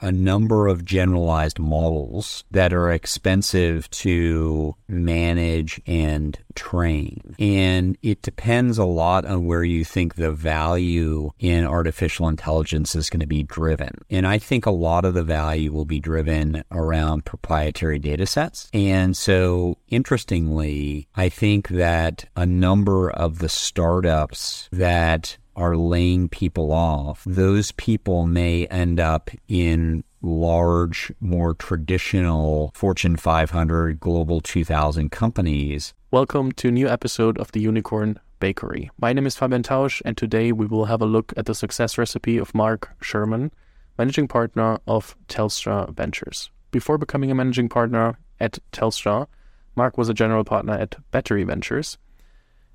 a 0.00 0.12
number 0.12 0.66
of 0.66 0.84
generalized 0.84 1.58
models 1.58 2.44
that 2.50 2.72
are 2.72 2.90
expensive 2.90 3.88
to 3.90 4.74
manage 4.88 5.80
and 5.86 6.38
train. 6.54 7.34
And 7.38 7.96
it 8.02 8.22
depends 8.22 8.78
a 8.78 8.84
lot 8.84 9.24
on 9.24 9.46
where 9.46 9.64
you 9.64 9.84
think 9.84 10.14
the 10.14 10.32
value 10.32 11.30
in 11.38 11.64
artificial 11.64 12.28
intelligence 12.28 12.94
is 12.94 13.10
going 13.10 13.20
to 13.20 13.26
be 13.26 13.42
driven. 13.42 13.90
And 14.10 14.26
I 14.26 14.38
think 14.38 14.66
a 14.66 14.70
lot 14.70 15.04
of 15.04 15.14
the 15.14 15.24
value 15.24 15.72
will 15.72 15.84
be 15.84 16.00
driven 16.00 16.64
around 16.70 17.24
proprietary 17.24 17.98
data 17.98 18.26
sets. 18.26 18.68
And 18.72 19.16
so, 19.16 19.78
interestingly, 19.88 21.08
I 21.14 21.28
think 21.28 21.68
that 21.68 22.26
a 22.36 22.46
number 22.46 23.10
of 23.10 23.38
the 23.38 23.48
startups 23.48 24.68
that 24.72 25.36
are 25.56 25.76
laying 25.76 26.28
people 26.28 26.70
off, 26.70 27.24
those 27.24 27.72
people 27.72 28.26
may 28.26 28.66
end 28.66 29.00
up 29.00 29.30
in 29.48 30.04
large, 30.20 31.10
more 31.20 31.54
traditional 31.54 32.70
Fortune 32.74 33.16
500, 33.16 33.98
Global 33.98 34.40
2000 34.40 35.10
companies. 35.10 35.94
Welcome 36.10 36.52
to 36.52 36.68
a 36.68 36.72
new 36.72 36.88
episode 36.88 37.38
of 37.38 37.52
the 37.52 37.60
Unicorn 37.60 38.20
Bakery. 38.38 38.90
My 39.00 39.14
name 39.14 39.26
is 39.26 39.34
Fabian 39.34 39.62
Tausch, 39.62 40.02
and 40.04 40.16
today 40.16 40.52
we 40.52 40.66
will 40.66 40.84
have 40.84 41.00
a 41.00 41.06
look 41.06 41.32
at 41.36 41.46
the 41.46 41.54
success 41.54 41.96
recipe 41.96 42.36
of 42.36 42.54
Mark 42.54 42.94
Sherman, 43.00 43.50
managing 43.98 44.28
partner 44.28 44.78
of 44.86 45.16
Telstra 45.28 45.94
Ventures. 45.94 46.50
Before 46.70 46.98
becoming 46.98 47.30
a 47.30 47.34
managing 47.34 47.70
partner 47.70 48.18
at 48.38 48.58
Telstra, 48.72 49.26
Mark 49.74 49.96
was 49.96 50.10
a 50.10 50.14
general 50.14 50.44
partner 50.44 50.74
at 50.74 50.96
Battery 51.10 51.44
Ventures. 51.44 51.96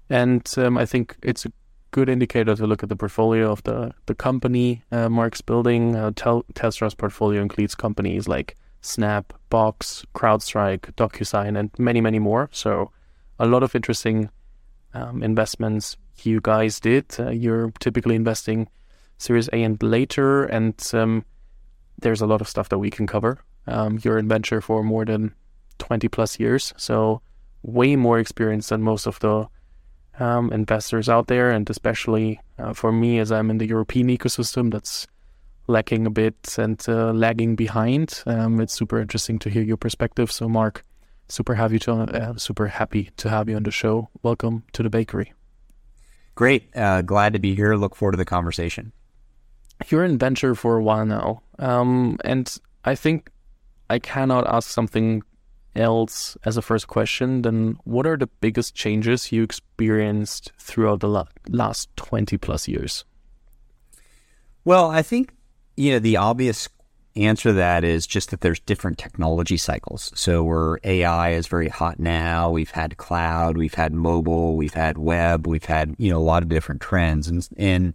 And 0.09 0.52
um, 0.58 0.77
I 0.77 0.86
think 0.86 1.16
it's 1.22 1.45
a 1.45 1.52
good 1.91 2.09
indicator 2.09 2.55
to 2.55 2.66
look 2.66 2.84
at 2.84 2.90
the 2.90 2.95
portfolio 2.95 3.52
of 3.52 3.63
the 3.63 3.94
the 4.05 4.16
company 4.16 4.81
uh, 4.91 5.09
Mark's 5.09 5.41
building. 5.41 5.95
Uh, 5.95 6.12
Tel- 6.16 6.45
Telstra's 6.54 6.95
portfolio 6.95 7.41
includes 7.41 7.76
companies 7.76 8.27
like 8.27 8.55
Snap, 8.81 9.34
Box, 9.50 10.05
CrowdStrike, 10.16 10.94
DocuSign, 10.95 11.58
and 11.58 11.70
many, 11.78 12.02
many 12.02 12.20
more. 12.20 12.50
So, 12.52 12.92
a 13.38 13.45
lot 13.45 13.64
of 13.64 13.75
interesting 13.75 14.30
um, 14.94 15.22
investments 15.22 15.98
you 16.23 16.39
guys 16.42 16.80
did. 16.80 17.06
Uh, 17.20 17.30
you're 17.30 17.72
typically 17.80 18.16
investing 18.16 18.67
Series 19.17 19.50
A 19.53 19.64
and 19.64 19.81
later, 19.83 20.45
and 20.45 20.76
um, 20.94 21.26
there's 22.00 22.22
a 22.22 22.28
lot 22.28 22.42
of 22.42 22.50
stuff 22.50 22.70
that 22.70 22.80
we 22.80 22.89
can 22.89 23.05
cover. 23.05 23.44
Um, 23.67 24.00
you're 24.03 24.17
in 24.17 24.28
venture 24.28 24.61
for 24.61 24.83
more 24.83 25.05
than 25.05 25.36
20 25.78 26.08
plus 26.08 26.39
years, 26.39 26.73
so 26.78 27.22
way 27.61 27.95
more 27.95 28.17
experience 28.17 28.70
than 28.70 28.81
most 28.81 29.05
of 29.05 29.20
the 29.20 29.48
um, 30.20 30.52
investors 30.52 31.09
out 31.09 31.28
there, 31.28 31.52
and 31.52 31.70
especially 31.70 32.40
uh, 32.59 32.73
for 32.73 32.92
me 32.92 33.20
as 33.20 33.31
I'm 33.31 33.50
in 33.50 33.58
the 33.58 33.67
European 33.67 34.08
ecosystem 34.08 34.72
that's 34.72 35.08
lacking 35.67 36.06
a 36.06 36.09
bit 36.09 36.56
and 36.58 36.84
uh, 36.88 37.12
lagging 37.12 37.56
behind. 37.56 38.23
Um, 38.26 38.59
it's 38.59 38.73
super 38.73 39.00
interesting 39.00 39.39
to 39.39 39.50
hear 39.50 39.64
your 39.64 39.78
perspective. 39.78 40.32
So, 40.32 40.50
Mark, 40.50 40.86
super 41.28 41.56
happy 41.56 41.80
to 41.80 41.94
uh, 41.94 42.38
super 42.38 42.67
happy 42.67 43.12
to 43.17 43.30
have 43.30 43.50
you 43.50 43.56
on 43.56 43.64
the 43.64 43.72
show. 43.72 44.09
Welcome 44.22 44.64
to 44.73 44.84
the 44.84 44.89
bakery. 44.89 45.34
Great, 46.36 46.76
uh, 46.76 47.02
glad 47.02 47.34
to 47.34 47.39
be 47.39 47.56
here. 47.56 47.76
Look 47.76 47.95
forward 47.95 48.14
to 48.14 48.17
the 48.17 48.26
conversation. 48.26 48.92
You're 49.89 50.06
in 50.06 50.17
venture 50.17 50.56
for 50.56 50.78
a 50.78 50.84
while 50.84 51.06
now, 51.06 51.42
um, 51.58 52.17
and 52.23 52.56
I 52.86 52.95
think 52.95 53.32
I 53.89 54.00
cannot 54.00 54.48
ask 54.48 54.70
something 54.70 55.23
else 55.75 56.38
as 56.44 56.58
a 56.58 56.61
first 56.61 56.88
question, 56.88 57.41
then 57.44 57.77
what 57.83 58.05
are 58.05 58.17
the 58.17 58.27
biggest 58.27 58.75
changes 58.75 59.31
you 59.31 59.44
experienced 59.44 60.52
throughout 60.58 61.00
the 61.00 61.08
la- 61.08 61.27
last 61.50 61.95
20 61.95 62.38
plus 62.38 62.67
years? 62.67 63.05
Well, 64.64 64.89
I 64.89 65.02
think, 65.02 65.33
you 65.75 65.92
know, 65.92 65.99
the 65.99 66.17
obvious 66.17 66.69
answer 67.16 67.49
to 67.49 67.53
that 67.53 67.83
is 67.83 68.08
just 68.08 68.30
that 68.31 68.42
there's 68.42 68.59
different 68.59 68.97
technology 68.97 69.58
cycles. 69.58 70.11
So 70.16 70.44
where 70.44 70.80
AI 70.83 71.31
is 71.31 71.47
very 71.47 71.67
hot 71.67 71.99
now, 71.99 72.49
we've 72.49 72.72
had 72.72 72.97
cloud, 72.97 73.58
we've 73.58 73.73
had 73.73 73.94
mobile, 73.94 74.55
we've 74.55 74.73
had 74.73 74.97
web, 74.97 75.48
we've 75.48 75.65
had, 75.65 75.95
you 75.98 76.09
know, 76.09 76.17
a 76.17 76.23
lot 76.23 76.43
of 76.43 76.49
different 76.49 76.82
trends. 76.82 77.27
And, 77.27 77.48
and 77.58 77.93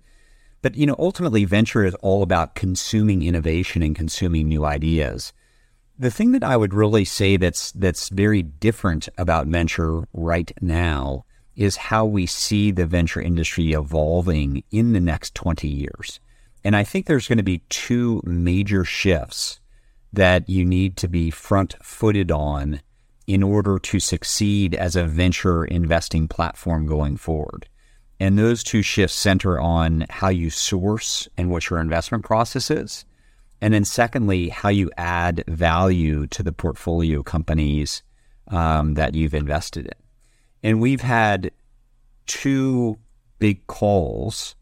but, 0.62 0.74
you 0.74 0.86
know, 0.86 0.96
ultimately 0.98 1.44
venture 1.44 1.84
is 1.84 1.94
all 1.96 2.22
about 2.22 2.54
consuming 2.54 3.22
innovation 3.22 3.82
and 3.82 3.94
consuming 3.94 4.48
new 4.48 4.64
ideas. 4.64 5.32
The 5.98 6.10
thing 6.10 6.32
that 6.32 6.44
I 6.44 6.58
would 6.58 6.74
really 6.74 7.06
say 7.06 7.38
that's 7.38 7.72
that's 7.72 8.10
very 8.10 8.42
different 8.42 9.08
about 9.16 9.46
venture 9.46 10.06
right 10.12 10.52
now 10.60 11.24
is 11.56 11.76
how 11.76 12.04
we 12.04 12.26
see 12.26 12.70
the 12.70 12.86
venture 12.86 13.20
industry 13.20 13.72
evolving 13.72 14.62
in 14.70 14.92
the 14.92 15.00
next 15.00 15.34
20 15.34 15.66
years. 15.66 16.20
And 16.62 16.76
I 16.76 16.84
think 16.84 17.06
there's 17.06 17.28
going 17.28 17.38
to 17.38 17.42
be 17.42 17.62
two 17.70 18.20
major 18.24 18.84
shifts 18.84 19.58
that 20.12 20.48
you 20.50 20.66
need 20.66 20.98
to 20.98 21.08
be 21.08 21.30
front 21.30 21.76
footed 21.82 22.30
on 22.30 22.80
in 23.26 23.42
order 23.42 23.78
to 23.78 23.98
succeed 23.98 24.74
as 24.74 24.96
a 24.96 25.04
venture 25.04 25.64
investing 25.64 26.28
platform 26.28 26.86
going 26.86 27.16
forward. 27.16 27.68
And 28.20 28.38
those 28.38 28.62
two 28.62 28.82
shifts 28.82 29.16
center 29.16 29.58
on 29.58 30.06
how 30.10 30.28
you 30.28 30.50
source 30.50 31.26
and 31.38 31.50
what 31.50 31.70
your 31.70 31.80
investment 31.80 32.24
process 32.24 32.70
is 32.70 33.06
and 33.66 33.74
then, 33.74 33.84
secondly, 33.84 34.48
how 34.48 34.68
you 34.68 34.92
add 34.96 35.42
value 35.48 36.28
to 36.28 36.44
the 36.44 36.52
portfolio 36.52 37.24
companies 37.24 38.04
um, 38.46 38.94
that 38.94 39.16
you've 39.16 39.34
invested 39.34 39.86
in. 39.86 39.92
And 40.62 40.80
we've 40.80 41.00
had 41.00 41.50
two 42.26 42.96
big 43.40 43.66
calls 43.66 44.54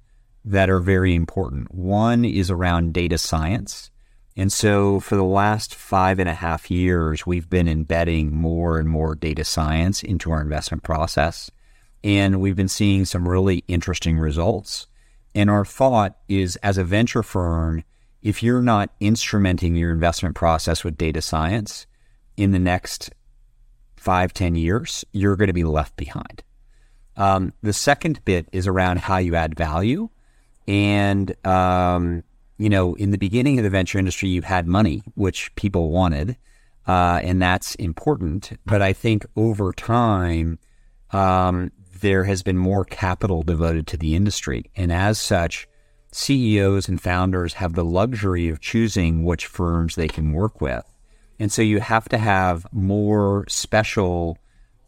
that 0.43 0.70
are 0.70 0.81
very 0.81 1.14
important. 1.14 1.75
One 1.75 2.25
is 2.25 2.50
around 2.50 2.94
data 2.94 3.19
science. 3.19 3.91
And 4.38 4.50
so, 4.50 5.00
for 5.00 5.16
the 5.16 5.22
last 5.22 5.75
five 5.75 6.19
and 6.19 6.31
a 6.31 6.32
half 6.32 6.70
years, 6.70 7.26
we've 7.26 7.50
been 7.50 7.69
embedding 7.69 8.34
more 8.34 8.78
and 8.78 8.88
more 8.88 9.14
data 9.14 9.44
science 9.44 10.03
into 10.03 10.31
our 10.31 10.41
investment 10.41 10.82
process. 10.82 11.50
And 12.03 12.41
we've 12.41 12.56
been 12.56 12.69
seeing 12.69 13.04
some 13.04 13.28
really 13.28 13.64
interesting 13.69 14.19
results. 14.19 14.87
And 15.34 15.50
our 15.50 15.66
thought 15.66 16.16
is 16.26 16.56
as 16.62 16.78
a 16.78 16.84
venture 16.84 17.22
firm, 17.22 17.84
if 18.24 18.42
you're 18.42 18.62
not 18.62 18.90
instrumenting 19.00 19.78
your 19.78 19.92
investment 19.92 20.34
process 20.34 20.82
with 20.82 20.96
data 20.96 21.20
science 21.20 21.86
in 22.36 22.50
the 22.50 22.58
next 22.58 23.12
five, 23.96 24.32
ten 24.32 24.56
years, 24.56 25.04
you're 25.12 25.36
going 25.36 25.48
to 25.48 25.52
be 25.52 25.62
left 25.62 25.94
behind. 25.96 26.42
Um, 27.16 27.52
the 27.62 27.74
second 27.74 28.24
bit 28.24 28.48
is 28.50 28.66
around 28.66 28.98
how 28.98 29.18
you 29.18 29.36
add 29.36 29.54
value. 29.54 30.08
And, 30.66 31.32
um, 31.46 32.24
you 32.56 32.70
know, 32.70 32.94
in 32.94 33.10
the 33.10 33.18
beginning 33.18 33.58
of 33.58 33.64
the 33.64 33.70
venture 33.70 33.98
industry, 33.98 34.30
you 34.30 34.40
had 34.40 34.66
money, 34.66 35.02
which 35.14 35.54
people 35.54 35.90
wanted, 35.90 36.36
uh, 36.86 37.20
and 37.22 37.40
that's 37.40 37.74
important. 37.74 38.58
But 38.64 38.80
I 38.80 38.94
think 38.94 39.26
over 39.36 39.72
time, 39.72 40.58
um, 41.10 41.70
there 42.00 42.24
has 42.24 42.42
been 42.42 42.56
more 42.56 42.84
capital 42.84 43.42
devoted 43.42 43.86
to 43.88 43.96
the 43.98 44.14
industry. 44.14 44.70
And 44.74 44.90
as 44.90 45.18
such, 45.18 45.68
CEOs 46.14 46.88
and 46.88 47.00
founders 47.00 47.54
have 47.54 47.72
the 47.72 47.84
luxury 47.84 48.48
of 48.48 48.60
choosing 48.60 49.25
which 49.25 49.47
firms 49.47 49.97
they 49.97 50.06
can 50.06 50.32
work 50.32 50.60
with. 50.60 50.84
And 51.41 51.50
so 51.50 51.60
you 51.60 51.80
have 51.80 52.08
to 52.10 52.19
have 52.19 52.69
more 52.72 53.44
special 53.48 54.38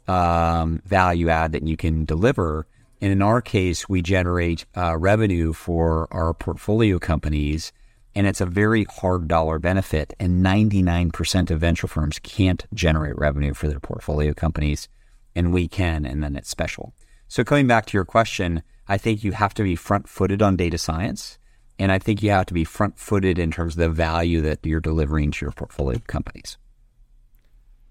um, 0.06 0.80
value 0.86 1.28
add 1.28 1.50
that 1.50 1.66
you 1.66 1.76
can 1.76 2.04
deliver. 2.04 2.68
And 3.00 3.10
in 3.10 3.22
our 3.22 3.42
case, 3.42 3.88
we 3.88 4.02
generate 4.02 4.66
uh, 4.76 4.96
revenue 4.96 5.52
for 5.52 6.06
our 6.12 6.32
portfolio 6.32 7.00
companies, 7.00 7.72
and 8.14 8.28
it's 8.28 8.40
a 8.40 8.46
very 8.46 8.84
hard 8.84 9.26
dollar 9.26 9.58
benefit. 9.58 10.14
And 10.20 10.46
99% 10.46 11.50
of 11.50 11.58
venture 11.58 11.88
firms 11.88 12.20
can't 12.20 12.64
generate 12.72 13.18
revenue 13.18 13.52
for 13.52 13.66
their 13.66 13.80
portfolio 13.80 14.32
companies, 14.32 14.88
and 15.34 15.52
we 15.52 15.66
can, 15.66 16.06
and 16.06 16.22
then 16.22 16.36
it's 16.36 16.48
special. 16.48 16.94
So 17.28 17.44
coming 17.44 17.66
back 17.66 17.86
to 17.86 17.96
your 17.96 18.04
question, 18.04 18.62
I 18.88 18.98
think 18.98 19.24
you 19.24 19.32
have 19.32 19.54
to 19.54 19.62
be 19.62 19.76
front 19.76 20.08
footed 20.08 20.42
on 20.42 20.56
data 20.56 20.78
science. 20.78 21.38
And 21.78 21.92
I 21.92 21.98
think 21.98 22.22
you 22.22 22.30
have 22.30 22.46
to 22.46 22.54
be 22.54 22.64
front 22.64 22.98
footed 22.98 23.38
in 23.38 23.50
terms 23.50 23.74
of 23.74 23.80
the 23.80 23.90
value 23.90 24.40
that 24.42 24.64
you're 24.64 24.80
delivering 24.80 25.30
to 25.32 25.44
your 25.44 25.52
portfolio 25.52 25.98
companies. 26.06 26.56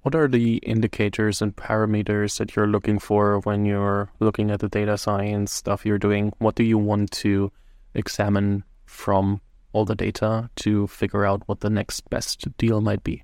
What 0.02 0.16
are 0.16 0.28
the 0.28 0.58
indicators 0.58 1.42
and 1.42 1.56
parameters 1.56 2.38
that 2.38 2.56
you're 2.56 2.68
looking 2.68 3.00
for 3.00 3.40
when 3.40 3.66
you're 3.66 4.12
looking 4.20 4.52
at 4.52 4.60
the 4.60 4.70
data 4.70 4.98
science 4.98 5.52
stuff 5.52 5.86
you're 5.86 5.98
doing? 5.98 6.32
What 6.38 6.56
do 6.56 6.64
you 6.64 6.78
want 6.78 7.12
to 7.12 7.52
examine 7.94 8.64
from 8.86 9.42
all 9.74 9.84
the 9.84 9.96
data 9.96 10.50
to 10.58 10.88
figure 10.88 11.26
out 11.26 11.44
what 11.48 11.60
the 11.60 11.70
next 11.70 12.10
best 12.10 12.56
deal 12.58 12.82
might 12.82 13.04
be? 13.04 13.24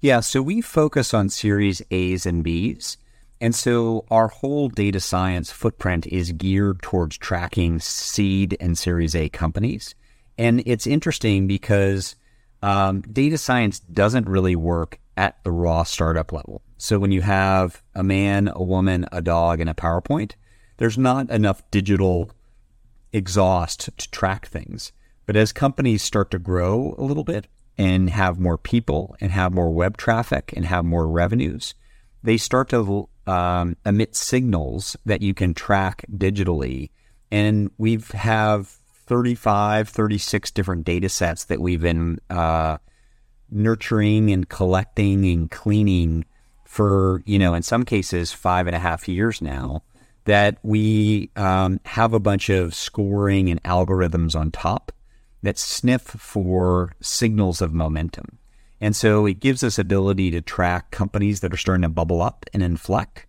Yeah, 0.00 0.20
so 0.20 0.42
we 0.42 0.60
focus 0.60 1.12
on 1.12 1.28
series 1.28 1.82
A's 1.90 2.24
and 2.24 2.42
B's. 2.42 2.96
And 3.40 3.54
so 3.54 4.04
our 4.10 4.28
whole 4.28 4.68
data 4.68 5.00
science 5.00 5.50
footprint 5.50 6.06
is 6.06 6.32
geared 6.32 6.82
towards 6.82 7.16
tracking 7.16 7.78
seed 7.78 8.56
and 8.58 8.76
Series 8.76 9.14
A 9.14 9.28
companies. 9.28 9.94
And 10.36 10.62
it's 10.66 10.86
interesting 10.86 11.46
because 11.46 12.16
um, 12.62 13.02
data 13.02 13.38
science 13.38 13.78
doesn't 13.78 14.28
really 14.28 14.56
work 14.56 14.98
at 15.16 15.42
the 15.44 15.52
raw 15.52 15.84
startup 15.84 16.32
level. 16.32 16.62
So 16.78 16.98
when 16.98 17.12
you 17.12 17.22
have 17.22 17.82
a 17.94 18.02
man, 18.02 18.50
a 18.54 18.62
woman, 18.62 19.06
a 19.12 19.22
dog, 19.22 19.60
and 19.60 19.70
a 19.70 19.74
PowerPoint, 19.74 20.32
there's 20.78 20.98
not 20.98 21.30
enough 21.30 21.68
digital 21.70 22.30
exhaust 23.12 23.90
to 23.98 24.10
track 24.10 24.46
things. 24.46 24.92
But 25.26 25.36
as 25.36 25.52
companies 25.52 26.02
start 26.02 26.30
to 26.30 26.38
grow 26.38 26.94
a 26.96 27.02
little 27.02 27.24
bit 27.24 27.48
and 27.76 28.10
have 28.10 28.40
more 28.40 28.58
people 28.58 29.16
and 29.20 29.30
have 29.32 29.52
more 29.52 29.70
web 29.70 29.96
traffic 29.96 30.52
and 30.56 30.64
have 30.66 30.84
more 30.84 31.06
revenues, 31.06 31.74
they 32.22 32.36
start 32.36 32.68
to 32.70 33.08
um, 33.28 33.76
emit 33.84 34.16
signals 34.16 34.96
that 35.04 35.20
you 35.20 35.34
can 35.34 35.52
track 35.52 36.04
digitally. 36.10 36.90
And 37.30 37.70
we've 37.76 38.10
have 38.12 38.66
35, 38.66 39.88
36 39.88 40.50
different 40.50 40.84
data 40.84 41.08
sets 41.08 41.44
that 41.44 41.60
we've 41.60 41.82
been 41.82 42.18
uh, 42.30 42.78
nurturing 43.50 44.30
and 44.30 44.48
collecting 44.48 45.26
and 45.26 45.50
cleaning 45.50 46.24
for, 46.64 47.22
you 47.26 47.38
know, 47.38 47.54
in 47.54 47.62
some 47.62 47.84
cases, 47.84 48.32
five 48.32 48.66
and 48.66 48.74
a 48.74 48.80
half 48.80 49.06
years 49.08 49.42
now. 49.42 49.82
That 50.24 50.58
we 50.62 51.30
um, 51.36 51.80
have 51.86 52.12
a 52.12 52.20
bunch 52.20 52.50
of 52.50 52.74
scoring 52.74 53.48
and 53.48 53.62
algorithms 53.62 54.38
on 54.38 54.50
top 54.50 54.92
that 55.42 55.56
sniff 55.56 56.02
for 56.02 56.92
signals 57.00 57.62
of 57.62 57.72
momentum. 57.72 58.38
And 58.80 58.94
so 58.94 59.26
it 59.26 59.40
gives 59.40 59.64
us 59.64 59.78
ability 59.78 60.30
to 60.30 60.40
track 60.40 60.90
companies 60.90 61.40
that 61.40 61.52
are 61.52 61.58
starting 61.58 61.82
to 61.82 61.88
bubble 61.88 62.22
up 62.22 62.46
and 62.52 62.62
inflect. 62.62 63.26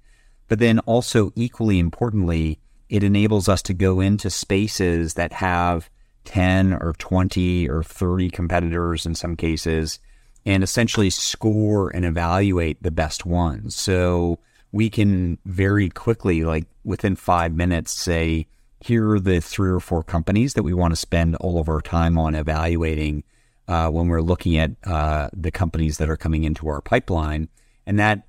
But 0.47 0.59
then 0.59 0.79
also 0.79 1.31
equally 1.35 1.79
importantly, 1.79 2.59
it 2.89 3.03
enables 3.03 3.47
us 3.47 3.61
to 3.63 3.73
go 3.73 3.99
into 3.99 4.29
spaces 4.29 5.13
that 5.15 5.33
have 5.33 5.89
10 6.25 6.73
or 6.73 6.93
20 6.97 7.69
or 7.69 7.83
30 7.83 8.29
competitors 8.29 9.05
in 9.05 9.15
some 9.15 9.35
cases 9.35 9.99
and 10.45 10.63
essentially 10.63 11.09
score 11.09 11.89
and 11.89 12.05
evaluate 12.05 12.81
the 12.81 12.91
best 12.91 13.25
ones. 13.25 13.75
So 13.75 14.39
we 14.71 14.89
can 14.89 15.37
very 15.45 15.89
quickly, 15.89 16.43
like 16.43 16.65
within 16.83 17.15
five 17.15 17.53
minutes, 17.53 17.91
say, 17.91 18.47
here 18.81 19.11
are 19.11 19.19
the 19.19 19.41
three 19.41 19.69
or 19.69 19.79
four 19.79 20.03
companies 20.03 20.53
that 20.53 20.63
we 20.63 20.73
want 20.73 20.91
to 20.91 20.95
spend 20.95 21.35
all 21.37 21.59
of 21.59 21.69
our 21.69 21.81
time 21.81 22.17
on 22.17 22.35
evaluating 22.35 23.23
uh, 23.69 23.87
when 23.89 24.07
we're 24.07 24.21
looking 24.21 24.57
at 24.57 24.71
uh, 24.83 25.29
the 25.31 25.51
companies 25.51 25.99
that 25.99 26.09
are 26.09 26.17
coming 26.17 26.43
into 26.43 26.67
our 26.67 26.81
pipeline. 26.81 27.47
And 27.85 27.99
that 27.99 28.23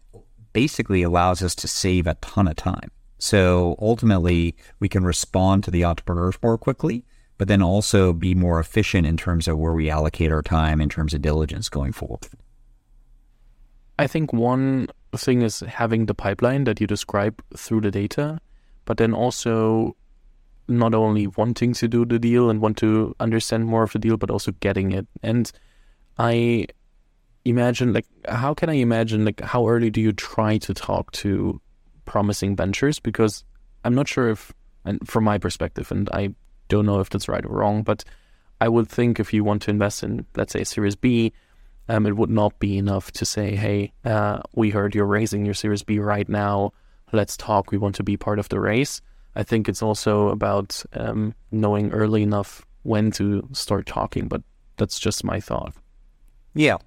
basically 0.52 1.02
allows 1.02 1.42
us 1.42 1.54
to 1.56 1.66
save 1.66 2.06
a 2.06 2.14
ton 2.20 2.46
of 2.46 2.56
time. 2.56 2.90
So 3.19 3.76
ultimately, 3.81 4.54
we 4.81 4.88
can 4.88 5.02
respond 5.02 5.64
to 5.64 5.70
the 5.70 5.84
entrepreneurs 5.84 6.37
more 6.42 6.58
quickly, 6.58 7.04
but 7.38 7.48
then 7.48 7.62
also 7.62 8.12
be 8.12 8.34
more 8.34 8.60
efficient 8.60 9.06
in 9.06 9.16
terms 9.16 9.48
of 9.48 9.58
where 9.58 9.72
we 9.72 9.88
allocate 9.88 10.31
our 10.31 10.42
time 10.42 10.81
in 10.81 10.90
terms 10.90 11.14
of 11.14 11.22
diligence 11.22 11.70
going 11.70 11.92
forward. 11.92 12.28
I 13.98 14.06
think 14.06 14.32
one 14.32 14.88
thing 15.16 15.40
is 15.42 15.60
having 15.60 16.06
the 16.06 16.14
pipeline 16.14 16.64
that 16.64 16.81
you 16.81 16.87
describe 16.87 17.42
through 17.56 17.81
the 17.82 17.90
data, 17.90 18.40
but 18.84 18.98
then 18.98 19.14
also 19.14 19.96
not 20.70 20.94
only 20.94 21.26
wanting 21.26 21.75
to 21.75 21.88
do 21.88 22.05
the 22.05 22.19
deal 22.19 22.49
and 22.49 22.61
want 22.61 22.76
to 22.78 23.14
understand 23.20 23.67
more 23.67 23.82
of 23.82 23.93
the 23.93 23.99
deal, 23.99 24.17
but 24.17 24.31
also 24.31 24.52
getting 24.61 24.93
it. 24.93 25.06
And 25.22 25.50
I 26.19 26.67
imagine, 27.44 27.93
like, 27.93 28.06
how 28.28 28.55
can 28.55 28.70
I 28.70 28.75
imagine, 28.75 29.25
like, 29.25 29.40
how 29.40 29.69
early 29.69 29.90
do 29.90 30.00
you 30.00 30.12
try 30.12 30.58
to 30.58 30.75
talk 30.75 31.11
to 31.12 31.61
promising 32.05 32.56
ventures? 32.56 33.00
Because 33.00 33.44
I'm 33.84 33.94
not 33.94 34.08
sure 34.08 34.31
if, 34.31 34.52
and 34.84 35.06
from 35.08 35.25
my 35.25 35.38
perspective, 35.38 35.90
and 35.90 36.08
I 36.11 36.34
don't 36.69 36.87
know 36.87 37.00
if 37.00 37.11
that's 37.11 37.28
right 37.28 37.44
or 37.44 37.49
wrong, 37.49 37.82
but 37.82 38.05
I 38.61 38.69
would 38.69 38.88
think 38.88 39.19
if 39.19 39.32
you 39.32 39.43
want 39.43 39.62
to 39.62 39.70
invest 39.70 40.02
in, 40.02 40.26
let's 40.37 40.52
say, 40.52 40.64
Series 40.64 40.96
B, 40.96 41.32
um, 41.88 42.06
it 42.06 42.16
would 42.16 42.31
not 42.31 42.58
be 42.58 42.78
enough 42.78 43.11
to 43.12 43.25
say, 43.25 43.56
hey, 43.56 43.93
uh, 44.05 44.40
we 44.55 44.70
heard 44.70 44.94
you're 44.94 45.06
raising 45.06 45.44
your 45.44 45.55
Series 45.55 45.82
B 45.82 45.99
right 45.99 46.28
now. 46.28 46.73
Let's 47.12 47.37
talk. 47.37 47.73
We 47.73 47.78
want 47.78 47.96
to 47.96 48.05
be 48.05 48.16
part 48.16 48.38
of 48.38 48.49
the 48.50 48.61
race. 48.61 49.00
I 49.36 49.42
think 49.42 49.68
it's 49.68 49.82
also 49.82 50.28
about 50.28 50.82
um, 50.92 51.34
knowing 51.50 51.92
early 51.92 52.22
enough 52.22 52.66
when 52.82 53.10
to 53.12 53.48
start 53.52 53.86
talking, 53.86 54.28
but 54.28 54.42
that's 54.76 54.98
just 54.98 55.24
my 55.24 55.40
thought. 55.40 55.74
Yeah. 56.54 56.78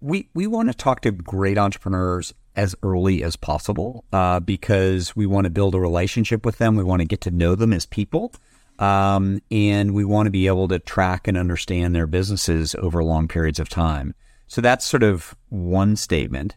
We, 0.00 0.28
we 0.34 0.46
want 0.46 0.68
to 0.68 0.74
talk 0.74 1.00
to 1.02 1.10
great 1.10 1.58
entrepreneurs 1.58 2.34
as 2.56 2.76
early 2.82 3.24
as 3.24 3.36
possible 3.36 4.04
uh, 4.12 4.38
because 4.40 5.16
we 5.16 5.26
want 5.26 5.44
to 5.44 5.50
build 5.50 5.74
a 5.74 5.80
relationship 5.80 6.44
with 6.44 6.58
them. 6.58 6.76
We 6.76 6.84
want 6.84 7.00
to 7.00 7.06
get 7.06 7.22
to 7.22 7.30
know 7.30 7.54
them 7.54 7.72
as 7.72 7.86
people. 7.86 8.32
Um, 8.78 9.40
and 9.50 9.94
we 9.94 10.04
want 10.04 10.26
to 10.26 10.30
be 10.30 10.46
able 10.46 10.68
to 10.68 10.78
track 10.78 11.28
and 11.28 11.36
understand 11.36 11.94
their 11.94 12.06
businesses 12.06 12.74
over 12.76 13.02
long 13.02 13.28
periods 13.28 13.60
of 13.60 13.68
time. 13.68 14.14
So 14.46 14.60
that's 14.60 14.84
sort 14.84 15.02
of 15.02 15.34
one 15.48 15.96
statement. 15.96 16.56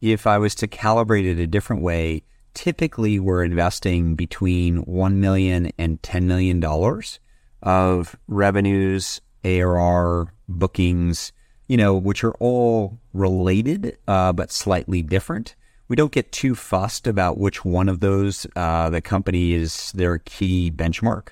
If 0.00 0.26
I 0.26 0.38
was 0.38 0.54
to 0.56 0.68
calibrate 0.68 1.24
it 1.24 1.38
a 1.38 1.46
different 1.46 1.82
way, 1.82 2.22
typically 2.54 3.18
we're 3.18 3.44
investing 3.44 4.14
between 4.14 4.84
$1 4.84 5.14
million 5.14 5.72
and 5.78 6.00
$10 6.02 6.22
million 6.24 6.64
of 7.62 8.16
revenues, 8.28 9.20
ARR, 9.44 10.32
bookings, 10.48 11.32
you 11.68 11.76
know, 11.76 11.94
which 11.94 12.24
are 12.24 12.34
all 12.34 12.98
related, 13.12 13.98
uh, 14.06 14.32
but 14.32 14.50
slightly 14.50 15.02
different. 15.02 15.54
We 15.88 15.96
don't 15.96 16.12
get 16.12 16.32
too 16.32 16.54
fussed 16.54 17.06
about 17.06 17.38
which 17.38 17.64
one 17.64 17.88
of 17.88 18.00
those 18.00 18.46
uh, 18.56 18.90
the 18.90 19.00
company 19.00 19.52
is 19.52 19.92
their 19.92 20.18
key 20.18 20.70
benchmark, 20.70 21.28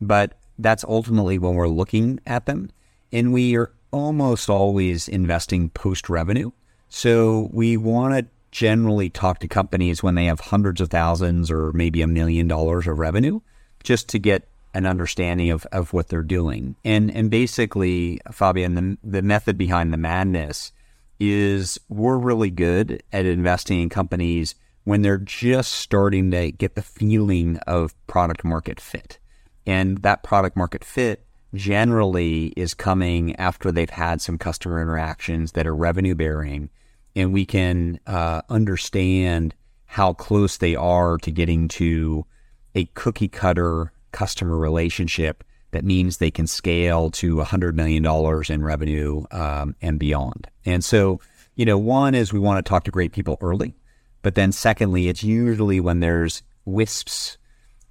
but 0.00 0.38
that's 0.58 0.84
ultimately 0.84 1.38
when 1.38 1.54
we're 1.54 1.68
looking 1.68 2.20
at 2.26 2.46
them. 2.46 2.70
And 3.12 3.32
we 3.32 3.56
are 3.56 3.72
almost 3.90 4.50
always 4.50 5.08
investing 5.08 5.70
post 5.70 6.08
revenue. 6.08 6.50
So 6.88 7.48
we 7.52 7.76
want 7.76 8.14
to 8.14 8.26
generally 8.54 9.10
talk 9.10 9.40
to 9.40 9.48
companies 9.48 10.00
when 10.00 10.14
they 10.14 10.26
have 10.26 10.38
hundreds 10.38 10.80
of 10.80 10.88
thousands 10.88 11.50
or 11.50 11.72
maybe 11.72 12.00
a 12.02 12.06
million 12.06 12.46
dollars 12.46 12.86
of 12.86 13.00
revenue 13.00 13.40
just 13.82 14.08
to 14.08 14.16
get 14.16 14.48
an 14.72 14.86
understanding 14.86 15.50
of, 15.50 15.66
of 15.72 15.92
what 15.92 16.06
they're 16.06 16.22
doing. 16.22 16.76
And 16.84 17.10
and 17.10 17.30
basically, 17.30 18.20
Fabian, 18.30 18.74
the, 18.76 18.98
the 19.02 19.22
method 19.22 19.58
behind 19.58 19.92
the 19.92 19.96
madness 19.98 20.70
is 21.18 21.80
we're 21.88 22.16
really 22.16 22.50
good 22.50 23.02
at 23.12 23.26
investing 23.26 23.82
in 23.82 23.88
companies 23.88 24.54
when 24.84 25.02
they're 25.02 25.18
just 25.18 25.72
starting 25.72 26.30
to 26.30 26.52
get 26.52 26.76
the 26.76 26.82
feeling 26.82 27.56
of 27.66 27.92
product 28.06 28.44
market 28.44 28.80
fit. 28.80 29.18
And 29.66 29.98
that 30.02 30.22
product 30.22 30.56
market 30.56 30.84
fit 30.84 31.26
generally 31.54 32.52
is 32.56 32.72
coming 32.72 33.34
after 33.36 33.72
they've 33.72 33.90
had 33.90 34.20
some 34.20 34.38
customer 34.38 34.80
interactions 34.80 35.52
that 35.52 35.66
are 35.66 35.74
revenue 35.74 36.14
bearing 36.14 36.70
and 37.16 37.32
we 37.32 37.46
can 37.46 38.00
uh, 38.06 38.42
understand 38.48 39.54
how 39.86 40.12
close 40.12 40.56
they 40.56 40.74
are 40.74 41.18
to 41.18 41.30
getting 41.30 41.68
to 41.68 42.26
a 42.74 42.84
cookie 42.94 43.28
cutter 43.28 43.92
customer 44.12 44.56
relationship 44.56 45.44
that 45.70 45.84
means 45.84 46.16
they 46.16 46.30
can 46.30 46.46
scale 46.46 47.10
to 47.10 47.36
$100 47.36 47.74
million 47.74 48.04
in 48.48 48.64
revenue 48.64 49.24
um, 49.32 49.74
and 49.82 49.98
beyond. 49.98 50.48
And 50.64 50.84
so, 50.84 51.20
you 51.56 51.64
know, 51.64 51.78
one 51.78 52.14
is 52.14 52.32
we 52.32 52.38
want 52.38 52.64
to 52.64 52.68
talk 52.68 52.84
to 52.84 52.92
great 52.92 53.12
people 53.12 53.38
early, 53.40 53.74
but 54.22 54.36
then 54.36 54.52
secondly, 54.52 55.08
it's 55.08 55.24
usually 55.24 55.80
when 55.80 56.00
there's 56.00 56.42
wisps 56.64 57.38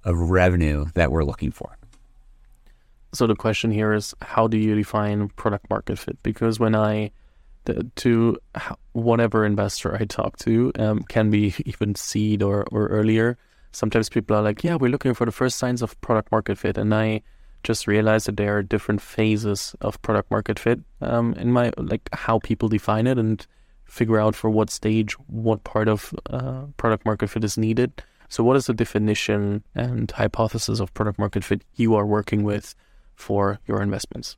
of 0.02 0.30
revenue 0.30 0.86
that 0.94 1.12
we're 1.12 1.24
looking 1.24 1.50
for. 1.50 1.76
So 3.12 3.26
the 3.26 3.36
question 3.36 3.70
here 3.70 3.92
is 3.92 4.14
how 4.20 4.48
do 4.48 4.56
you 4.56 4.74
define 4.74 5.28
product 5.28 5.70
market 5.70 5.98
fit? 5.98 6.22
Because 6.22 6.58
when 6.58 6.74
I 6.74 7.12
to 7.96 8.38
whatever 8.92 9.44
investor 9.44 9.94
I 9.94 10.04
talk 10.04 10.36
to, 10.38 10.72
um, 10.78 11.02
can 11.02 11.30
be 11.30 11.54
even 11.64 11.94
seed 11.94 12.42
or, 12.42 12.64
or 12.70 12.86
earlier. 12.88 13.38
Sometimes 13.72 14.08
people 14.08 14.36
are 14.36 14.42
like, 14.42 14.62
yeah, 14.62 14.76
we're 14.76 14.90
looking 14.90 15.14
for 15.14 15.24
the 15.24 15.32
first 15.32 15.58
signs 15.58 15.82
of 15.82 16.00
product 16.00 16.30
market 16.30 16.58
fit. 16.58 16.78
And 16.78 16.94
I 16.94 17.22
just 17.64 17.86
realized 17.86 18.26
that 18.26 18.36
there 18.36 18.56
are 18.56 18.62
different 18.62 19.00
phases 19.00 19.74
of 19.80 20.00
product 20.02 20.30
market 20.30 20.58
fit 20.58 20.80
um, 21.00 21.34
in 21.34 21.50
my, 21.50 21.72
like 21.76 22.08
how 22.12 22.38
people 22.38 22.68
define 22.68 23.06
it 23.06 23.18
and 23.18 23.44
figure 23.84 24.20
out 24.20 24.34
for 24.34 24.50
what 24.50 24.70
stage, 24.70 25.12
what 25.26 25.64
part 25.64 25.88
of 25.88 26.14
uh, 26.30 26.62
product 26.76 27.04
market 27.04 27.30
fit 27.30 27.44
is 27.44 27.58
needed. 27.58 28.02
So, 28.28 28.42
what 28.42 28.56
is 28.56 28.66
the 28.66 28.74
definition 28.74 29.62
and 29.74 30.10
hypothesis 30.10 30.80
of 30.80 30.92
product 30.94 31.18
market 31.18 31.44
fit 31.44 31.62
you 31.76 31.94
are 31.94 32.06
working 32.06 32.42
with 32.42 32.74
for 33.14 33.60
your 33.66 33.82
investments? 33.82 34.36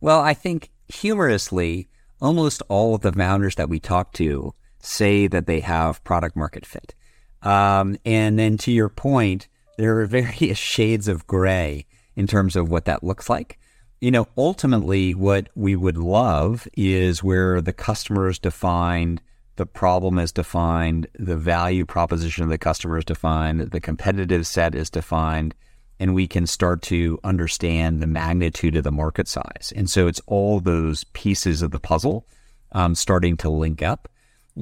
Well, 0.00 0.20
I 0.20 0.34
think 0.34 0.70
humorously, 0.88 1.88
almost 2.24 2.62
all 2.68 2.94
of 2.94 3.02
the 3.02 3.12
founders 3.12 3.54
that 3.56 3.68
we 3.68 3.78
talk 3.78 4.12
to 4.14 4.54
say 4.80 5.26
that 5.26 5.46
they 5.46 5.60
have 5.60 6.02
product 6.04 6.36
market 6.36 6.66
fit. 6.66 6.94
Um, 7.42 7.96
and 8.04 8.38
then 8.38 8.56
to 8.58 8.72
your 8.72 8.88
point, 8.88 9.48
there 9.76 9.98
are 9.98 10.06
various 10.20 10.58
shades 10.58 11.08
of 11.08 11.26
gray 11.26 11.86
in 12.16 12.26
terms 12.26 12.56
of 12.56 12.70
what 12.70 12.84
that 12.86 13.04
looks 13.04 13.28
like. 13.28 13.58
You 14.00 14.10
know, 14.10 14.28
ultimately, 14.36 15.14
what 15.14 15.48
we 15.54 15.76
would 15.76 15.96
love 15.96 16.68
is 16.76 17.22
where 17.22 17.60
the 17.60 17.72
customer 17.72 18.28
is 18.28 18.38
defined, 18.38 19.22
the 19.56 19.66
problem 19.66 20.18
is 20.18 20.32
defined, 20.32 21.06
the 21.18 21.36
value 21.36 21.86
proposition 21.86 22.44
of 22.44 22.50
the 22.50 22.58
customer 22.58 22.98
is 22.98 23.04
defined, 23.04 23.60
the 23.70 23.80
competitive 23.80 24.46
set 24.46 24.74
is 24.74 24.90
defined, 24.90 25.54
and 25.98 26.14
we 26.14 26.26
can 26.26 26.46
start 26.46 26.82
to 26.82 27.18
understand 27.24 28.00
the 28.00 28.06
magnitude 28.06 28.76
of 28.76 28.84
the 28.84 28.90
market 28.92 29.28
size. 29.28 29.72
And 29.76 29.88
so 29.88 30.06
it's 30.06 30.20
all 30.26 30.60
those 30.60 31.04
pieces 31.04 31.62
of 31.62 31.70
the 31.70 31.80
puzzle 31.80 32.26
um, 32.72 32.94
starting 32.94 33.36
to 33.38 33.48
link 33.48 33.82
up. 33.82 34.08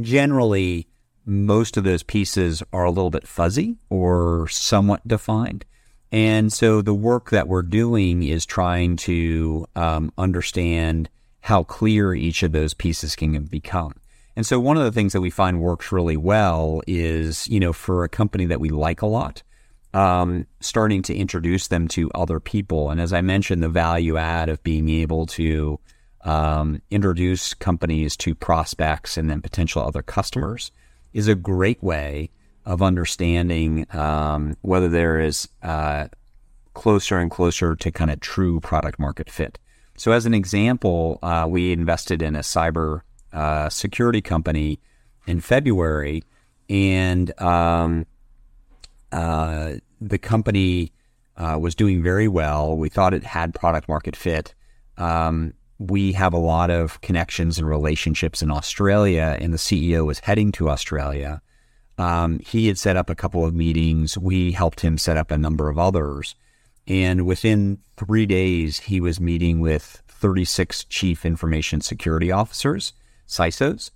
Generally, 0.00 0.88
most 1.24 1.76
of 1.76 1.84
those 1.84 2.02
pieces 2.02 2.62
are 2.72 2.84
a 2.84 2.90
little 2.90 3.10
bit 3.10 3.26
fuzzy 3.26 3.76
or 3.88 4.48
somewhat 4.48 5.06
defined. 5.06 5.64
And 6.10 6.52
so 6.52 6.82
the 6.82 6.94
work 6.94 7.30
that 7.30 7.48
we're 7.48 7.62
doing 7.62 8.22
is 8.22 8.44
trying 8.44 8.96
to 8.96 9.66
um, 9.74 10.12
understand 10.18 11.08
how 11.40 11.64
clear 11.64 12.14
each 12.14 12.42
of 12.42 12.52
those 12.52 12.74
pieces 12.74 13.16
can 13.16 13.44
become. 13.44 13.94
And 14.36 14.46
so 14.46 14.60
one 14.60 14.76
of 14.76 14.84
the 14.84 14.92
things 14.92 15.12
that 15.12 15.20
we 15.20 15.30
find 15.30 15.60
works 15.60 15.92
really 15.92 16.16
well 16.16 16.82
is, 16.86 17.48
you 17.48 17.60
know, 17.60 17.72
for 17.72 18.04
a 18.04 18.08
company 18.08 18.46
that 18.46 18.60
we 18.60 18.68
like 18.68 19.02
a 19.02 19.06
lot, 19.06 19.42
um, 19.94 20.46
starting 20.60 21.02
to 21.02 21.14
introduce 21.14 21.68
them 21.68 21.88
to 21.88 22.10
other 22.14 22.40
people. 22.40 22.90
And 22.90 23.00
as 23.00 23.12
I 23.12 23.20
mentioned, 23.20 23.62
the 23.62 23.68
value 23.68 24.16
add 24.16 24.48
of 24.48 24.62
being 24.62 24.88
able 24.88 25.26
to 25.26 25.78
um, 26.22 26.80
introduce 26.90 27.54
companies 27.54 28.16
to 28.18 28.34
prospects 28.34 29.16
and 29.16 29.28
then 29.28 29.42
potential 29.42 29.82
other 29.82 30.02
customers 30.02 30.70
is 31.12 31.28
a 31.28 31.34
great 31.34 31.82
way 31.82 32.30
of 32.64 32.80
understanding 32.80 33.86
um, 33.94 34.56
whether 34.62 34.88
there 34.88 35.18
is 35.18 35.48
uh, 35.62 36.06
closer 36.74 37.18
and 37.18 37.30
closer 37.30 37.74
to 37.74 37.90
kind 37.90 38.10
of 38.10 38.20
true 38.20 38.60
product 38.60 38.98
market 38.98 39.28
fit. 39.28 39.58
So, 39.96 40.12
as 40.12 40.26
an 40.26 40.34
example, 40.34 41.18
uh, 41.22 41.46
we 41.48 41.72
invested 41.72 42.22
in 42.22 42.34
a 42.34 42.40
cyber 42.40 43.02
uh, 43.32 43.68
security 43.68 44.22
company 44.22 44.80
in 45.26 45.40
February, 45.40 46.24
and 46.68 47.38
um, 47.40 48.06
uh, 49.12 49.74
the 50.00 50.18
company 50.18 50.92
uh, 51.36 51.58
was 51.60 51.74
doing 51.74 52.02
very 52.02 52.28
well. 52.28 52.76
We 52.76 52.88
thought 52.88 53.14
it 53.14 53.24
had 53.24 53.54
product 53.54 53.88
market 53.88 54.16
fit. 54.16 54.54
Um, 54.96 55.54
we 55.78 56.12
have 56.12 56.32
a 56.32 56.38
lot 56.38 56.70
of 56.70 57.00
connections 57.00 57.58
and 57.58 57.68
relationships 57.68 58.42
in 58.42 58.50
Australia, 58.50 59.36
and 59.40 59.52
the 59.52 59.58
CEO 59.58 60.06
was 60.06 60.20
heading 60.20 60.52
to 60.52 60.68
Australia. 60.70 61.42
Um, 61.98 62.38
he 62.40 62.68
had 62.68 62.78
set 62.78 62.96
up 62.96 63.10
a 63.10 63.14
couple 63.14 63.44
of 63.44 63.54
meetings. 63.54 64.16
We 64.16 64.52
helped 64.52 64.80
him 64.80 64.98
set 64.98 65.16
up 65.16 65.30
a 65.30 65.38
number 65.38 65.68
of 65.68 65.78
others. 65.78 66.34
And 66.86 67.26
within 67.26 67.78
three 67.96 68.26
days, 68.26 68.80
he 68.80 69.00
was 69.00 69.20
meeting 69.20 69.60
with 69.60 70.02
36 70.08 70.84
chief 70.84 71.24
information 71.24 71.80
security 71.80 72.32
officers, 72.32 72.92
CISOs. 73.28 73.90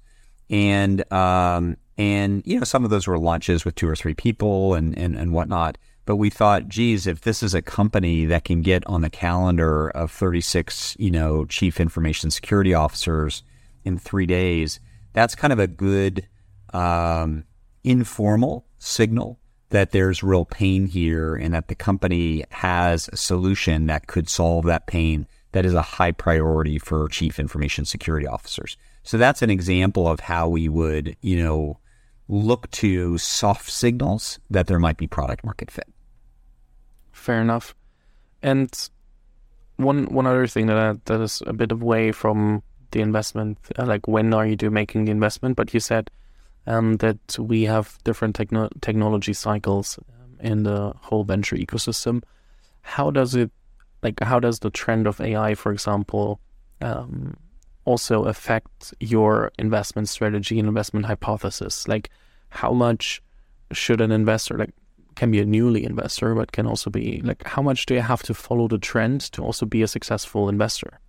And, 0.48 1.10
um, 1.12 1.76
and, 1.98 2.42
you 2.46 2.58
know, 2.58 2.64
some 2.64 2.84
of 2.84 2.90
those 2.90 3.06
were 3.06 3.18
lunches 3.18 3.64
with 3.64 3.74
two 3.74 3.88
or 3.88 3.96
three 3.96 4.14
people 4.14 4.74
and, 4.74 4.96
and, 4.98 5.16
and 5.16 5.32
whatnot. 5.32 5.78
But 6.04 6.16
we 6.16 6.30
thought, 6.30 6.68
geez, 6.68 7.06
if 7.06 7.22
this 7.22 7.42
is 7.42 7.54
a 7.54 7.62
company 7.62 8.26
that 8.26 8.44
can 8.44 8.62
get 8.62 8.86
on 8.86 9.00
the 9.00 9.10
calendar 9.10 9.88
of 9.90 10.10
36, 10.10 10.96
you 10.98 11.10
know, 11.10 11.44
chief 11.46 11.80
information 11.80 12.30
security 12.30 12.74
officers 12.74 13.42
in 13.84 13.98
three 13.98 14.26
days, 14.26 14.78
that's 15.14 15.34
kind 15.34 15.52
of 15.52 15.58
a 15.58 15.66
good, 15.66 16.28
um, 16.72 17.44
informal 17.82 18.66
signal 18.78 19.38
that 19.70 19.90
there's 19.90 20.22
real 20.22 20.44
pain 20.44 20.86
here 20.86 21.34
and 21.34 21.54
that 21.54 21.68
the 21.68 21.74
company 21.74 22.44
has 22.50 23.08
a 23.12 23.16
solution 23.16 23.86
that 23.86 24.06
could 24.06 24.28
solve 24.28 24.64
that 24.64 24.86
pain 24.86 25.26
that 25.52 25.64
is 25.64 25.74
a 25.74 25.82
high 25.82 26.12
priority 26.12 26.78
for 26.78 27.08
chief 27.08 27.38
information 27.38 27.84
security 27.84 28.26
officers. 28.26 28.76
So 29.02 29.16
that's 29.16 29.42
an 29.42 29.50
example 29.50 30.06
of 30.06 30.20
how 30.20 30.48
we 30.48 30.68
would, 30.68 31.16
you 31.20 31.42
know, 31.42 31.78
look 32.28 32.70
to 32.72 33.18
soft 33.18 33.70
signals 33.70 34.38
that 34.50 34.66
there 34.66 34.78
might 34.78 34.96
be 34.96 35.06
product 35.06 35.44
market 35.44 35.70
fit. 35.70 35.88
Fair 37.12 37.40
enough. 37.40 37.74
And 38.42 38.70
one 39.76 40.06
one 40.06 40.26
other 40.26 40.46
thing 40.46 40.66
that 40.66 40.76
uh, 40.76 40.94
that 41.04 41.20
is 41.20 41.42
a 41.46 41.52
bit 41.52 41.72
away 41.72 42.12
from 42.12 42.62
the 42.90 43.00
investment, 43.00 43.58
uh, 43.78 43.84
like 43.84 44.06
when 44.08 44.32
are 44.32 44.46
you 44.46 44.56
do 44.56 44.70
making 44.70 45.04
the 45.04 45.10
investment? 45.10 45.56
But 45.56 45.74
you 45.74 45.80
said 45.80 46.10
um, 46.66 46.96
that 46.96 47.38
we 47.38 47.64
have 47.64 47.98
different 48.04 48.34
techno- 48.34 48.70
technology 48.80 49.32
cycles 49.32 49.98
um, 49.98 50.36
in 50.40 50.62
the 50.64 50.92
whole 51.00 51.24
venture 51.24 51.56
ecosystem. 51.56 52.22
How 52.82 53.10
does 53.10 53.34
it, 53.34 53.50
like, 54.02 54.20
how 54.20 54.40
does 54.40 54.60
the 54.60 54.70
trend 54.70 55.06
of 55.06 55.20
AI, 55.20 55.54
for 55.54 55.72
example, 55.72 56.40
um, 56.80 57.36
also 57.86 58.24
affect 58.24 58.92
your 59.00 59.50
investment 59.58 60.08
strategy 60.10 60.58
and 60.58 60.68
investment 60.68 61.06
hypothesis? 61.06 61.88
Like, 61.88 62.10
how 62.50 62.72
much 62.72 63.22
should 63.72 64.00
an 64.00 64.12
investor, 64.12 64.58
like, 64.58 64.74
can 65.14 65.30
be 65.30 65.40
a 65.40 65.46
newly 65.46 65.84
investor, 65.84 66.34
but 66.34 66.52
can 66.52 66.66
also 66.66 66.90
be 66.90 67.20
like, 67.24 67.42
how 67.44 67.62
much 67.62 67.86
do 67.86 67.94
you 67.94 68.02
have 68.02 68.22
to 68.24 68.34
follow 68.34 68.68
the 68.68 68.78
trend 68.78 69.20
to 69.32 69.42
also 69.42 69.66
be 69.66 69.82
a 69.82 69.88
successful 69.88 70.48
investor? 70.48 71.00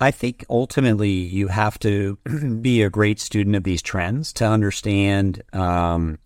I 0.00 0.10
think 0.10 0.44
ultimately 0.48 1.10
you 1.10 1.48
have 1.48 1.78
to 1.80 2.18
be 2.60 2.82
a 2.82 2.90
great 2.90 3.20
student 3.20 3.54
of 3.54 3.64
these 3.64 3.82
trends 3.82 4.32
to 4.34 4.46
understand 4.46 5.42
um, 5.52 6.18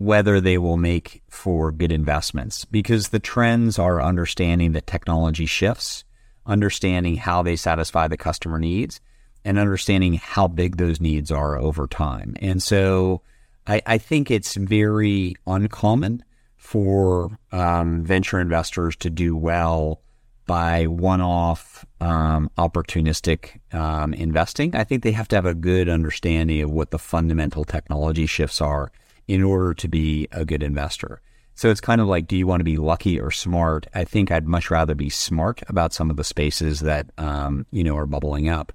whether 0.00 0.40
they 0.40 0.56
will 0.56 0.78
make 0.78 1.22
for 1.28 1.70
good 1.70 1.92
investments 1.92 2.64
because 2.64 3.10
the 3.10 3.18
trends 3.18 3.78
are 3.78 4.00
understanding 4.00 4.72
the 4.72 4.80
technology 4.80 5.44
shifts, 5.44 6.04
understanding 6.46 7.16
how 7.16 7.42
they 7.42 7.54
satisfy 7.54 8.08
the 8.08 8.16
customer 8.16 8.58
needs, 8.58 8.98
and 9.44 9.58
understanding 9.58 10.14
how 10.14 10.48
big 10.48 10.78
those 10.78 11.02
needs 11.02 11.30
are 11.30 11.58
over 11.58 11.86
time. 11.86 12.34
And 12.40 12.62
so 12.62 13.20
I, 13.66 13.82
I 13.84 13.98
think 13.98 14.30
it's 14.30 14.54
very 14.54 15.36
uncommon 15.46 16.24
for 16.56 17.38
um, 17.52 18.02
venture 18.02 18.40
investors 18.40 18.96
to 18.96 19.10
do 19.10 19.36
well 19.36 20.00
by 20.46 20.86
one-off 20.86 21.84
um, 22.00 22.50
opportunistic 22.56 23.60
um, 23.74 24.14
investing. 24.14 24.74
I 24.74 24.84
think 24.84 25.02
they 25.02 25.12
have 25.12 25.28
to 25.28 25.36
have 25.36 25.44
a 25.44 25.54
good 25.54 25.90
understanding 25.90 26.62
of 26.62 26.70
what 26.70 26.90
the 26.90 26.98
fundamental 26.98 27.64
technology 27.64 28.24
shifts 28.24 28.62
are 28.62 28.90
in 29.30 29.42
order 29.42 29.74
to 29.74 29.88
be 29.88 30.26
a 30.32 30.44
good 30.44 30.62
investor. 30.62 31.20
So 31.54 31.70
it's 31.70 31.80
kind 31.80 32.00
of 32.00 32.06
like, 32.06 32.26
do 32.26 32.36
you 32.36 32.46
want 32.46 32.60
to 32.60 32.64
be 32.64 32.78
lucky 32.78 33.20
or 33.20 33.30
smart? 33.30 33.86
I 33.94 34.04
think 34.04 34.30
I'd 34.30 34.46
much 34.46 34.70
rather 34.70 34.94
be 34.94 35.10
smart 35.10 35.62
about 35.68 35.92
some 35.92 36.10
of 36.10 36.16
the 36.16 36.24
spaces 36.24 36.80
that 36.80 37.10
um, 37.18 37.66
you 37.70 37.84
know 37.84 37.96
are 37.96 38.06
bubbling 38.06 38.48
up. 38.48 38.72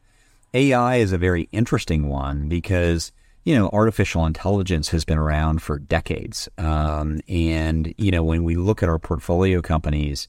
AI 0.54 0.98
is 0.98 1.12
a 1.12 1.18
very 1.18 1.50
interesting 1.52 2.08
one 2.08 2.48
because 2.48 3.12
you 3.44 3.56
know 3.56 3.70
artificial 3.74 4.26
intelligence 4.26 4.90
has 4.90 5.04
been 5.04 5.18
around 5.18 5.62
for 5.62 5.78
decades, 5.80 6.48
um, 6.58 7.20
and 7.28 7.94
you 7.98 8.12
know 8.12 8.24
when 8.24 8.44
we 8.44 8.56
look 8.56 8.82
at 8.82 8.90
our 8.90 9.00
portfolio 9.00 9.62
companies 9.62 10.28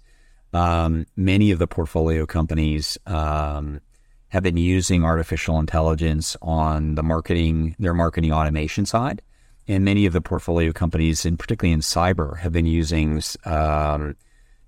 um, 0.57 1.07
many 1.17 1.51
of 1.51 1.59
the 1.59 1.67
portfolio 1.67 2.27
companies 2.27 2.99
um, 3.07 3.81
have 4.29 4.43
been 4.43 4.57
using 4.57 5.05
artificial 5.05 5.59
intelligence 5.59 6.37
on 6.41 6.95
the 6.95 7.03
marketing, 7.03 7.77
their 7.79 7.95
marketing 7.95 8.33
automation 8.33 8.87
side. 8.87 9.23
And 9.69 9.85
many 9.85 10.07
of 10.07 10.13
the 10.13 10.21
portfolio 10.21 10.73
companies, 10.73 11.27
and 11.27 11.39
particularly 11.39 11.73
in 11.73 11.81
cyber, 11.81 12.39
have 12.39 12.53
been 12.53 12.67
using, 12.67 13.21
um, 13.45 14.17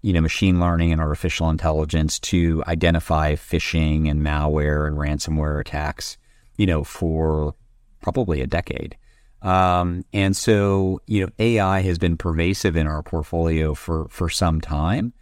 you 0.03 0.13
know, 0.13 0.21
machine 0.21 0.59
learning 0.59 0.93
and 0.93 1.01
artificial 1.01 1.51
intelligence 1.51 2.19
to 2.21 2.65
identify 2.67 3.35
phishing 3.35 4.11
and 4.11 4.21
malware 4.23 4.87
and 4.87 4.97
ransomware 4.97 5.61
attacks, 5.61 6.19
you 6.57 6.67
know, 6.67 6.83
for 6.83 7.55
probably 8.03 8.41
a 8.41 8.47
decade. 8.47 8.97
Um, 9.41 10.05
and 10.13 10.37
so, 10.37 11.01
you 11.07 11.25
know, 11.25 11.33
AI 11.39 11.81
has 11.83 11.99
been 11.99 12.17
pervasive 12.17 12.77
in 12.77 12.89
our 12.89 13.03
portfolio 13.03 13.75
for 13.75 14.09
for 14.09 14.29
some 14.29 14.61
time 14.61 15.13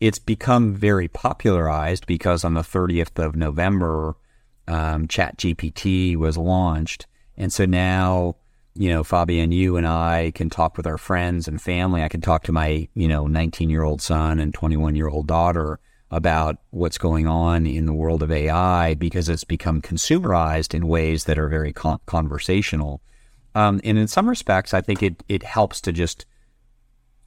it's 0.00 0.18
become 0.18 0.74
very 0.74 1.08
popularized 1.08 2.06
because 2.06 2.44
on 2.44 2.54
the 2.54 2.62
30th 2.62 3.22
of 3.22 3.34
November, 3.34 4.16
um, 4.68 5.06
ChatGPT 5.06 6.16
was 6.16 6.36
launched. 6.36 7.06
And 7.36 7.52
so 7.52 7.64
now, 7.64 8.36
you 8.78 8.90
know, 8.90 9.02
Fabian, 9.02 9.52
you 9.52 9.76
and 9.76 9.86
I 9.86 10.32
can 10.34 10.50
talk 10.50 10.76
with 10.76 10.86
our 10.86 10.98
friends 10.98 11.48
and 11.48 11.60
family. 11.60 12.02
I 12.02 12.08
can 12.08 12.20
talk 12.20 12.44
to 12.44 12.52
my, 12.52 12.88
you 12.94 13.08
know, 13.08 13.26
19 13.26 13.70
year 13.70 13.82
old 13.82 14.02
son 14.02 14.38
and 14.38 14.52
21 14.52 14.96
year 14.96 15.08
old 15.08 15.26
daughter 15.26 15.80
about 16.10 16.58
what's 16.70 16.98
going 16.98 17.26
on 17.26 17.66
in 17.66 17.86
the 17.86 17.92
world 17.92 18.22
of 18.22 18.30
AI 18.30 18.94
because 18.94 19.28
it's 19.28 19.44
become 19.44 19.82
consumerized 19.82 20.72
in 20.74 20.86
ways 20.86 21.24
that 21.24 21.38
are 21.38 21.48
very 21.48 21.72
con- 21.72 21.98
conversational. 22.06 23.00
Um, 23.54 23.80
and 23.82 23.98
in 23.98 24.06
some 24.06 24.28
respects, 24.28 24.72
I 24.72 24.80
think 24.80 25.02
it, 25.02 25.22
it 25.28 25.42
helps 25.42 25.80
to 25.82 25.92
just 25.92 26.26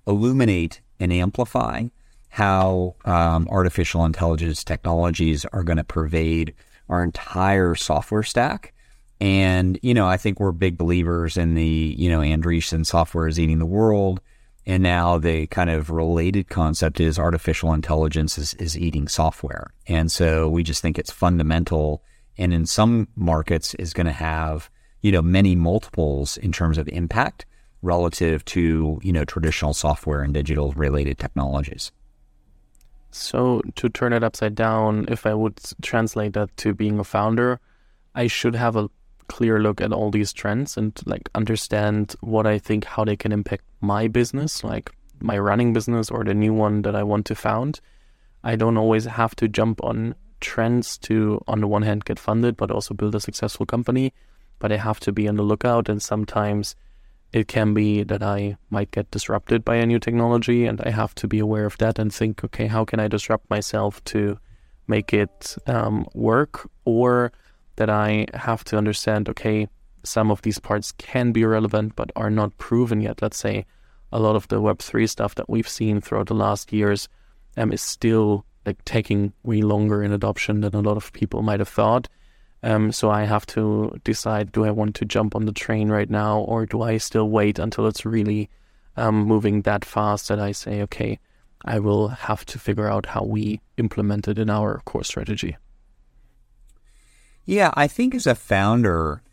illuminate 0.07 0.81
and 0.99 1.11
amplify 1.11 1.85
how 2.29 2.95
um, 3.05 3.47
artificial 3.49 4.05
intelligence 4.05 4.63
technologies 4.63 5.45
are 5.45 5.63
going 5.63 5.77
to 5.77 5.83
pervade 5.83 6.53
our 6.87 7.03
entire 7.03 7.75
software 7.75 8.23
stack. 8.23 8.73
And, 9.21 9.77
you 9.81 9.93
know, 9.93 10.07
I 10.07 10.17
think 10.17 10.39
we're 10.39 10.51
big 10.51 10.77
believers 10.77 11.35
in 11.35 11.55
the, 11.55 11.95
you 11.97 12.09
know, 12.09 12.19
Andreessen 12.19 12.85
software 12.85 13.27
is 13.27 13.39
eating 13.39 13.59
the 13.59 13.65
world. 13.65 14.21
And 14.65 14.83
now 14.83 15.17
the 15.17 15.47
kind 15.47 15.69
of 15.69 15.89
related 15.89 16.49
concept 16.49 16.99
is 16.99 17.17
artificial 17.17 17.73
intelligence 17.73 18.37
is, 18.37 18.53
is 18.55 18.77
eating 18.77 19.07
software. 19.07 19.71
And 19.87 20.11
so 20.11 20.47
we 20.47 20.63
just 20.63 20.81
think 20.81 20.97
it's 20.97 21.11
fundamental. 21.11 22.03
And 22.37 22.53
in 22.53 22.65
some 22.65 23.07
markets 23.15 23.73
is 23.75 23.93
going 23.93 24.05
to 24.05 24.13
have, 24.13 24.69
you 25.01 25.11
know, 25.11 25.21
many 25.21 25.55
multiples 25.55 26.37
in 26.37 26.51
terms 26.51 26.77
of 26.77 26.87
impact 26.89 27.45
relative 27.81 28.45
to, 28.45 28.99
you 29.01 29.11
know, 29.11 29.25
traditional 29.25 29.73
software 29.73 30.21
and 30.21 30.33
digital 30.33 30.71
related 30.73 31.17
technologies. 31.17 31.91
So 33.11 33.61
to 33.75 33.89
turn 33.89 34.13
it 34.13 34.23
upside 34.23 34.55
down, 34.55 35.05
if 35.07 35.25
I 35.25 35.33
would 35.33 35.59
translate 35.81 36.33
that 36.33 36.55
to 36.57 36.73
being 36.73 36.99
a 36.99 37.03
founder, 37.03 37.59
I 38.13 38.27
should 38.27 38.55
have 38.55 38.75
a 38.75 38.89
clear 39.29 39.59
look 39.59 39.79
at 39.79 39.93
all 39.93 40.11
these 40.11 40.33
trends 40.33 40.75
and 40.75 40.99
like 41.05 41.29
understand 41.33 42.15
what 42.19 42.45
I 42.45 42.59
think 42.59 42.83
how 42.83 43.05
they 43.05 43.15
can 43.15 43.31
impact 43.31 43.63
my 43.79 44.07
business, 44.09 44.63
like 44.63 44.91
my 45.21 45.37
running 45.37 45.71
business 45.71 46.09
or 46.11 46.23
the 46.23 46.33
new 46.33 46.53
one 46.53 46.81
that 46.81 46.95
I 46.95 47.03
want 47.03 47.25
to 47.27 47.35
found. 47.35 47.79
I 48.43 48.55
don't 48.55 48.77
always 48.77 49.05
have 49.05 49.35
to 49.37 49.47
jump 49.47 49.83
on 49.83 50.15
trends 50.41 50.97
to 50.97 51.41
on 51.47 51.61
the 51.61 51.67
one 51.67 51.83
hand 51.83 52.05
get 52.05 52.17
funded 52.17 52.55
but 52.55 52.71
also 52.71 52.93
build 52.93 53.15
a 53.15 53.19
successful 53.19 53.65
company, 53.65 54.13
but 54.57 54.71
I 54.71 54.77
have 54.77 54.99
to 55.01 55.11
be 55.11 55.27
on 55.27 55.35
the 55.35 55.43
lookout 55.43 55.87
and 55.87 56.01
sometimes 56.01 56.75
it 57.31 57.47
can 57.47 57.73
be 57.73 58.03
that 58.03 58.23
I 58.23 58.57
might 58.69 58.91
get 58.91 59.11
disrupted 59.11 59.63
by 59.63 59.75
a 59.75 59.85
new 59.85 59.99
technology 59.99 60.65
and 60.65 60.81
I 60.81 60.89
have 60.89 61.13
to 61.15 61.27
be 61.27 61.39
aware 61.39 61.65
of 61.65 61.77
that 61.77 61.99
and 61.99 62.11
think, 62.11 62.43
okay, 62.43 62.67
how 62.67 62.85
can 62.85 62.99
I 62.99 63.07
disrupt 63.07 63.49
myself 63.49 64.03
to 64.05 64.39
make 64.87 65.13
it 65.13 65.55
um, 65.67 66.07
work? 66.15 66.67
Or 66.85 67.31
that 67.79 67.89
I 67.89 68.27
have 68.33 68.63
to 68.65 68.77
understand, 68.77 69.29
okay, 69.29 69.69
some 70.03 70.31
of 70.31 70.41
these 70.41 70.59
parts 70.59 70.91
can 70.91 71.31
be 71.31 71.45
relevant 71.45 71.95
but 71.95 72.11
are 72.15 72.29
not 72.29 72.57
proven 72.57 72.99
yet. 72.99 73.21
Let's 73.21 73.37
say 73.37 73.65
a 74.11 74.19
lot 74.19 74.35
of 74.35 74.47
the 74.49 74.61
Web3 74.61 75.09
stuff 75.09 75.35
that 75.35 75.49
we've 75.49 75.67
seen 75.67 76.01
throughout 76.01 76.27
the 76.27 76.33
last 76.33 76.73
years 76.73 77.07
um, 77.55 77.71
is 77.71 77.81
still 77.81 78.45
like 78.65 78.83
taking 78.83 79.31
way 79.43 79.61
longer 79.61 80.03
in 80.03 80.11
adoption 80.11 80.59
than 80.59 80.75
a 80.75 80.81
lot 80.81 80.97
of 80.97 81.13
people 81.13 81.41
might 81.41 81.61
have 81.61 81.69
thought. 81.69 82.09
Um, 82.61 82.91
so 82.91 83.09
I 83.09 83.23
have 83.23 83.45
to 83.47 83.97
decide: 84.03 84.51
do 84.51 84.65
I 84.65 84.71
want 84.71 84.95
to 84.95 85.05
jump 85.05 85.35
on 85.35 85.45
the 85.45 85.53
train 85.53 85.87
right 85.89 86.09
now, 86.09 86.39
or 86.39 86.65
do 86.65 86.81
I 86.81 86.97
still 86.97 87.29
wait 87.29 87.57
until 87.57 87.87
it's 87.87 88.05
really 88.05 88.49
um, 88.97 89.23
moving 89.23 89.61
that 89.61 89.85
fast 89.85 90.27
that 90.27 90.39
I 90.39 90.51
say, 90.51 90.81
okay, 90.81 91.19
I 91.63 91.79
will 91.79 92.09
have 92.09 92.45
to 92.47 92.59
figure 92.59 92.89
out 92.89 93.05
how 93.05 93.23
we 93.23 93.61
implement 93.77 94.27
it 94.27 94.37
in 94.37 94.49
our 94.49 94.81
core 94.83 95.05
strategy. 95.05 95.55
Yeah, 97.49 97.71
I 97.73 97.87
think 97.87 98.13
as 98.13 98.27
a 98.27 98.35
founder, 98.35 99.23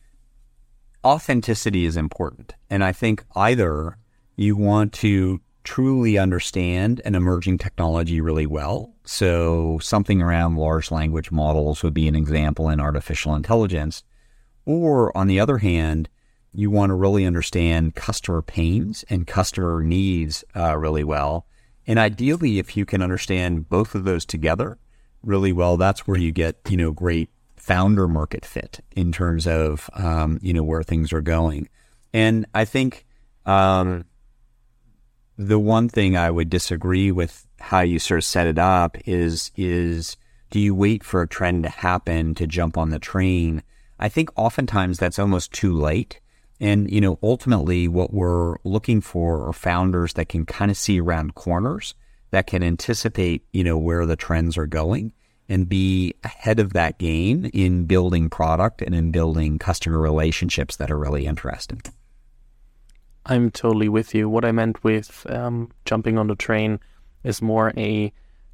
authenticity 1.04 1.84
is 1.84 1.98
important, 1.98 2.54
and 2.70 2.82
I 2.82 2.90
think 2.90 3.22
either 3.34 3.98
you 4.36 4.56
want 4.56 4.94
to 4.94 5.42
truly 5.64 6.16
understand 6.16 7.02
an 7.04 7.14
emerging 7.14 7.58
technology 7.58 8.22
really 8.22 8.46
well. 8.46 8.94
So, 9.04 9.78
something 9.82 10.22
around 10.22 10.56
large 10.56 10.90
language 10.90 11.30
models 11.30 11.82
would 11.82 11.92
be 11.92 12.08
an 12.08 12.16
example 12.16 12.70
in 12.70 12.80
artificial 12.80 13.34
intelligence. 13.34 14.02
Or, 14.64 15.14
on 15.14 15.26
the 15.26 15.38
other 15.38 15.58
hand, 15.58 16.08
you 16.54 16.70
want 16.70 16.88
to 16.88 16.94
really 16.94 17.26
understand 17.26 17.96
customer 17.96 18.40
pains 18.40 19.04
and 19.10 19.26
customer 19.26 19.82
needs 19.82 20.42
uh, 20.56 20.78
really 20.78 21.04
well. 21.04 21.44
And 21.86 21.98
ideally, 21.98 22.58
if 22.58 22.78
you 22.78 22.86
can 22.86 23.02
understand 23.02 23.68
both 23.68 23.94
of 23.94 24.04
those 24.04 24.24
together 24.24 24.78
really 25.22 25.52
well, 25.52 25.76
that's 25.76 26.06
where 26.06 26.18
you 26.18 26.32
get, 26.32 26.56
you 26.70 26.78
know, 26.78 26.92
great 26.92 27.28
founder 27.66 28.06
market 28.06 28.44
fit 28.44 28.78
in 28.92 29.10
terms 29.10 29.44
of, 29.44 29.90
um, 29.94 30.38
you 30.40 30.52
know, 30.52 30.62
where 30.62 30.84
things 30.84 31.12
are 31.12 31.20
going. 31.20 31.68
And 32.14 32.46
I 32.54 32.64
think, 32.64 33.04
um, 33.44 34.04
the 35.36 35.58
one 35.58 35.88
thing 35.88 36.16
I 36.16 36.30
would 36.30 36.48
disagree 36.48 37.10
with 37.10 37.44
how 37.58 37.80
you 37.80 37.98
sort 37.98 38.18
of 38.18 38.24
set 38.24 38.46
it 38.46 38.58
up 38.58 38.96
is 39.04 39.50
is 39.56 40.16
do 40.50 40.60
you 40.60 40.76
wait 40.76 41.02
for 41.02 41.22
a 41.22 41.28
trend 41.28 41.64
to 41.64 41.68
happen 41.68 42.36
to 42.36 42.46
jump 42.46 42.78
on 42.78 42.90
the 42.90 43.00
train? 43.00 43.64
I 43.98 44.08
think 44.08 44.30
oftentimes 44.36 44.98
that's 44.98 45.18
almost 45.18 45.52
too 45.52 45.72
late. 45.72 46.20
And 46.60 46.88
you 46.88 47.00
know, 47.00 47.18
ultimately 47.20 47.88
what 47.88 48.14
we're 48.14 48.56
looking 48.62 49.00
for 49.00 49.44
are 49.46 49.52
founders 49.52 50.12
that 50.12 50.28
can 50.28 50.46
kind 50.46 50.70
of 50.70 50.76
see 50.76 51.00
around 51.00 51.34
corners, 51.34 51.94
that 52.30 52.46
can 52.46 52.62
anticipate, 52.62 53.44
you 53.52 53.64
know, 53.64 53.76
where 53.76 54.06
the 54.06 54.16
trends 54.16 54.56
are 54.56 54.68
going 54.68 55.12
and 55.48 55.68
be 55.68 56.14
ahead 56.24 56.58
of 56.58 56.72
that 56.72 56.98
game 56.98 57.50
in 57.52 57.84
building 57.84 58.28
product 58.28 58.82
and 58.82 58.94
in 58.94 59.10
building 59.10 59.58
customer 59.58 59.98
relationships 59.98 60.76
that 60.76 60.90
are 60.90 60.98
really 60.98 61.26
interesting. 61.26 61.82
I'm 63.26 63.50
totally 63.50 63.88
with 63.88 64.14
you. 64.14 64.28
What 64.28 64.44
I 64.44 64.52
meant 64.52 64.82
with 64.84 65.26
um, 65.30 65.70
jumping 65.84 66.18
on 66.18 66.28
the 66.28 66.36
train 66.36 66.78
is 67.24 67.42
more 67.42 67.72
a 67.76 68.12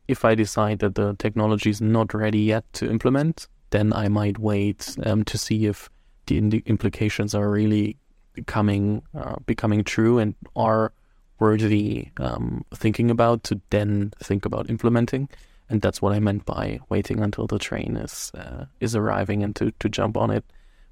if 0.09 0.25
I 0.25 0.35
decide 0.35 0.81
that 0.81 0.95
the 0.95 1.15
technology 1.19 1.71
is 1.71 1.81
not 1.81 2.13
ready 2.13 2.41
yet 2.41 2.71
to 2.75 2.91
implement, 2.91 3.47
then 3.71 3.93
I 3.93 4.09
might 4.09 4.39
wait 4.39 4.97
um, 5.05 5.25
to 5.25 5.39
see 5.39 5.67
if 5.67 5.89
the 6.27 6.39
implications 6.67 7.35
are 7.35 7.51
really 7.51 7.97
becoming 8.33 9.03
uh, 9.15 9.37
becoming 9.47 9.85
true 9.85 10.19
and 10.19 10.35
are 10.57 10.93
worthy 11.39 12.09
um, 12.19 12.65
thinking 12.75 13.11
about 13.11 13.43
to 13.45 13.61
then 13.71 14.13
think 14.23 14.45
about 14.45 14.71
implementing. 14.71 15.29
And 15.73 15.81
that's 15.81 16.03
what 16.03 16.13
I 16.13 16.21
meant 16.21 16.45
by 16.45 16.81
waiting 16.91 17.21
until 17.21 17.47
the 17.47 17.59
train 17.59 17.97
is 17.97 18.31
uh, 18.35 18.67
is 18.81 18.95
arriving 18.95 19.43
and 19.43 19.57
to, 19.57 19.71
to 19.81 19.89
jump 19.89 20.19
on 20.19 20.31
it. 20.31 20.45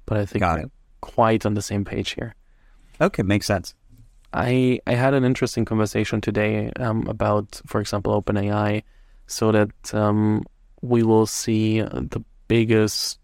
But 0.07 0.17
I 0.17 0.25
think 0.25 0.43
we're 0.43 0.71
quite 1.01 1.45
on 1.45 1.53
the 1.53 1.61
same 1.61 1.85
page 1.85 2.13
here. 2.13 2.33
Okay, 2.99 3.21
makes 3.21 3.45
sense. 3.45 3.75
I 4.33 4.79
I 4.87 4.95
had 4.95 5.13
an 5.13 5.23
interesting 5.23 5.65
conversation 5.65 6.19
today 6.19 6.71
um, 6.79 7.05
about, 7.07 7.61
for 7.67 7.79
example, 7.79 8.19
OpenAI, 8.19 8.81
so 9.27 9.51
that 9.51 9.93
um, 9.93 10.43
we 10.81 11.03
will 11.03 11.27
see 11.27 11.81
the 11.81 12.23
biggest. 12.47 13.19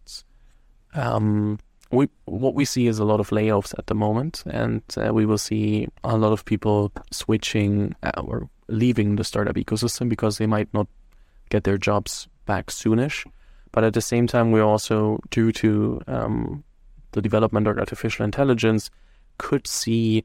Um, 0.93 1.58
we 1.89 2.08
what 2.26 2.54
we 2.54 2.65
see 2.65 2.86
is 2.86 3.00
a 3.00 3.06
lot 3.06 3.20
of 3.20 3.32
layoffs 3.32 3.74
at 3.80 3.88
the 3.88 3.96
moment, 3.96 4.43
and 4.46 4.84
uh, 4.96 5.12
we 5.12 5.26
will 5.26 5.39
see 5.39 5.88
a 6.04 6.17
lot 6.17 6.34
of 6.34 6.46
people 6.46 6.91
switching 7.10 7.96
uh, 8.04 8.22
or 8.24 8.48
leaving 8.67 9.15
the 9.15 9.24
startup 9.24 9.56
ecosystem 9.56 10.08
because 10.08 10.38
they 10.38 10.46
might 10.46 10.72
not 10.72 10.88
get 11.50 11.64
their 11.64 11.78
jobs 11.78 12.28
back 12.46 12.68
soonish. 12.68 13.26
But 13.72 13.84
at 13.84 13.94
the 13.94 14.02
same 14.02 14.28
time, 14.28 14.52
we 14.52 14.60
also, 14.60 15.20
due 15.30 15.52
to 15.54 16.02
um, 16.08 16.64
the 17.12 17.22
development 17.22 17.68
of 17.68 17.78
artificial 17.78 18.26
intelligence, 18.26 18.90
could 19.38 19.68
see 19.68 20.24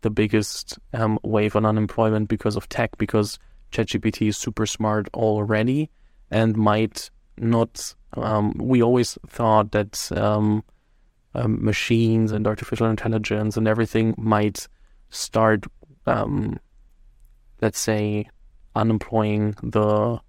the 0.00 0.10
biggest 0.10 0.78
um, 0.92 1.18
wave 1.22 1.56
on 1.56 1.66
unemployment 1.66 2.28
because 2.28 2.56
of 2.56 2.68
tech, 2.68 2.96
because 2.98 3.38
ChatGPT 3.72 4.28
is 4.28 4.36
super 4.36 4.66
smart 4.66 5.08
already 5.14 5.90
and 6.30 6.56
might 6.56 7.10
not. 7.36 7.94
Um, 8.16 8.52
we 8.58 8.82
always 8.82 9.18
thought 9.26 9.72
that 9.72 10.10
um, 10.12 10.62
um 11.34 11.64
machines 11.64 12.30
and 12.30 12.46
artificial 12.46 12.86
intelligence 12.86 13.56
and 13.56 13.66
everything 13.66 14.14
might 14.16 14.68
start, 15.10 15.64
um, 16.06 16.58
let's 17.60 17.80
say, 17.80 18.28
unemploying 18.76 19.54
the 19.62 20.20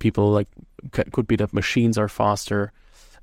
people. 0.00 0.32
Like 0.32 0.48
could 0.90 1.28
be 1.28 1.36
that 1.36 1.52
machines 1.52 1.96
are 1.96 2.08
faster 2.08 2.72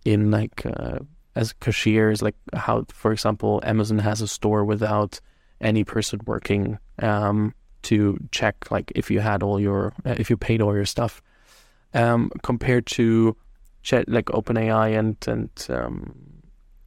in 0.06 0.32
like. 0.32 0.66
Uh, 0.66 1.00
as 1.36 1.54
cashiers, 1.54 2.24
like 2.24 2.34
how, 2.56 2.84
for 2.90 3.12
example, 3.12 3.62
Amazon 3.64 4.00
has 4.00 4.22
a 4.22 4.28
store 4.28 4.66
without 4.66 5.22
any 5.62 5.84
person 5.84 6.20
working 6.26 6.80
um, 7.00 7.54
to 7.84 8.18
check 8.32 8.70
like 8.72 8.92
if 8.96 9.10
you 9.10 9.20
had 9.20 9.44
all 9.44 9.60
your 9.60 9.94
uh, 10.06 10.16
if 10.18 10.30
you 10.30 10.38
paid 10.38 10.62
all 10.62 10.76
your 10.76 10.86
stuff 10.86 11.22
um, 11.94 12.32
compared 12.44 12.86
to 12.86 13.36
chat 13.84 14.08
like 14.10 14.26
OpenAI 14.26 14.98
and 14.98 15.16
and 15.28 15.50
um, 15.70 16.14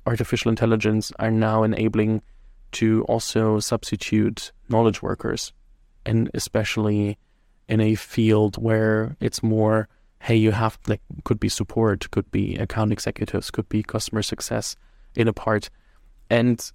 artificial 0.07 0.51
intelligence 0.51 1.13
are 1.19 1.31
now 1.31 1.63
enabling 1.63 2.23
to 2.73 3.03
also 3.05 3.59
substitute 3.59 4.53
knowledge 4.69 5.03
workers 5.03 5.53
and 6.07 6.31
especially 6.35 7.19
in 7.71 7.81
a 7.81 7.95
field 7.95 8.57
where 8.63 9.17
it's 9.21 9.43
more 9.43 9.89
hey, 10.23 10.37
you 10.37 10.53
have 10.53 10.79
like 10.87 11.01
could 11.25 11.41
be 11.41 11.49
support, 11.49 12.11
could 12.11 12.31
be 12.31 12.57
account 12.57 12.93
executives, 12.93 13.51
could 13.51 13.69
be 13.69 13.83
customer 13.83 14.23
success 14.23 14.77
in 15.17 15.27
a 15.27 15.33
part. 15.33 15.71
And 16.29 16.71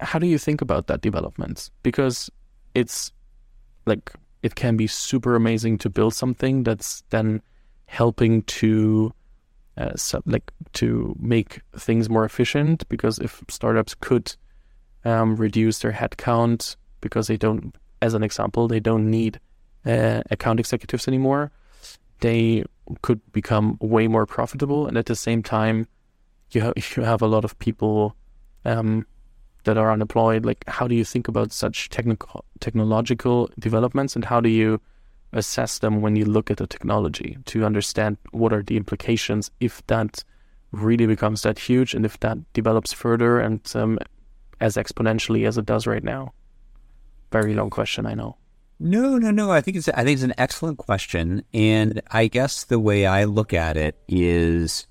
how 0.00 0.18
do 0.18 0.26
you 0.26 0.38
think 0.38 0.60
about 0.60 0.86
that 0.86 1.00
development? 1.00 1.70
Because 1.82 2.30
it's 2.74 3.10
like 3.86 4.12
it 4.42 4.54
can 4.54 4.76
be 4.76 4.86
super 4.86 5.34
amazing 5.34 5.78
to 5.78 5.90
build 5.90 6.14
something 6.14 6.62
that's 6.62 7.02
then 7.10 7.42
helping 7.86 8.42
to 8.42 9.12
uh, 9.76 9.96
sub, 9.96 10.22
like 10.26 10.52
to 10.74 11.16
make 11.18 11.60
things 11.76 12.08
more 12.08 12.24
efficient. 12.24 12.88
Because 12.88 13.18
if 13.18 13.42
startups 13.48 13.94
could 13.94 14.36
um, 15.04 15.36
reduce 15.36 15.78
their 15.78 15.92
headcount 15.92 16.76
because 17.00 17.28
they 17.28 17.38
don't, 17.38 17.74
as 18.02 18.12
an 18.12 18.22
example, 18.22 18.68
they 18.68 18.80
don't 18.80 19.10
need 19.10 19.40
uh, 19.86 20.22
account 20.30 20.60
executives 20.60 21.08
anymore, 21.08 21.50
they 22.20 22.64
could 23.02 23.20
become 23.32 23.78
way 23.80 24.08
more 24.08 24.26
profitable, 24.26 24.86
and 24.86 24.96
at 24.96 25.06
the 25.06 25.16
same 25.16 25.42
time, 25.42 25.86
you 26.50 26.60
have 26.60 26.74
you 26.96 27.02
have 27.02 27.22
a 27.22 27.26
lot 27.26 27.44
of 27.44 27.58
people 27.58 28.16
um, 28.64 29.06
that 29.64 29.78
are 29.78 29.92
unemployed. 29.92 30.44
Like, 30.44 30.64
how 30.66 30.86
do 30.86 30.94
you 30.94 31.04
think 31.04 31.28
about 31.28 31.52
such 31.52 31.88
technical 31.88 32.44
technological 32.60 33.50
developments, 33.58 34.16
and 34.16 34.24
how 34.24 34.40
do 34.40 34.48
you 34.48 34.80
assess 35.32 35.78
them 35.78 36.00
when 36.00 36.16
you 36.16 36.24
look 36.24 36.50
at 36.50 36.56
the 36.56 36.66
technology 36.66 37.38
to 37.44 37.64
understand 37.64 38.16
what 38.32 38.52
are 38.52 38.64
the 38.64 38.76
implications 38.76 39.48
if 39.60 39.86
that 39.86 40.24
really 40.72 41.06
becomes 41.06 41.42
that 41.42 41.58
huge, 41.58 41.94
and 41.94 42.04
if 42.04 42.18
that 42.20 42.38
develops 42.52 42.92
further 42.92 43.38
and 43.38 43.60
um, 43.74 43.98
as 44.60 44.76
exponentially 44.76 45.46
as 45.46 45.56
it 45.56 45.66
does 45.66 45.86
right 45.86 46.04
now? 46.04 46.32
Very 47.32 47.54
long 47.54 47.70
question, 47.70 48.06
I 48.06 48.14
know. 48.14 48.36
No, 48.82 49.18
no, 49.18 49.30
no. 49.30 49.50
I 49.50 49.60
think 49.60 49.76
it's 49.76 49.90
I 49.90 50.04
think 50.04 50.14
it's 50.14 50.22
an 50.22 50.32
excellent 50.38 50.78
question, 50.78 51.44
and 51.52 52.00
I 52.10 52.28
guess 52.28 52.64
the 52.64 52.78
way 52.78 53.04
I 53.04 53.24
look 53.24 53.52
at 53.52 53.76
it 53.76 54.00
is, 54.08 54.86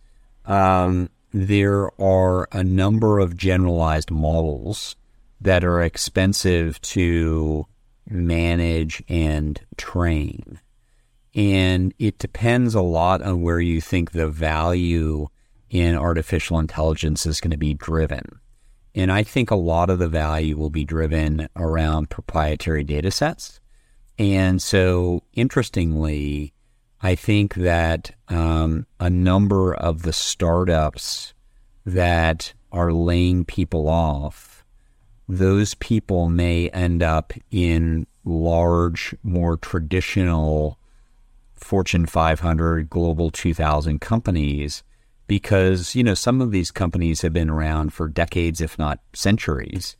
um, 0.45 1.09
there 1.33 1.89
are 1.99 2.47
a 2.51 2.63
number 2.63 3.17
of 3.17 3.35
generalized 3.35 4.11
models 4.11 4.95
that 5.41 5.63
are 5.63 5.81
expensive 5.81 6.79
to 6.81 7.65
manage 8.07 9.01
and 9.09 9.59
train. 9.75 10.59
And 11.33 11.91
it 11.97 12.19
depends 12.19 12.75
a 12.75 12.81
lot 12.81 13.23
on 13.23 13.41
where 13.41 13.59
you 13.59 13.81
think 13.81 14.11
the 14.11 14.29
value 14.29 15.29
in 15.69 15.95
artificial 15.95 16.59
intelligence 16.59 17.25
is 17.25 17.41
going 17.41 17.51
to 17.51 17.57
be 17.57 17.73
driven. 17.73 18.39
And 18.93 19.11
I 19.11 19.23
think 19.23 19.49
a 19.49 19.55
lot 19.55 19.89
of 19.89 19.97
the 19.97 20.07
value 20.07 20.57
will 20.57 20.69
be 20.69 20.85
driven 20.85 21.47
around 21.55 22.09
proprietary 22.09 22.83
data 22.83 23.09
sets. 23.09 23.59
And 24.19 24.61
so, 24.61 25.23
interestingly, 25.31 26.53
I 27.01 27.15
think 27.15 27.55
that 27.55 28.11
um, 28.27 28.85
a 28.99 29.09
number 29.09 29.73
of 29.73 30.01
the 30.01 30.11
startups 30.11 31.33
that 31.85 32.53
are 32.69 32.91
laying 32.91 33.45
people 33.45 33.87
off, 33.87 34.65
those 35.29 35.73
people 35.75 36.27
may 36.27 36.67
end 36.69 37.01
up 37.01 37.31
in 37.49 38.05
large, 38.25 39.15
more 39.23 39.55
traditional 39.55 40.77
Fortune 41.55 42.05
500, 42.05 42.89
Global 42.89 43.31
2000 43.31 43.99
companies 44.01 44.83
because, 45.27 45.95
you 45.95 46.03
know, 46.03 46.13
some 46.13 46.41
of 46.41 46.51
these 46.51 46.71
companies 46.71 47.21
have 47.21 47.31
been 47.31 47.49
around 47.49 47.93
for 47.93 48.09
decades, 48.09 48.59
if 48.59 48.77
not 48.77 48.99
centuries. 49.13 49.95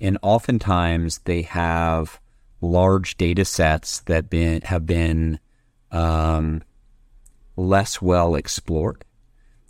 And 0.00 0.18
oftentimes 0.22 1.18
they 1.24 1.42
have 1.42 2.18
large 2.60 3.16
data 3.16 3.44
sets 3.44 4.00
that 4.00 4.30
been, 4.30 4.62
have 4.62 4.86
been 4.86 5.38
um, 5.90 6.62
less 7.56 8.00
well 8.00 8.34
explored. 8.34 9.04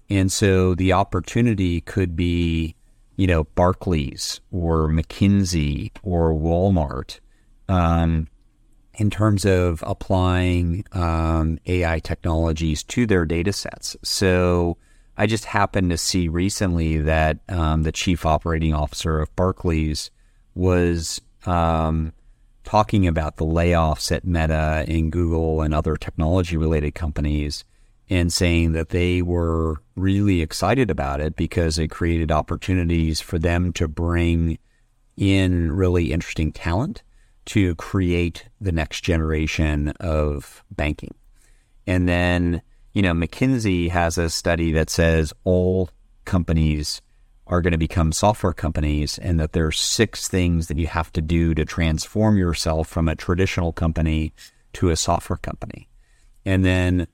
And 0.08 0.30
so 0.30 0.74
the 0.74 0.92
opportunity 0.92 1.80
could 1.80 2.16
be, 2.16 2.74
you 3.16 3.26
know, 3.26 3.44
Barclays 3.44 4.40
or 4.50 4.88
McKinsey 4.88 5.92
or 6.02 6.32
Walmart 6.32 7.20
um, 7.68 8.26
in 8.94 9.10
terms 9.10 9.44
of 9.44 9.84
applying 9.86 10.84
um, 10.92 11.58
AI 11.66 12.00
technologies 12.00 12.82
to 12.84 13.06
their 13.06 13.24
data 13.24 13.52
sets. 13.52 13.96
So, 14.02 14.76
I 15.20 15.26
just 15.26 15.44
happened 15.44 15.90
to 15.90 15.98
see 15.98 16.28
recently 16.28 16.96
that 16.96 17.40
um, 17.46 17.82
the 17.82 17.92
chief 17.92 18.24
operating 18.24 18.72
officer 18.72 19.20
of 19.20 19.36
Barclays 19.36 20.10
was 20.54 21.20
um, 21.44 22.14
talking 22.70 23.04
about 23.04 23.36
the 23.36 23.44
layoffs 23.44 24.12
at 24.12 24.24
Meta 24.24 24.84
and 24.86 25.10
Google 25.10 25.60
and 25.60 25.74
other 25.74 25.96
technology 25.96 26.56
related 26.56 26.94
companies 26.94 27.64
and 28.08 28.32
saying 28.32 28.74
that 28.74 28.90
they 28.90 29.22
were 29.22 29.82
really 29.96 30.40
excited 30.40 30.88
about 30.88 31.20
it 31.20 31.34
because 31.34 31.80
it 31.80 31.88
created 31.88 32.30
opportunities 32.30 33.20
for 33.20 33.40
them 33.40 33.72
to 33.72 33.88
bring 33.88 34.56
in 35.16 35.72
really 35.72 36.12
interesting 36.12 36.52
talent 36.52 37.02
to 37.44 37.74
create 37.74 38.46
the 38.60 38.70
next 38.70 39.00
generation 39.00 39.88
of 39.98 40.62
banking. 40.70 41.16
And 41.88 42.08
then 42.08 42.62
you 42.92 43.02
know, 43.02 43.14
McKinsey 43.14 43.90
has 43.90 44.16
a 44.16 44.30
study 44.30 44.70
that 44.70 44.90
says 44.90 45.32
all 45.42 45.90
companies 46.24 47.02
are 47.50 47.60
going 47.60 47.72
to 47.72 47.78
become 47.78 48.12
software 48.12 48.52
companies 48.52 49.18
and 49.18 49.38
that 49.40 49.52
there 49.52 49.66
are 49.66 49.72
six 49.72 50.28
things 50.28 50.68
that 50.68 50.78
you 50.78 50.86
have 50.86 51.12
to 51.12 51.20
do 51.20 51.52
to 51.52 51.64
transform 51.64 52.38
yourself 52.38 52.88
from 52.88 53.08
a 53.08 53.16
traditional 53.16 53.72
company 53.72 54.32
to 54.72 54.88
a 54.88 54.96
software 54.96 55.36
company. 55.36 55.88
And 56.46 56.64
then 56.64 57.08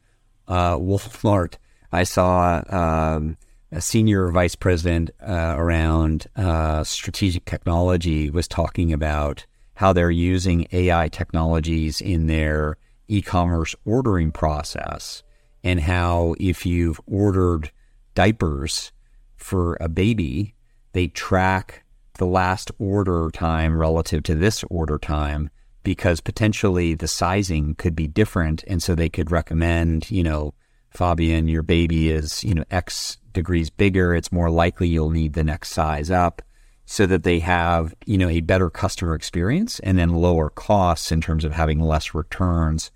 uh, 0.46 0.76
Walmart, 0.76 1.54
I 1.90 2.04
saw 2.04 2.62
um, 2.68 3.38
a 3.72 3.80
senior 3.80 4.30
vice 4.30 4.54
president 4.54 5.10
uh, 5.26 5.54
around 5.56 6.26
uh, 6.36 6.84
strategic 6.84 7.46
technology 7.46 8.28
was 8.28 8.46
talking 8.46 8.92
about 8.92 9.46
how 9.74 9.94
they're 9.94 10.10
using 10.10 10.66
AI 10.72 11.08
technologies 11.08 12.00
in 12.00 12.26
their 12.26 12.76
e-commerce 13.08 13.74
ordering 13.86 14.32
process 14.32 15.22
and 15.64 15.80
how 15.80 16.34
if 16.38 16.66
you've 16.66 17.00
ordered 17.06 17.70
diapers 18.14 18.92
for 19.36 19.76
a 19.80 19.88
baby, 19.88 20.54
they 20.92 21.08
track 21.08 21.84
the 22.18 22.26
last 22.26 22.70
order 22.78 23.30
time 23.32 23.76
relative 23.78 24.22
to 24.24 24.34
this 24.34 24.64
order 24.70 24.98
time 24.98 25.50
because 25.82 26.20
potentially 26.20 26.94
the 26.94 27.06
sizing 27.06 27.74
could 27.74 27.94
be 27.94 28.08
different. 28.08 28.64
And 28.66 28.82
so 28.82 28.94
they 28.94 29.08
could 29.08 29.30
recommend, 29.30 30.10
you 30.10 30.22
know, 30.22 30.54
Fabian, 30.90 31.46
your 31.46 31.62
baby 31.62 32.10
is, 32.10 32.42
you 32.42 32.54
know, 32.54 32.64
X 32.70 33.18
degrees 33.32 33.70
bigger. 33.70 34.14
It's 34.14 34.32
more 34.32 34.50
likely 34.50 34.88
you'll 34.88 35.10
need 35.10 35.34
the 35.34 35.44
next 35.44 35.70
size 35.70 36.10
up 36.10 36.42
so 36.86 37.04
that 37.06 37.22
they 37.22 37.40
have, 37.40 37.94
you 38.06 38.16
know, 38.16 38.28
a 38.28 38.40
better 38.40 38.70
customer 38.70 39.14
experience 39.14 39.78
and 39.80 39.98
then 39.98 40.14
lower 40.14 40.48
costs 40.48 41.12
in 41.12 41.20
terms 41.20 41.44
of 41.44 41.52
having 41.52 41.80
less 41.80 42.14
returns 42.14 42.90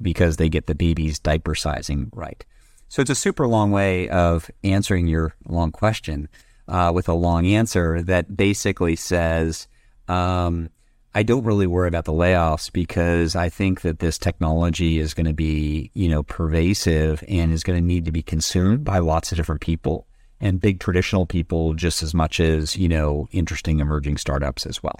because 0.00 0.36
they 0.36 0.48
get 0.48 0.66
the 0.66 0.74
baby's 0.74 1.18
diaper 1.18 1.54
sizing 1.54 2.10
right. 2.14 2.44
So 2.90 3.00
it's 3.00 3.10
a 3.10 3.14
super 3.14 3.46
long 3.46 3.70
way 3.70 4.08
of 4.08 4.50
answering 4.64 5.06
your 5.06 5.36
long 5.46 5.70
question 5.70 6.28
uh, 6.66 6.90
with 6.92 7.08
a 7.08 7.14
long 7.14 7.46
answer 7.46 8.02
that 8.02 8.36
basically 8.36 8.96
says, 8.96 9.68
um, 10.08 10.70
I 11.14 11.22
don't 11.22 11.44
really 11.44 11.68
worry 11.68 11.86
about 11.86 12.04
the 12.04 12.12
layoffs 12.12 12.70
because 12.72 13.36
I 13.36 13.48
think 13.48 13.82
that 13.82 14.00
this 14.00 14.18
technology 14.18 14.98
is 14.98 15.14
going 15.14 15.26
to 15.26 15.32
be, 15.32 15.92
you 15.94 16.08
know, 16.08 16.24
pervasive 16.24 17.22
and 17.28 17.52
is 17.52 17.62
going 17.62 17.80
to 17.80 17.86
need 17.86 18.06
to 18.06 18.12
be 18.12 18.22
consumed 18.22 18.82
by 18.82 18.98
lots 18.98 19.30
of 19.30 19.36
different 19.36 19.60
people 19.60 20.08
and 20.40 20.60
big 20.60 20.80
traditional 20.80 21.26
people 21.26 21.74
just 21.74 22.02
as 22.02 22.12
much 22.12 22.40
as, 22.40 22.74
you 22.74 22.88
know, 22.88 23.28
interesting 23.30 23.78
emerging 23.78 24.16
startups 24.16 24.66
as 24.66 24.82
well. 24.82 24.98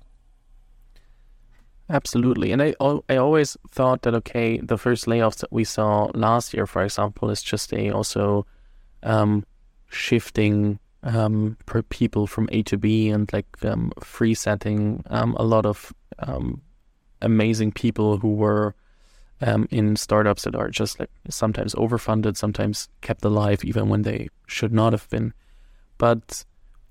Absolutely. 1.90 2.52
And 2.52 2.62
I, 2.62 2.74
I 3.08 3.16
always 3.16 3.56
thought 3.72 4.02
that, 4.02 4.14
okay, 4.14 4.58
the 4.58 4.78
first 4.78 5.06
layoffs 5.06 5.38
that 5.38 5.52
we 5.52 5.64
saw 5.64 6.08
last 6.14 6.54
year, 6.54 6.64
for 6.66 6.84
example, 6.84 7.30
is 7.30 7.42
just 7.42 7.72
a 7.72 7.90
also 7.90 8.46
um, 9.02 9.44
shifting 9.88 10.78
um, 11.02 11.56
per 11.66 11.82
people 11.82 12.28
from 12.28 12.48
A 12.52 12.62
to 12.62 12.78
B 12.78 13.08
and 13.08 13.30
like 13.32 13.46
um, 13.64 13.90
free 14.00 14.34
setting 14.34 15.02
um, 15.10 15.34
a 15.36 15.42
lot 15.42 15.66
of 15.66 15.92
um, 16.20 16.62
amazing 17.22 17.72
people 17.72 18.18
who 18.18 18.34
were 18.34 18.76
um, 19.40 19.66
in 19.72 19.96
startups 19.96 20.44
that 20.44 20.54
are 20.54 20.68
just 20.68 21.00
like 21.00 21.10
sometimes 21.28 21.74
overfunded, 21.74 22.36
sometimes 22.36 22.88
kept 23.00 23.24
alive 23.24 23.64
even 23.64 23.88
when 23.88 24.02
they 24.02 24.28
should 24.46 24.72
not 24.72 24.92
have 24.92 25.08
been. 25.10 25.34
But 25.98 26.44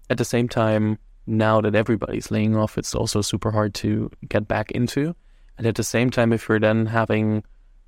at 0.09 0.17
the 0.17 0.25
same 0.25 0.49
time, 0.49 0.97
now 1.29 1.61
that 1.61 1.75
everybody's 1.75 2.31
laying 2.31 2.55
off, 2.55 2.77
it's 2.77 2.95
also 2.95 3.21
super 3.21 3.51
hard 3.51 3.73
to 3.75 4.09
get 4.27 4.47
back 4.47 4.71
into. 4.71 5.15
And 5.57 5.67
at 5.67 5.75
the 5.75 5.83
same 5.83 6.09
time, 6.09 6.33
if 6.33 6.49
you're 6.49 6.59
then 6.59 6.87
having 6.87 7.43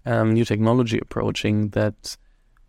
um, 0.06 0.34
new 0.34 0.46
technology 0.46 1.00
approaching 1.00 1.70
that 1.70 2.16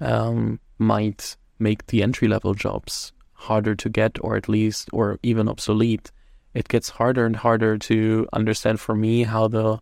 um, 0.01 0.59
might 0.79 1.37
make 1.59 1.87
the 1.87 2.03
entry 2.03 2.27
level 2.27 2.55
jobs 2.55 3.13
harder 3.35 3.75
to 3.75 3.89
get, 3.89 4.19
or 4.23 4.37
at 4.37 4.49
least, 4.49 4.89
or 4.93 5.19
even 5.23 5.49
obsolete, 5.49 6.11
it 6.55 6.69
gets 6.69 6.89
harder 6.89 7.27
and 7.27 7.37
harder 7.37 7.77
to 7.79 8.27
understand 8.33 8.81
for 8.81 8.95
me 8.95 9.25
how 9.25 9.49
the 9.49 9.79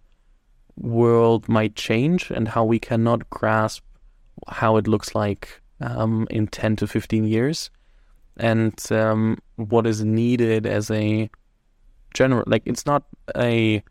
world 0.76 1.48
might 1.48 1.76
change 1.76 2.31
and 2.31 2.48
how 2.48 2.64
we 2.64 2.79
cannot 2.79 3.29
grasp 3.31 3.85
how 4.48 4.76
it 4.76 4.88
looks 4.88 5.14
like 5.14 5.61
um, 5.81 6.26
in 6.31 6.46
10 6.46 6.76
to 6.76 6.87
15 6.87 7.24
years 7.24 7.70
and 8.37 8.81
um, 8.93 9.38
what 9.57 9.87
is 9.87 10.05
needed 10.05 10.66
as 10.66 10.90
a 10.90 11.31
general 12.14 12.43
like 12.47 12.62
it's 12.66 12.87
not 12.87 13.05
a 13.37 13.83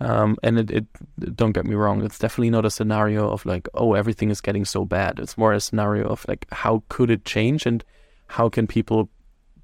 um, 0.00 0.36
and 0.42 0.58
it, 0.58 0.70
it 0.70 1.36
don't 1.36 1.52
get 1.52 1.66
me 1.66 1.74
wrong 1.74 2.02
it's 2.02 2.18
definitely 2.18 2.50
not 2.50 2.64
a 2.64 2.70
scenario 2.70 3.30
of 3.30 3.44
like 3.44 3.68
oh 3.74 3.94
everything 3.94 4.30
is 4.30 4.40
getting 4.40 4.64
so 4.64 4.84
bad. 4.84 5.18
It's 5.18 5.36
more 5.36 5.52
a 5.52 5.60
scenario 5.60 6.08
of 6.08 6.24
like 6.26 6.46
how 6.52 6.82
could 6.88 7.10
it 7.10 7.24
change 7.24 7.66
and 7.66 7.84
how 8.28 8.48
can 8.48 8.66
people 8.66 9.10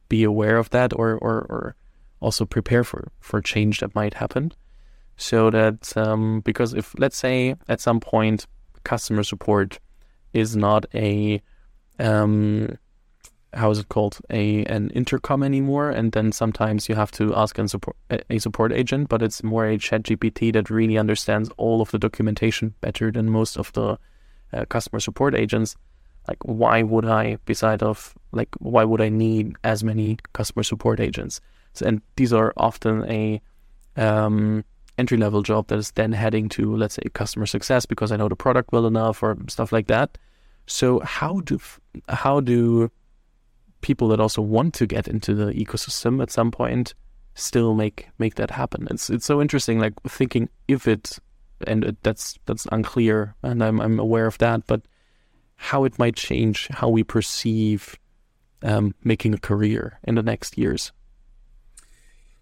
be 0.08 0.24
aware 0.24 0.58
of 0.58 0.70
that 0.70 0.92
or 0.94 1.14
or, 1.14 1.46
or 1.48 1.76
also 2.20 2.44
prepare 2.44 2.84
for 2.84 3.10
for 3.20 3.40
change 3.40 3.80
that 3.80 3.94
might 3.94 4.14
happen? 4.14 4.52
So 5.16 5.50
that 5.50 5.96
um, 5.96 6.40
because 6.40 6.74
if 6.74 6.94
let's 6.98 7.16
say 7.16 7.54
at 7.68 7.80
some 7.80 8.00
point 8.00 8.46
customer 8.84 9.22
support 9.22 9.78
is 10.32 10.54
not 10.54 10.84
a 10.94 11.40
um, 11.98 12.76
how 13.56 13.70
is 13.70 13.78
it 13.78 13.88
called 13.88 14.18
a 14.30 14.64
an 14.66 14.90
intercom 14.90 15.42
anymore? 15.42 15.90
And 15.90 16.12
then 16.12 16.30
sometimes 16.32 16.88
you 16.88 16.94
have 16.94 17.10
to 17.12 17.34
ask 17.34 17.56
support 17.68 17.96
a 18.10 18.38
support 18.38 18.72
agent 18.72 19.08
but 19.08 19.22
it's 19.22 19.42
more 19.42 19.66
a 19.66 19.78
chat 19.78 20.02
gpt 20.02 20.52
that 20.52 20.70
really 20.70 20.98
understands 20.98 21.50
all 21.56 21.80
of 21.80 21.90
the 21.90 21.98
documentation 21.98 22.74
better 22.80 23.10
than 23.10 23.30
most 23.30 23.56
of 23.56 23.72
the 23.72 23.98
uh, 24.52 24.64
customer 24.66 25.00
support 25.00 25.34
agents. 25.34 25.74
Like 26.28 26.38
why 26.42 26.82
would 26.82 27.06
i 27.06 27.36
beside 27.46 27.82
of 27.82 28.14
like 28.32 28.48
why 28.58 28.84
would 28.84 29.00
i 29.00 29.08
need 29.08 29.56
as 29.64 29.82
many 29.82 30.18
customer 30.32 30.62
support 30.62 31.00
agents? 31.00 31.40
So, 31.72 31.86
and 31.86 32.02
these 32.16 32.32
are 32.32 32.52
often 32.56 33.04
a 33.04 33.40
um, 33.96 34.64
entry 34.98 35.18
level 35.18 35.42
job 35.42 35.68
that 35.68 35.78
is 35.78 35.92
then 35.92 36.12
heading 36.12 36.48
to 36.50 36.76
let's 36.76 36.94
say 36.94 37.02
customer 37.12 37.46
success 37.46 37.86
because 37.86 38.12
i 38.12 38.16
know 38.16 38.28
the 38.28 38.36
product 38.36 38.72
well 38.72 38.86
enough 38.86 39.22
or 39.22 39.36
stuff 39.48 39.72
like 39.72 39.86
that. 39.86 40.18
So 40.66 41.00
how 41.00 41.40
do 41.40 41.58
how 42.08 42.40
do 42.40 42.90
people 43.86 44.08
that 44.08 44.18
also 44.18 44.42
want 44.42 44.74
to 44.74 44.84
get 44.84 45.06
into 45.06 45.32
the 45.32 45.52
ecosystem 45.52 46.20
at 46.20 46.32
some 46.32 46.50
point 46.50 46.92
still 47.34 47.72
make 47.72 48.08
make 48.18 48.34
that 48.34 48.50
happen. 48.50 48.88
It's 48.90 49.08
it's 49.08 49.24
so 49.24 49.40
interesting, 49.40 49.78
like 49.78 49.94
thinking 50.08 50.48
if 50.66 50.88
it, 50.88 51.20
and 51.68 51.84
it, 51.84 51.96
that's 52.02 52.36
that's 52.46 52.66
unclear, 52.72 53.36
and 53.44 53.62
I'm 53.62 53.80
I'm 53.80 54.00
aware 54.00 54.26
of 54.26 54.38
that, 54.38 54.66
but 54.66 54.82
how 55.54 55.84
it 55.84 55.98
might 56.00 56.16
change 56.16 56.66
how 56.68 56.88
we 56.88 57.04
perceive 57.04 57.96
um, 58.62 58.92
making 59.04 59.34
a 59.34 59.38
career 59.38 60.00
in 60.02 60.16
the 60.16 60.22
next 60.22 60.58
years. 60.58 60.90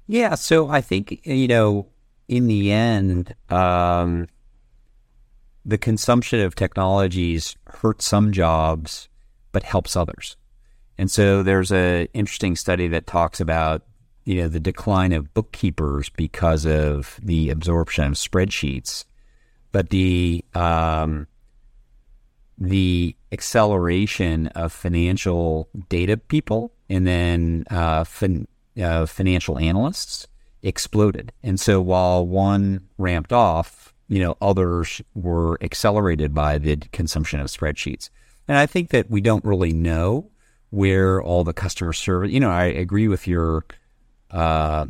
Yeah, 0.06 0.34
so 0.36 0.70
I 0.70 0.80
think 0.80 1.20
you 1.26 1.46
know, 1.46 1.88
in 2.26 2.46
the 2.46 2.72
end, 2.72 3.34
um, 3.50 4.28
the 5.62 5.78
consumption 5.78 6.40
of 6.40 6.54
technologies 6.54 7.54
hurts 7.66 8.06
some 8.06 8.32
jobs, 8.32 9.10
but 9.52 9.62
helps 9.62 9.94
others. 9.94 10.38
And 10.98 11.10
so 11.10 11.42
there's 11.42 11.72
an 11.72 12.08
interesting 12.14 12.56
study 12.56 12.88
that 12.88 13.06
talks 13.06 13.40
about 13.40 13.82
you 14.24 14.36
know 14.40 14.48
the 14.48 14.60
decline 14.60 15.12
of 15.12 15.34
bookkeepers 15.34 16.08
because 16.08 16.64
of 16.64 17.20
the 17.22 17.50
absorption 17.50 18.04
of 18.04 18.12
spreadsheets, 18.12 19.04
but 19.72 19.90
the 19.90 20.44
um, 20.54 21.26
the 22.58 23.16
acceleration 23.32 24.46
of 24.48 24.72
financial 24.72 25.68
data 25.88 26.16
people 26.16 26.72
and 26.88 27.06
then 27.06 27.64
uh, 27.70 28.04
fin- 28.04 28.46
uh, 28.80 29.06
financial 29.06 29.58
analysts 29.58 30.26
exploded. 30.62 31.32
And 31.42 31.58
so 31.58 31.80
while 31.80 32.26
one 32.26 32.88
ramped 32.96 33.32
off, 33.32 33.92
you 34.08 34.20
know, 34.20 34.36
others 34.40 35.02
were 35.14 35.58
accelerated 35.62 36.34
by 36.34 36.58
the 36.58 36.76
consumption 36.92 37.40
of 37.40 37.48
spreadsheets. 37.48 38.10
And 38.46 38.56
I 38.56 38.66
think 38.66 38.90
that 38.90 39.10
we 39.10 39.20
don't 39.20 39.44
really 39.44 39.72
know 39.72 40.30
where 40.74 41.22
all 41.22 41.44
the 41.44 41.52
customer 41.52 41.92
service, 41.92 42.30
you 42.30 42.40
know, 42.40 42.50
I 42.50 42.64
agree 42.64 43.08
with 43.08 43.26
your 43.26 43.64
uh, 44.30 44.86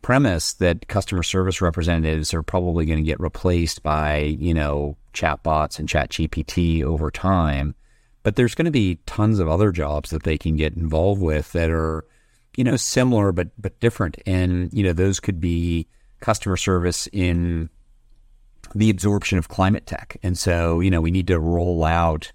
premise 0.00 0.52
that 0.54 0.86
customer 0.86 1.24
service 1.24 1.60
representatives 1.60 2.32
are 2.32 2.42
probably 2.42 2.86
going 2.86 2.98
to 2.98 3.04
get 3.04 3.18
replaced 3.18 3.82
by, 3.82 4.18
you 4.18 4.54
know, 4.54 4.96
chatbots 5.12 5.80
and 5.80 5.88
chat 5.88 6.10
GPT 6.10 6.84
over 6.84 7.10
time. 7.10 7.74
But 8.22 8.36
there's 8.36 8.54
going 8.54 8.66
to 8.66 8.70
be 8.70 8.98
tons 9.06 9.40
of 9.40 9.48
other 9.48 9.72
jobs 9.72 10.10
that 10.10 10.22
they 10.22 10.38
can 10.38 10.54
get 10.54 10.76
involved 10.76 11.20
with 11.20 11.52
that 11.52 11.70
are, 11.70 12.04
you 12.56 12.62
know, 12.62 12.76
similar 12.76 13.32
but 13.32 13.48
but 13.58 13.78
different. 13.80 14.18
And, 14.26 14.72
you 14.72 14.84
know, 14.84 14.92
those 14.92 15.18
could 15.18 15.40
be 15.40 15.88
customer 16.20 16.56
service 16.56 17.08
in 17.12 17.68
the 18.74 18.90
absorption 18.90 19.38
of 19.38 19.48
climate 19.48 19.86
tech. 19.86 20.18
And 20.22 20.38
so, 20.38 20.78
you 20.78 20.90
know, 20.90 21.00
we 21.00 21.10
need 21.10 21.26
to 21.28 21.40
roll 21.40 21.84
out 21.84 22.30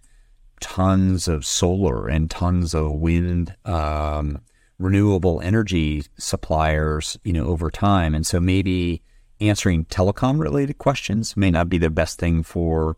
tons 0.61 1.27
of 1.27 1.45
solar 1.45 2.07
and 2.07 2.31
tons 2.31 2.73
of 2.73 2.93
wind 2.93 3.55
um, 3.65 4.39
renewable 4.79 5.41
energy 5.41 6.03
suppliers, 6.17 7.17
you 7.23 7.33
know, 7.33 7.45
over 7.45 7.69
time. 7.69 8.15
And 8.15 8.25
so 8.25 8.39
maybe 8.39 9.01
answering 9.39 9.85
telecom 9.85 10.39
related 10.39 10.77
questions 10.77 11.35
may 11.35 11.51
not 11.51 11.67
be 11.67 11.77
the 11.77 11.89
best 11.89 12.19
thing 12.19 12.43
for 12.43 12.95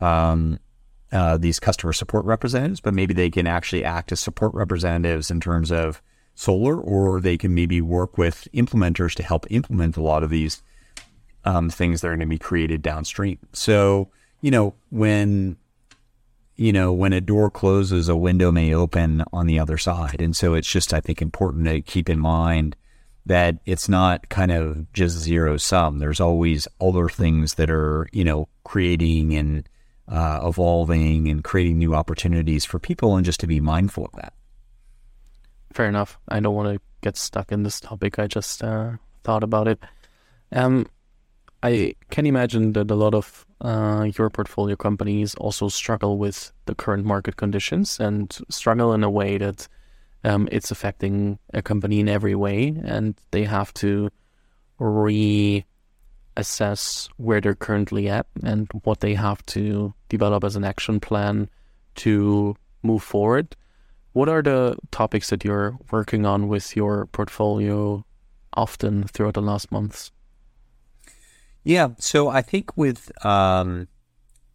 um, 0.00 0.58
uh, 1.12 1.36
these 1.36 1.60
customer 1.60 1.92
support 1.92 2.24
representatives, 2.24 2.80
but 2.80 2.94
maybe 2.94 3.12
they 3.12 3.30
can 3.30 3.46
actually 3.46 3.84
act 3.84 4.12
as 4.12 4.20
support 4.20 4.54
representatives 4.54 5.30
in 5.30 5.40
terms 5.40 5.70
of 5.70 6.00
solar, 6.34 6.80
or 6.80 7.20
they 7.20 7.36
can 7.36 7.54
maybe 7.54 7.80
work 7.80 8.16
with 8.16 8.48
implementers 8.54 9.14
to 9.14 9.22
help 9.22 9.46
implement 9.50 9.96
a 9.96 10.02
lot 10.02 10.22
of 10.22 10.30
these 10.30 10.62
um, 11.44 11.68
things 11.68 12.00
that 12.00 12.08
are 12.08 12.10
going 12.12 12.20
to 12.20 12.26
be 12.26 12.38
created 12.38 12.82
downstream. 12.82 13.38
So, 13.52 14.08
you 14.40 14.50
know, 14.50 14.74
when 14.90 15.56
you 16.60 16.74
know, 16.74 16.92
when 16.92 17.14
a 17.14 17.22
door 17.22 17.50
closes, 17.50 18.10
a 18.10 18.14
window 18.14 18.52
may 18.52 18.74
open 18.74 19.24
on 19.32 19.46
the 19.46 19.58
other 19.58 19.78
side. 19.78 20.20
And 20.20 20.36
so 20.36 20.52
it's 20.52 20.70
just, 20.70 20.92
I 20.92 21.00
think, 21.00 21.22
important 21.22 21.64
to 21.64 21.80
keep 21.80 22.10
in 22.10 22.18
mind 22.18 22.76
that 23.24 23.56
it's 23.64 23.88
not 23.88 24.28
kind 24.28 24.52
of 24.52 24.92
just 24.92 25.16
zero 25.16 25.56
sum. 25.56 26.00
There's 26.00 26.20
always 26.20 26.68
other 26.78 27.08
things 27.08 27.54
that 27.54 27.70
are, 27.70 28.10
you 28.12 28.24
know, 28.24 28.46
creating 28.62 29.34
and 29.34 29.66
uh, 30.06 30.40
evolving 30.44 31.28
and 31.28 31.42
creating 31.42 31.78
new 31.78 31.94
opportunities 31.94 32.66
for 32.66 32.78
people 32.78 33.16
and 33.16 33.24
just 33.24 33.40
to 33.40 33.46
be 33.46 33.58
mindful 33.58 34.04
of 34.04 34.12
that. 34.20 34.34
Fair 35.72 35.88
enough. 35.88 36.18
I 36.28 36.40
don't 36.40 36.54
want 36.54 36.74
to 36.74 36.80
get 37.00 37.16
stuck 37.16 37.52
in 37.52 37.62
this 37.62 37.80
topic. 37.80 38.18
I 38.18 38.26
just 38.26 38.62
uh, 38.62 38.90
thought 39.24 39.44
about 39.44 39.66
it. 39.66 39.78
Um, 40.52 40.88
I 41.62 41.94
can 42.10 42.24
imagine 42.24 42.72
that 42.72 42.90
a 42.90 42.94
lot 42.94 43.14
of 43.14 43.46
uh, 43.60 44.08
your 44.16 44.30
portfolio 44.30 44.76
companies 44.76 45.34
also 45.34 45.68
struggle 45.68 46.16
with 46.16 46.52
the 46.64 46.74
current 46.74 47.04
market 47.04 47.36
conditions 47.36 48.00
and 48.00 48.36
struggle 48.48 48.94
in 48.94 49.04
a 49.04 49.10
way 49.10 49.36
that 49.36 49.68
um, 50.24 50.48
it's 50.50 50.70
affecting 50.70 51.38
a 51.52 51.60
company 51.60 52.00
in 52.00 52.08
every 52.08 52.34
way, 52.34 52.74
and 52.84 53.14
they 53.30 53.44
have 53.44 53.74
to 53.74 54.10
reassess 54.80 55.64
where 57.18 57.40
they're 57.40 57.54
currently 57.54 58.08
at 58.08 58.26
and 58.42 58.68
what 58.84 59.00
they 59.00 59.14
have 59.14 59.44
to 59.46 59.92
develop 60.08 60.44
as 60.44 60.56
an 60.56 60.64
action 60.64 60.98
plan 60.98 61.48
to 61.96 62.56
move 62.82 63.02
forward. 63.02 63.54
What 64.12 64.28
are 64.28 64.42
the 64.42 64.76
topics 64.90 65.28
that 65.30 65.44
you're 65.44 65.78
working 65.90 66.24
on 66.24 66.48
with 66.48 66.74
your 66.74 67.06
portfolio 67.06 68.04
often 68.54 69.04
throughout 69.04 69.34
the 69.34 69.42
last 69.42 69.70
months? 69.70 70.10
Yeah, 71.70 71.90
so 72.00 72.26
I 72.26 72.42
think 72.42 72.76
with 72.76 73.12
um, 73.24 73.86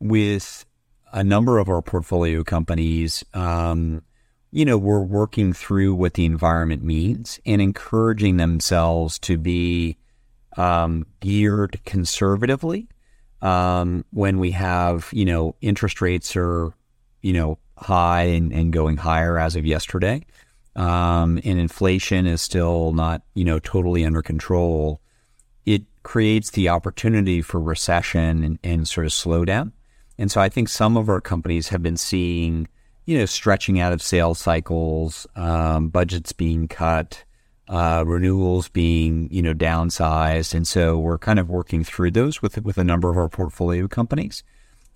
with 0.01 0.65
a 1.13 1.23
number 1.23 1.60
of 1.60 1.69
our 1.69 1.82
portfolio 1.82 2.43
companies, 2.43 3.23
um, 3.34 4.01
you 4.51 4.65
know, 4.65 4.78
we're 4.78 4.99
working 4.99 5.54
through 5.54 5.95
what 5.95 6.15
the 6.15 6.25
environment 6.25 6.84
means 6.84 7.39
and 7.45 7.62
encouraging 7.62 8.36
themselves 8.36 9.17
to 9.19 9.38
be 9.38 9.95
um, 10.58 11.06
geared 11.21 11.80
conservatively 11.86 12.89
um, 13.41 14.04
when 14.12 14.38
we 14.38 14.51
have, 14.51 15.08
you 15.13 15.23
know, 15.23 15.56
interest 15.62 16.01
rates 16.01 16.36
are, 16.36 16.73
you 17.21 17.32
know, 17.32 17.58
high 17.78 18.23
and, 18.23 18.51
and 18.51 18.73
going 18.73 18.97
higher 18.97 19.39
as 19.39 19.56
of 19.56 19.65
yesterday. 19.65 20.25
Um, 20.75 21.39
and 21.45 21.60
inflation 21.62 22.28
is 22.28 22.41
still 22.41 22.91
not, 22.91 23.21
you 23.36 23.45
know, 23.45 23.60
totally 23.60 24.04
under 24.04 24.21
control 24.21 24.99
creates 26.05 26.51
the 26.51 26.69
opportunity 26.69 27.41
for 27.41 27.59
recession 27.59 28.43
and, 28.43 28.59
and 28.63 28.87
sort 28.87 29.07
of 29.07 29.11
slowdown. 29.11 29.71
And 30.19 30.31
so 30.31 30.39
I 30.39 30.49
think 30.49 30.69
some 30.69 30.97
of 30.97 31.09
our 31.09 31.19
companies 31.19 31.69
have 31.69 31.81
been 31.81 31.97
seeing, 31.97 32.67
you 33.05 33.17
know, 33.17 33.25
stretching 33.25 33.79
out 33.79 33.91
of 33.91 34.03
sales 34.03 34.37
cycles, 34.37 35.25
um, 35.35 35.89
budgets 35.89 36.31
being 36.31 36.67
cut, 36.67 37.23
uh, 37.67 38.03
renewals 38.05 38.69
being, 38.69 39.27
you 39.31 39.41
know, 39.41 39.55
downsized. 39.55 40.53
And 40.53 40.67
so 40.67 40.97
we're 40.99 41.17
kind 41.17 41.39
of 41.39 41.49
working 41.49 41.83
through 41.83 42.11
those 42.11 42.39
with 42.39 42.63
with 42.63 42.77
a 42.77 42.83
number 42.83 43.09
of 43.09 43.17
our 43.17 43.27
portfolio 43.27 43.87
companies. 43.87 44.43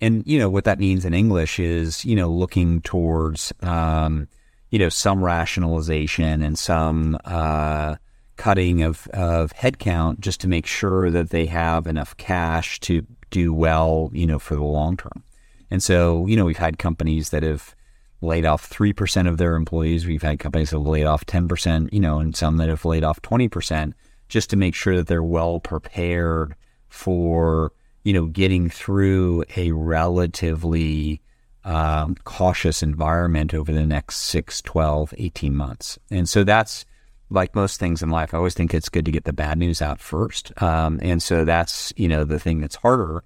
And 0.00 0.24
you 0.26 0.38
know 0.38 0.48
what 0.48 0.64
that 0.64 0.78
means 0.78 1.04
in 1.04 1.12
English 1.12 1.58
is, 1.58 2.04
you 2.04 2.14
know, 2.14 2.30
looking 2.30 2.82
towards, 2.82 3.52
um, 3.62 4.28
you 4.70 4.78
know, 4.78 4.88
some 4.88 5.24
rationalization 5.24 6.40
and 6.40 6.56
some 6.56 7.18
uh, 7.24 7.96
cutting 8.40 8.82
of, 8.82 9.06
of 9.08 9.52
headcount 9.52 10.18
just 10.18 10.40
to 10.40 10.48
make 10.48 10.64
sure 10.64 11.10
that 11.10 11.28
they 11.28 11.44
have 11.44 11.86
enough 11.86 12.16
cash 12.16 12.80
to 12.80 13.06
do 13.28 13.52
well, 13.52 14.08
you 14.14 14.26
know, 14.26 14.38
for 14.38 14.54
the 14.54 14.64
long 14.64 14.96
term. 14.96 15.22
And 15.70 15.82
so, 15.82 16.24
you 16.24 16.36
know, 16.36 16.46
we've 16.46 16.56
had 16.56 16.78
companies 16.78 17.28
that 17.30 17.42
have 17.42 17.74
laid 18.22 18.46
off 18.46 18.68
3% 18.70 19.28
of 19.28 19.36
their 19.36 19.56
employees. 19.56 20.06
We've 20.06 20.22
had 20.22 20.38
companies 20.38 20.70
that 20.70 20.78
have 20.78 20.86
laid 20.86 21.04
off 21.04 21.26
10%, 21.26 21.92
you 21.92 22.00
know, 22.00 22.18
and 22.18 22.34
some 22.34 22.56
that 22.56 22.70
have 22.70 22.86
laid 22.86 23.04
off 23.04 23.20
20% 23.20 23.92
just 24.30 24.48
to 24.48 24.56
make 24.56 24.74
sure 24.74 24.96
that 24.96 25.06
they're 25.06 25.22
well 25.22 25.60
prepared 25.60 26.54
for, 26.88 27.72
you 28.04 28.14
know, 28.14 28.24
getting 28.24 28.70
through 28.70 29.44
a 29.54 29.72
relatively 29.72 31.20
um, 31.64 32.14
cautious 32.24 32.82
environment 32.82 33.52
over 33.52 33.70
the 33.70 33.84
next 33.84 34.16
6, 34.16 34.62
12, 34.62 35.12
18 35.18 35.54
months. 35.54 35.98
And 36.10 36.26
so 36.26 36.42
that's, 36.42 36.86
like 37.30 37.54
most 37.54 37.80
things 37.80 38.02
in 38.02 38.10
life, 38.10 38.34
I 38.34 38.38
always 38.38 38.54
think 38.54 38.74
it's 38.74 38.88
good 38.88 39.04
to 39.04 39.12
get 39.12 39.24
the 39.24 39.32
bad 39.32 39.58
news 39.58 39.80
out 39.80 40.00
first. 40.00 40.52
Um, 40.60 40.98
and 41.02 41.22
so 41.22 41.44
that's, 41.44 41.92
you 41.96 42.08
know, 42.08 42.24
the 42.24 42.40
thing 42.40 42.60
that's 42.60 42.76
harder. 42.76 43.24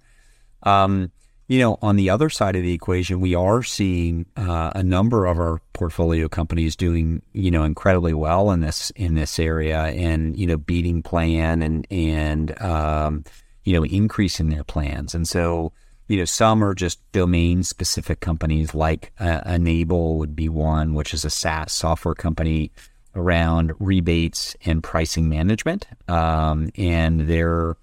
Um, 0.62 1.10
you 1.46 1.58
know, 1.58 1.78
on 1.82 1.96
the 1.96 2.08
other 2.08 2.30
side 2.30 2.56
of 2.56 2.62
the 2.62 2.72
equation, 2.72 3.20
we 3.20 3.34
are 3.34 3.62
seeing 3.62 4.24
uh, 4.36 4.72
a 4.74 4.82
number 4.82 5.26
of 5.26 5.38
our 5.38 5.60
portfolio 5.74 6.26
companies 6.26 6.74
doing, 6.74 7.20
you 7.32 7.50
know, 7.50 7.64
incredibly 7.64 8.14
well 8.14 8.50
in 8.50 8.60
this 8.60 8.90
in 8.96 9.14
this 9.14 9.38
area, 9.38 9.82
and 9.82 10.38
you 10.38 10.46
know, 10.46 10.56
beating 10.56 11.02
plan 11.02 11.60
and 11.60 11.86
and 11.90 12.58
um, 12.62 13.24
you 13.64 13.74
know, 13.74 13.84
increasing 13.84 14.48
their 14.48 14.64
plans. 14.64 15.14
And 15.14 15.28
so, 15.28 15.72
you 16.08 16.16
know, 16.16 16.24
some 16.24 16.64
are 16.64 16.74
just 16.74 17.00
domain 17.12 17.62
specific 17.62 18.20
companies, 18.20 18.74
like 18.74 19.12
uh, 19.20 19.42
Enable 19.44 20.18
would 20.18 20.34
be 20.34 20.48
one, 20.48 20.94
which 20.94 21.12
is 21.12 21.26
a 21.26 21.30
SaaS 21.30 21.72
software 21.72 22.14
company 22.14 22.72
around 23.14 23.72
rebates 23.78 24.56
and 24.64 24.82
pricing 24.82 25.28
management. 25.28 25.86
Um, 26.08 26.70
and 26.76 27.20
they're 27.28 27.76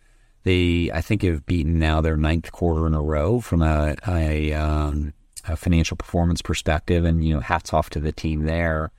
they 0.43 0.91
I 0.91 1.01
think 1.01 1.21
have 1.23 1.45
beaten 1.45 1.79
now 1.79 2.01
their 2.01 2.17
ninth 2.17 2.51
quarter 2.51 2.87
in 2.87 2.93
a 2.93 3.01
row 3.01 3.41
from 3.41 3.61
a, 3.61 3.95
a, 4.07 4.53
um, 4.53 5.13
a, 5.47 5.55
financial 5.55 5.97
performance 5.97 6.41
perspective. 6.41 7.05
And 7.05 7.23
you 7.23 7.33
know, 7.33 7.39
hats 7.39 7.73
off 7.73 7.91
to 7.91 7.99
the 7.99 8.11
team 8.11 8.45
there. 8.45 8.91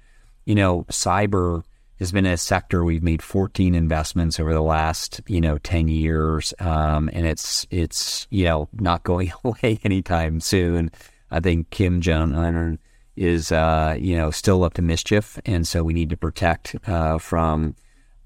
you 0.45 0.55
know, 0.55 0.85
cyber 0.85 1.63
has 2.03 2.11
been 2.11 2.27
a 2.27 2.37
sector 2.37 2.83
we've 2.83 3.03
made 3.03 3.23
14 3.23 3.77
investments 3.77 4.41
over 4.41 4.53
the 4.53 4.61
last 4.61 5.21
you 5.29 5.41
know 5.41 5.57
10 5.59 5.87
years 5.87 6.53
um, 6.59 7.09
and 7.13 7.27
it's 7.27 7.65
it's 7.71 8.27
you 8.29 8.45
know 8.45 8.69
not 8.73 9.05
going 9.05 9.33
away 9.45 9.79
anytime 9.85 10.41
soon 10.41 10.91
i 11.31 11.39
think 11.39 11.71
kim 11.71 12.01
jong 12.01 12.35
un 12.35 12.77
is 13.17 13.53
uh, 13.53 13.97
you 13.99 14.17
know 14.17 14.31
still 14.31 14.65
up 14.65 14.75
to 14.75 14.83
mischief. 14.83 15.39
And 15.45 15.67
so 15.67 15.83
we 15.83 15.93
need 15.93 16.11
to 16.11 16.17
protect 16.17 16.77
uh, 16.87 17.19
from 17.19 17.75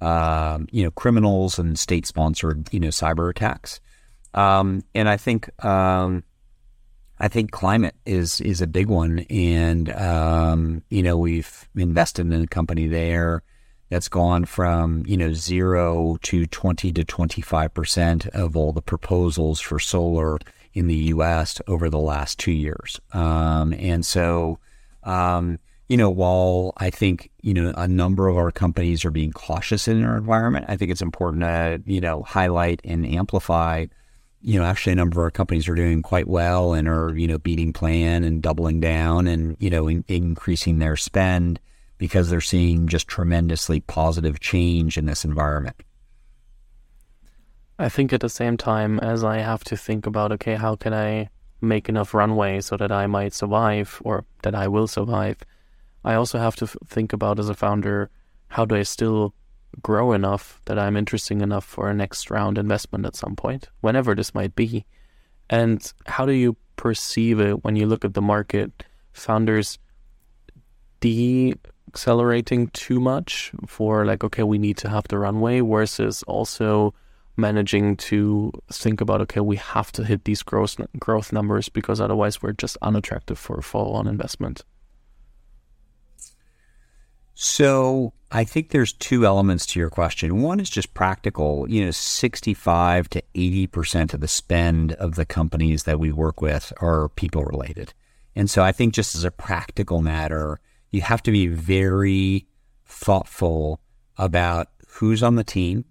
um, 0.01 0.69
you 0.71 0.85
know 0.85 0.91
criminals 0.91 1.59
and 1.59 1.79
state 1.79 2.07
sponsored 2.07 2.73
you 2.73 2.81
know 2.81 2.89
cyber 2.89 3.31
attacks. 3.31 3.81
Um, 4.35 4.83
and 4.95 5.09
i 5.09 5.17
think 5.17 5.49
um, 5.65 6.23
I 7.19 7.29
think 7.29 7.51
climate 7.51 7.95
is 8.05 8.41
is 8.43 8.61
a 8.61 8.67
big 8.67 8.89
one, 8.89 9.21
and 9.31 9.91
um, 9.93 10.83
you 10.91 11.03
know 11.03 11.17
we've 11.17 11.69
invested 11.75 12.31
in 12.31 12.43
a 12.43 12.47
company 12.47 12.89
there 12.89 13.43
that's 13.89 14.09
gone 14.09 14.45
from 14.45 15.03
you 15.07 15.17
know 15.17 15.33
zero 15.33 16.19
to 16.23 16.47
twenty 16.47 16.93
to 16.93 17.05
twenty 17.05 17.41
five 17.41 17.73
percent 17.73 18.27
of 18.29 18.57
all 18.57 18.73
the 18.73 18.83
proposals 18.83 19.61
for 19.61 19.79
solar 19.79 20.39
in 20.75 20.89
the 20.89 20.97
U.S. 20.97 21.59
over 21.67 21.89
the 21.89 21.99
last 21.99 22.39
two 22.39 22.53
years, 22.53 23.01
um, 23.13 23.73
and 23.73 24.05
so 24.05 24.59
um, 25.07 25.59
you 25.89 25.97
know 25.97 26.11
while 26.11 26.73
I 26.77 26.91
think 26.91 27.31
you 27.41 27.55
know 27.55 27.73
a 27.77 27.89
number 27.89 28.29
of 28.29 28.37
our 28.37 28.51
companies 28.51 29.05
are 29.05 29.11
being 29.11 29.33
cautious 29.33 29.89
in 29.89 30.03
their 30.03 30.17
environment, 30.17 30.67
I 30.69 30.77
think 30.77 30.91
it's 30.91 31.03
important 31.03 31.43
to 31.43 31.81
you 31.87 32.01
know 32.01 32.23
highlight 32.23 32.81
and 32.85 33.07
amplify. 33.07 33.87
You 34.43 34.61
know, 34.61 34.67
actually, 34.67 34.93
a 34.93 34.97
number 34.97 35.21
of 35.21 35.25
our 35.25 35.31
companies 35.31 35.67
are 35.69 35.75
doing 35.75 36.03
quite 36.03 36.29
well 36.29 36.75
and 36.75 36.89
are 36.89 37.17
you 37.17 37.27
know 37.27 37.39
beating 37.39 37.73
plan 37.73 38.23
and 38.25 38.43
doubling 38.43 38.81
down 38.81 39.27
and 39.27 39.57
you 39.59 39.71
know 39.71 39.89
in, 39.89 40.05
increasing 40.09 40.79
their 40.79 40.97
spend 40.97 41.59
because 41.99 42.29
they're 42.29 42.41
seeing 42.41 42.87
just 42.87 43.09
tremendously 43.09 43.81
positive 43.81 44.41
change 44.41 44.99
in 44.99 45.07
this 45.07 45.25
environment. 45.25 45.77
I 47.79 47.89
think 47.89 48.13
at 48.13 48.21
the 48.21 48.29
same 48.29 48.57
time 48.57 48.99
as 49.01 49.23
I 49.23 49.39
have 49.39 49.63
to 49.65 49.77
think 49.77 50.07
about, 50.07 50.33
okay, 50.33 50.55
how 50.55 50.77
can 50.77 50.95
I 50.95 51.29
make 51.61 51.89
enough 51.89 52.15
runway 52.15 52.61
so 52.61 52.77
that 52.77 52.93
I 52.93 53.07
might 53.07 53.33
survive 53.33 54.01
or 54.05 54.25
that 54.43 54.55
I 54.55 54.69
will 54.69 54.87
survive? 54.87 55.39
I 56.05 56.15
also 56.15 56.39
have 56.39 56.57
to 56.57 56.67
think 56.67 57.13
about 57.13 57.39
as 57.39 57.49
a 57.49 57.55
founder, 57.55 58.11
how 58.49 58.65
do 58.65 58.77
I 58.77 58.83
still 58.83 59.35
grow 59.83 60.13
enough 60.13 60.61
that 60.67 60.79
I'm 60.79 60.97
interesting 60.97 61.41
enough 61.41 61.65
for 61.65 61.91
a 61.91 61.95
next 61.95 62.31
round 62.31 62.59
investment 62.59 63.07
at 63.07 63.17
some 63.17 63.37
point, 63.37 63.69
whenever 63.81 64.15
this 64.15 64.35
might 64.35 64.55
be? 64.55 64.87
And 65.51 65.93
how 66.07 66.27
do 66.27 66.33
you 66.33 66.57
perceive 66.77 67.41
it 67.41 67.65
when 67.65 67.77
you 67.77 67.87
look 67.87 68.05
at 68.05 68.15
the 68.15 68.23
market? 68.23 68.85
Founders 69.13 69.79
de 71.01 71.55
accelerating 71.89 72.69
too 72.69 73.01
much 73.01 73.53
for 73.67 74.05
like, 74.05 74.23
okay, 74.23 74.43
we 74.43 74.59
need 74.59 74.77
to 74.77 74.89
have 74.89 75.09
the 75.09 75.19
runway 75.19 75.61
versus 75.61 76.23
also 76.25 76.93
managing 77.37 77.97
to 77.97 78.53
think 78.73 79.01
about, 79.01 79.21
okay, 79.23 79.41
we 79.41 79.57
have 79.57 79.93
to 79.93 80.05
hit 80.05 80.25
these 80.25 80.43
growth 80.43 80.77
growth 80.99 81.33
numbers 81.33 81.69
because 81.69 82.01
otherwise 82.01 82.43
we're 82.43 82.53
just 82.53 82.77
unattractive 82.83 83.39
for 83.39 83.59
a 83.59 83.63
follow-on 83.63 84.07
investment. 84.07 84.65
So 87.39 88.15
I 88.33 88.45
think 88.45 88.71
there's 88.71 88.95
two 88.95 89.27
elements 89.27 89.67
to 89.67 89.79
your 89.79 89.91
question. 89.91 90.41
One 90.41 90.59
is 90.59 90.71
just 90.71 90.95
practical. 90.95 91.69
You 91.69 91.85
know, 91.85 91.91
65 91.91 93.11
to 93.11 93.23
80% 93.35 94.15
of 94.15 94.21
the 94.21 94.29
spend 94.29 94.93
of 94.93 95.17
the 95.17 95.27
companies 95.27 95.83
that 95.83 96.01
we 96.01 96.13
work 96.13 96.41
with 96.41 96.73
are 96.81 97.11
people 97.11 97.45
related. 97.45 97.93
And 98.35 98.49
so 98.49 98.63
I 98.63 98.73
think 98.73 98.95
just 98.95 99.15
as 99.15 99.25
a 99.25 99.31
practical 99.31 100.01
matter, 100.01 100.61
you 100.91 101.03
have 101.03 101.23
to 101.25 101.31
be 101.31 101.47
very 101.47 102.47
thoughtful 102.87 103.81
about 104.17 104.69
who's 104.89 105.23
on 105.23 105.35
the 105.35 105.45
team. 105.45 105.85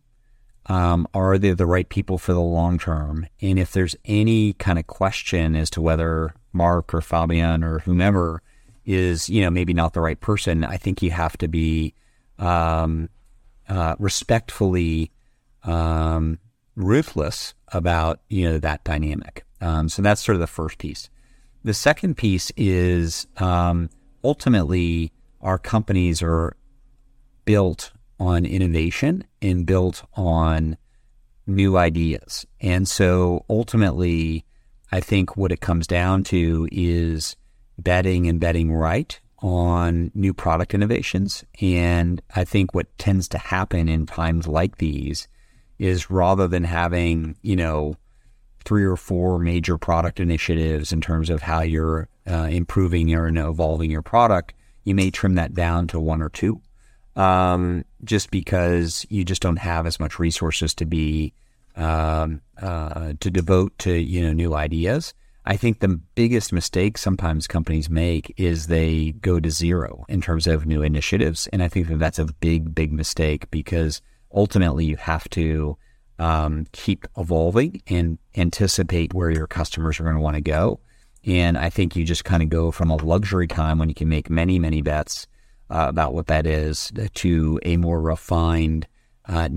Um, 0.67 1.07
are 1.13 1.37
they 1.37 1.51
the 1.51 1.65
right 1.65 1.87
people 1.87 2.17
for 2.17 2.33
the 2.33 2.41
long 2.41 2.79
term? 2.79 3.27
And 3.41 3.59
if 3.59 3.71
there's 3.71 3.95
any 4.05 4.53
kind 4.53 4.79
of 4.79 4.87
question 4.87 5.55
as 5.55 5.69
to 5.71 5.81
whether 5.81 6.33
Mark 6.53 6.93
or 6.93 7.01
Fabian 7.01 7.63
or 7.63 7.79
whomever 7.79 8.41
is, 8.85 9.29
you 9.29 9.41
know, 9.41 9.49
maybe 9.49 9.73
not 9.73 9.93
the 9.93 10.01
right 10.01 10.19
person, 10.19 10.63
I 10.63 10.77
think 10.77 11.01
you 11.01 11.11
have 11.11 11.37
to 11.37 11.47
be 11.47 11.93
um, 12.39 13.09
uh, 13.69 13.95
respectfully 13.99 15.11
um, 15.63 16.39
ruthless 16.75 17.53
about, 17.69 18.19
you 18.29 18.49
know, 18.49 18.57
that 18.59 18.83
dynamic. 18.83 19.45
Um, 19.61 19.89
so 19.89 20.01
that's 20.01 20.23
sort 20.23 20.35
of 20.35 20.39
the 20.39 20.47
first 20.47 20.77
piece. 20.77 21.09
The 21.63 21.73
second 21.73 22.17
piece 22.17 22.51
is 22.57 23.27
um, 23.37 23.89
ultimately 24.23 25.11
our 25.41 25.57
companies 25.57 26.21
are 26.21 26.55
built 27.45 27.91
on 28.19 28.45
innovation 28.45 29.23
and 29.41 29.65
built 29.65 30.03
on 30.13 30.77
new 31.47 31.77
ideas. 31.77 32.45
And 32.61 32.87
so 32.87 33.45
ultimately, 33.49 34.45
I 34.91 34.99
think 34.99 35.35
what 35.37 35.51
it 35.51 35.61
comes 35.61 35.87
down 35.87 36.23
to 36.25 36.67
is 36.71 37.35
betting 37.77 38.27
and 38.27 38.39
betting 38.39 38.71
right 38.71 39.19
on 39.39 40.11
new 40.15 40.33
product 40.33 40.73
innovations. 40.73 41.43
And 41.61 42.21
I 42.35 42.45
think 42.45 42.73
what 42.73 42.97
tends 42.97 43.27
to 43.29 43.37
happen 43.37 43.89
in 43.89 44.05
times 44.05 44.47
like 44.47 44.77
these 44.77 45.27
is 45.77 46.09
rather 46.09 46.47
than 46.47 46.63
having, 46.63 47.35
you 47.41 47.55
know, 47.55 47.95
three 48.63 48.85
or 48.85 48.95
four 48.95 49.37
major 49.37 49.77
product 49.77 50.19
initiatives 50.19 50.91
in 50.91 51.01
terms 51.01 51.29
of 51.29 51.41
how 51.41 51.61
you're 51.61 52.07
uh, 52.27 52.47
improving 52.49 53.13
or 53.13 53.27
evolving 53.27 53.91
your 53.91 54.01
product, 54.01 54.53
you 54.83 54.95
may 54.95 55.11
trim 55.11 55.35
that 55.35 55.53
down 55.53 55.87
to 55.87 55.99
one 55.99 56.21
or 56.21 56.29
two, 56.29 56.61
um, 57.15 57.85
just 58.03 58.31
because 58.31 59.05
you 59.09 59.23
just 59.23 59.41
don't 59.41 59.57
have 59.57 59.85
as 59.85 59.99
much 59.99 60.19
resources 60.19 60.73
to 60.75 60.85
be 60.85 61.33
um, 61.75 62.41
uh, 62.61 63.13
to 63.19 63.29
devote 63.29 63.77
to 63.79 63.93
you 63.93 64.21
know 64.21 64.33
new 64.33 64.53
ideas. 64.53 65.13
I 65.47 65.57
think 65.57 65.79
the 65.79 65.99
biggest 66.15 66.51
mistake 66.51 66.97
sometimes 66.97 67.45
companies 67.45 67.87
make 67.87 68.33
is 68.35 68.65
they 68.65 69.11
go 69.11 69.39
to 69.39 69.51
zero 69.51 70.03
in 70.09 70.19
terms 70.19 70.47
of 70.47 70.65
new 70.65 70.81
initiatives, 70.81 71.47
and 71.47 71.61
I 71.61 71.67
think 71.67 71.87
that 71.87 71.99
that's 71.99 72.19
a 72.19 72.25
big, 72.25 72.73
big 72.73 72.91
mistake 72.91 73.51
because 73.51 74.01
ultimately 74.33 74.85
you 74.85 74.97
have 74.97 75.29
to 75.31 75.77
um, 76.17 76.65
keep 76.71 77.05
evolving 77.15 77.81
and 77.87 78.17
anticipate 78.35 79.13
where 79.13 79.29
your 79.29 79.45
customers 79.45 79.99
are 79.99 80.03
going 80.03 80.15
to 80.15 80.21
want 80.21 80.35
to 80.35 80.41
go. 80.41 80.79
And 81.25 81.57
I 81.57 81.69
think 81.69 81.95
you 81.95 82.03
just 82.05 82.25
kind 82.25 82.41
of 82.41 82.49
go 82.49 82.71
from 82.71 82.89
a 82.89 82.95
luxury 82.95 83.47
time 83.47 83.77
when 83.77 83.89
you 83.89 83.95
can 83.95 84.09
make 84.09 84.29
many, 84.29 84.57
many 84.57 84.81
bets 84.81 85.27
uh, 85.69 85.85
about 85.89 86.13
what 86.13 86.27
that 86.27 86.45
is 86.45 86.91
to 87.15 87.59
a 87.63 87.77
more 87.77 88.01
refined, 88.01 88.87
uh, 89.27 89.49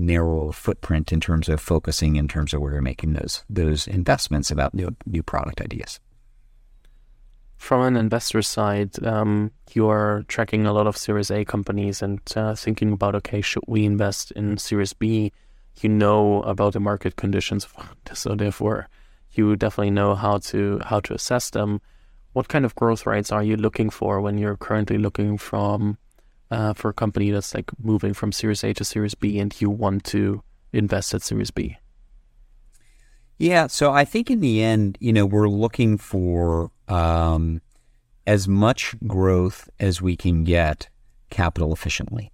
footprint 0.51 1.11
in 1.11 1.19
terms 1.19 1.47
of 1.47 1.61
focusing 1.61 2.15
in 2.15 2.27
terms 2.27 2.53
of 2.53 2.61
where 2.61 2.73
you're 2.73 2.81
making 2.81 3.13
those 3.13 3.43
those 3.49 3.87
investments 3.87 4.49
about 4.49 4.73
new 4.73 4.95
new 5.05 5.21
product 5.21 5.61
ideas. 5.61 5.99
From 7.57 7.81
an 7.81 7.97
investor 7.97 8.41
side, 8.41 9.05
um, 9.05 9.51
you 9.73 9.89
are 9.89 10.23
tracking 10.27 10.65
a 10.65 10.73
lot 10.73 10.87
of 10.87 10.95
Series 10.95 11.29
A 11.29 11.43
companies 11.43 12.01
and 12.01 12.21
uh, 12.35 12.55
thinking 12.55 12.93
about 12.93 13.15
okay, 13.15 13.41
should 13.41 13.63
we 13.67 13.85
invest 13.85 14.31
in 14.31 14.57
Series 14.57 14.93
B? 14.93 15.31
You 15.81 15.89
know 15.89 16.41
about 16.43 16.73
the 16.73 16.79
market 16.79 17.15
conditions, 17.15 17.67
so 18.13 18.35
therefore 18.35 18.87
you 19.33 19.55
definitely 19.55 19.91
know 19.91 20.15
how 20.15 20.39
to 20.39 20.79
how 20.85 20.99
to 21.01 21.13
assess 21.13 21.49
them. 21.49 21.81
What 22.39 22.47
kind 22.47 22.63
of 22.63 22.73
growth 22.73 23.05
rates 23.05 23.33
are 23.33 23.43
you 23.43 23.57
looking 23.57 23.89
for 23.89 24.21
when 24.21 24.37
you're 24.37 24.55
currently 24.55 24.97
looking 24.97 25.37
from 25.37 25.97
uh, 26.49 26.71
for 26.71 26.87
a 26.91 26.93
company 26.93 27.31
that's 27.31 27.53
like 27.53 27.69
moving 27.77 28.13
from 28.13 28.31
Series 28.31 28.63
A 28.63 28.73
to 28.75 28.85
Series 28.85 29.13
B, 29.13 29.39
and 29.39 29.53
you 29.59 29.69
want 29.69 30.05
to 30.05 30.41
invest 30.71 31.13
at 31.13 31.21
Series 31.21 31.51
B? 31.51 31.75
Yeah, 33.37 33.67
so 33.67 33.91
I 33.91 34.05
think 34.05 34.31
in 34.31 34.39
the 34.39 34.63
end, 34.63 34.97
you 35.01 35.11
know, 35.11 35.25
we're 35.25 35.49
looking 35.49 35.97
for 35.97 36.71
um, 36.87 37.59
as 38.25 38.47
much 38.47 38.95
growth 39.05 39.69
as 39.77 40.01
we 40.01 40.15
can 40.15 40.45
get 40.45 40.87
capital 41.29 41.73
efficiently. 41.73 42.31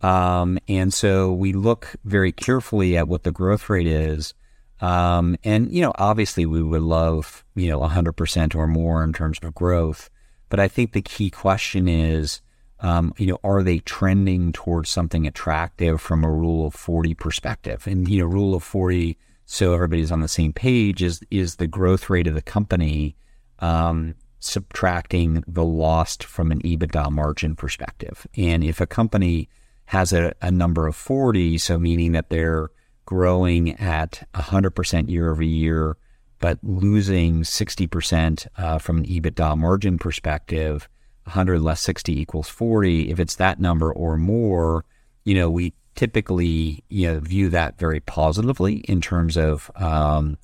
Um, 0.00 0.60
and 0.68 0.94
so 0.94 1.32
we 1.32 1.52
look 1.52 1.96
very 2.04 2.30
carefully 2.30 2.96
at 2.96 3.08
what 3.08 3.24
the 3.24 3.32
growth 3.32 3.68
rate 3.68 3.88
is 3.88 4.32
um, 4.80 5.36
and, 5.44 5.70
you 5.72 5.82
know, 5.82 5.92
obviously 5.96 6.46
we 6.46 6.62
would 6.62 6.82
love, 6.82 7.44
you 7.54 7.68
know, 7.68 7.80
100% 7.80 8.54
or 8.54 8.66
more 8.66 9.04
in 9.04 9.12
terms 9.12 9.38
of 9.42 9.54
growth. 9.54 10.08
But 10.48 10.58
I 10.58 10.68
think 10.68 10.92
the 10.92 11.02
key 11.02 11.30
question 11.30 11.86
is, 11.86 12.40
um, 12.80 13.12
you 13.18 13.26
know, 13.26 13.38
are 13.44 13.62
they 13.62 13.80
trending 13.80 14.52
towards 14.52 14.88
something 14.88 15.26
attractive 15.26 16.00
from 16.00 16.24
a 16.24 16.30
rule 16.30 16.66
of 16.66 16.74
40 16.74 17.14
perspective? 17.14 17.86
And, 17.86 18.08
you 18.08 18.20
know, 18.20 18.26
rule 18.26 18.54
of 18.54 18.62
40, 18.62 19.18
so 19.44 19.74
everybody's 19.74 20.10
on 20.10 20.20
the 20.20 20.28
same 20.28 20.54
page, 20.54 21.02
is, 21.02 21.20
is 21.30 21.56
the 21.56 21.66
growth 21.66 22.08
rate 22.08 22.26
of 22.26 22.34
the 22.34 22.42
company 22.42 23.16
um, 23.58 24.14
subtracting 24.38 25.44
the 25.46 25.64
lost 25.64 26.24
from 26.24 26.50
an 26.50 26.62
EBITDA 26.62 27.10
margin 27.10 27.54
perspective. 27.54 28.26
And 28.34 28.64
if 28.64 28.80
a 28.80 28.86
company 28.86 29.50
has 29.86 30.14
a, 30.14 30.32
a 30.40 30.50
number 30.50 30.86
of 30.86 30.96
40, 30.96 31.58
so 31.58 31.78
meaning 31.78 32.12
that 32.12 32.30
they're 32.30 32.70
growing 33.10 33.72
at 33.80 34.24
100% 34.34 35.10
year 35.10 35.32
over 35.32 35.42
year, 35.42 35.96
but 36.38 36.60
losing 36.62 37.42
60% 37.42 38.46
uh, 38.56 38.78
from 38.78 38.98
an 38.98 39.04
EBITDA 39.04 39.58
margin 39.58 39.98
perspective, 39.98 40.88
100 41.24 41.60
less 41.60 41.80
60 41.80 42.16
equals 42.20 42.48
40. 42.48 43.10
If 43.10 43.18
it's 43.18 43.34
that 43.34 43.58
number 43.58 43.92
or 43.92 44.16
more, 44.16 44.84
you 45.24 45.34
know, 45.34 45.50
we 45.50 45.74
typically 45.96 46.84
you 46.88 47.08
know 47.08 47.18
view 47.18 47.48
that 47.50 47.76
very 47.76 47.98
positively 47.98 48.76
in 48.88 49.00
terms 49.00 49.36
of 49.36 49.72
um, 49.74 50.38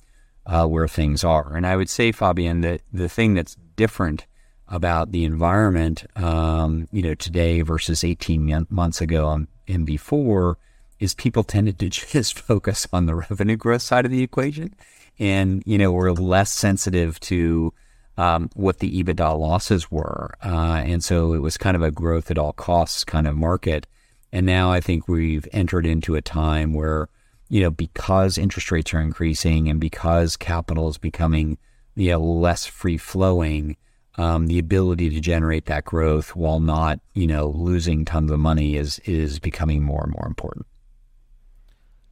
uh, 0.45 0.67
where 0.67 0.89
things 0.89 1.23
are. 1.23 1.55
And 1.55 1.65
I 1.65 1.77
would 1.77 1.89
say, 1.89 2.11
Fabian, 2.11 2.59
that 2.61 2.81
the 2.91 3.07
thing 3.07 3.33
that's 3.33 3.55
different 3.77 4.27
about 4.67 5.13
the 5.13 5.23
environment, 5.23 6.05
um, 6.17 6.89
you 6.91 7.01
know, 7.01 7.15
today 7.15 7.61
versus 7.61 8.03
18 8.03 8.67
months 8.69 8.99
ago 8.99 9.45
and 9.69 9.85
before 9.85 10.57
is 10.99 11.13
people 11.13 11.43
tended 11.43 11.79
to 11.79 11.89
just 11.89 12.39
focus 12.39 12.87
on 12.91 13.05
the 13.05 13.15
revenue 13.15 13.57
growth 13.57 13.81
side 13.81 14.05
of 14.05 14.11
the 14.11 14.23
equation. 14.23 14.73
And, 15.19 15.63
you 15.65 15.77
know, 15.77 15.91
we're 15.91 16.11
less 16.11 16.51
sensitive 16.53 17.19
to 17.21 17.73
um, 18.17 18.49
what 18.55 18.79
the 18.79 19.03
EBITDA 19.03 19.39
losses 19.39 19.91
were. 19.91 20.35
Uh, 20.43 20.81
and 20.85 21.03
so 21.03 21.33
it 21.33 21.39
was 21.39 21.57
kind 21.57 21.75
of 21.75 21.83
a 21.83 21.91
growth 21.91 22.31
at 22.31 22.37
all 22.37 22.53
costs 22.53 23.03
kind 23.03 23.27
of 23.27 23.35
market. 23.35 23.87
And 24.31 24.45
now 24.45 24.71
I 24.71 24.81
think 24.81 25.07
we've 25.07 25.47
entered 25.51 25.85
into 25.85 26.15
a 26.15 26.21
time 26.21 26.73
where, 26.73 27.09
you 27.49 27.61
know, 27.61 27.71
because 27.71 28.37
interest 28.37 28.71
rates 28.71 28.93
are 28.93 29.01
increasing 29.01 29.69
and 29.69 29.79
because 29.79 30.35
capital 30.35 30.89
is 30.89 30.97
becoming, 30.97 31.57
you 31.95 32.11
know, 32.11 32.19
less 32.19 32.65
free 32.65 32.97
flowing, 32.97 33.77
um, 34.17 34.47
the 34.47 34.59
ability 34.59 35.09
to 35.11 35.19
generate 35.19 35.65
that 35.65 35.85
growth 35.85 36.35
while 36.35 36.59
not, 36.59 36.99
you 37.13 37.27
know, 37.27 37.49
losing 37.49 38.03
tons 38.03 38.31
of 38.31 38.39
money 38.39 38.75
is 38.75 38.99
is 38.99 39.39
becoming 39.39 39.83
more 39.83 40.03
and 40.03 40.11
more 40.11 40.25
important. 40.25 40.65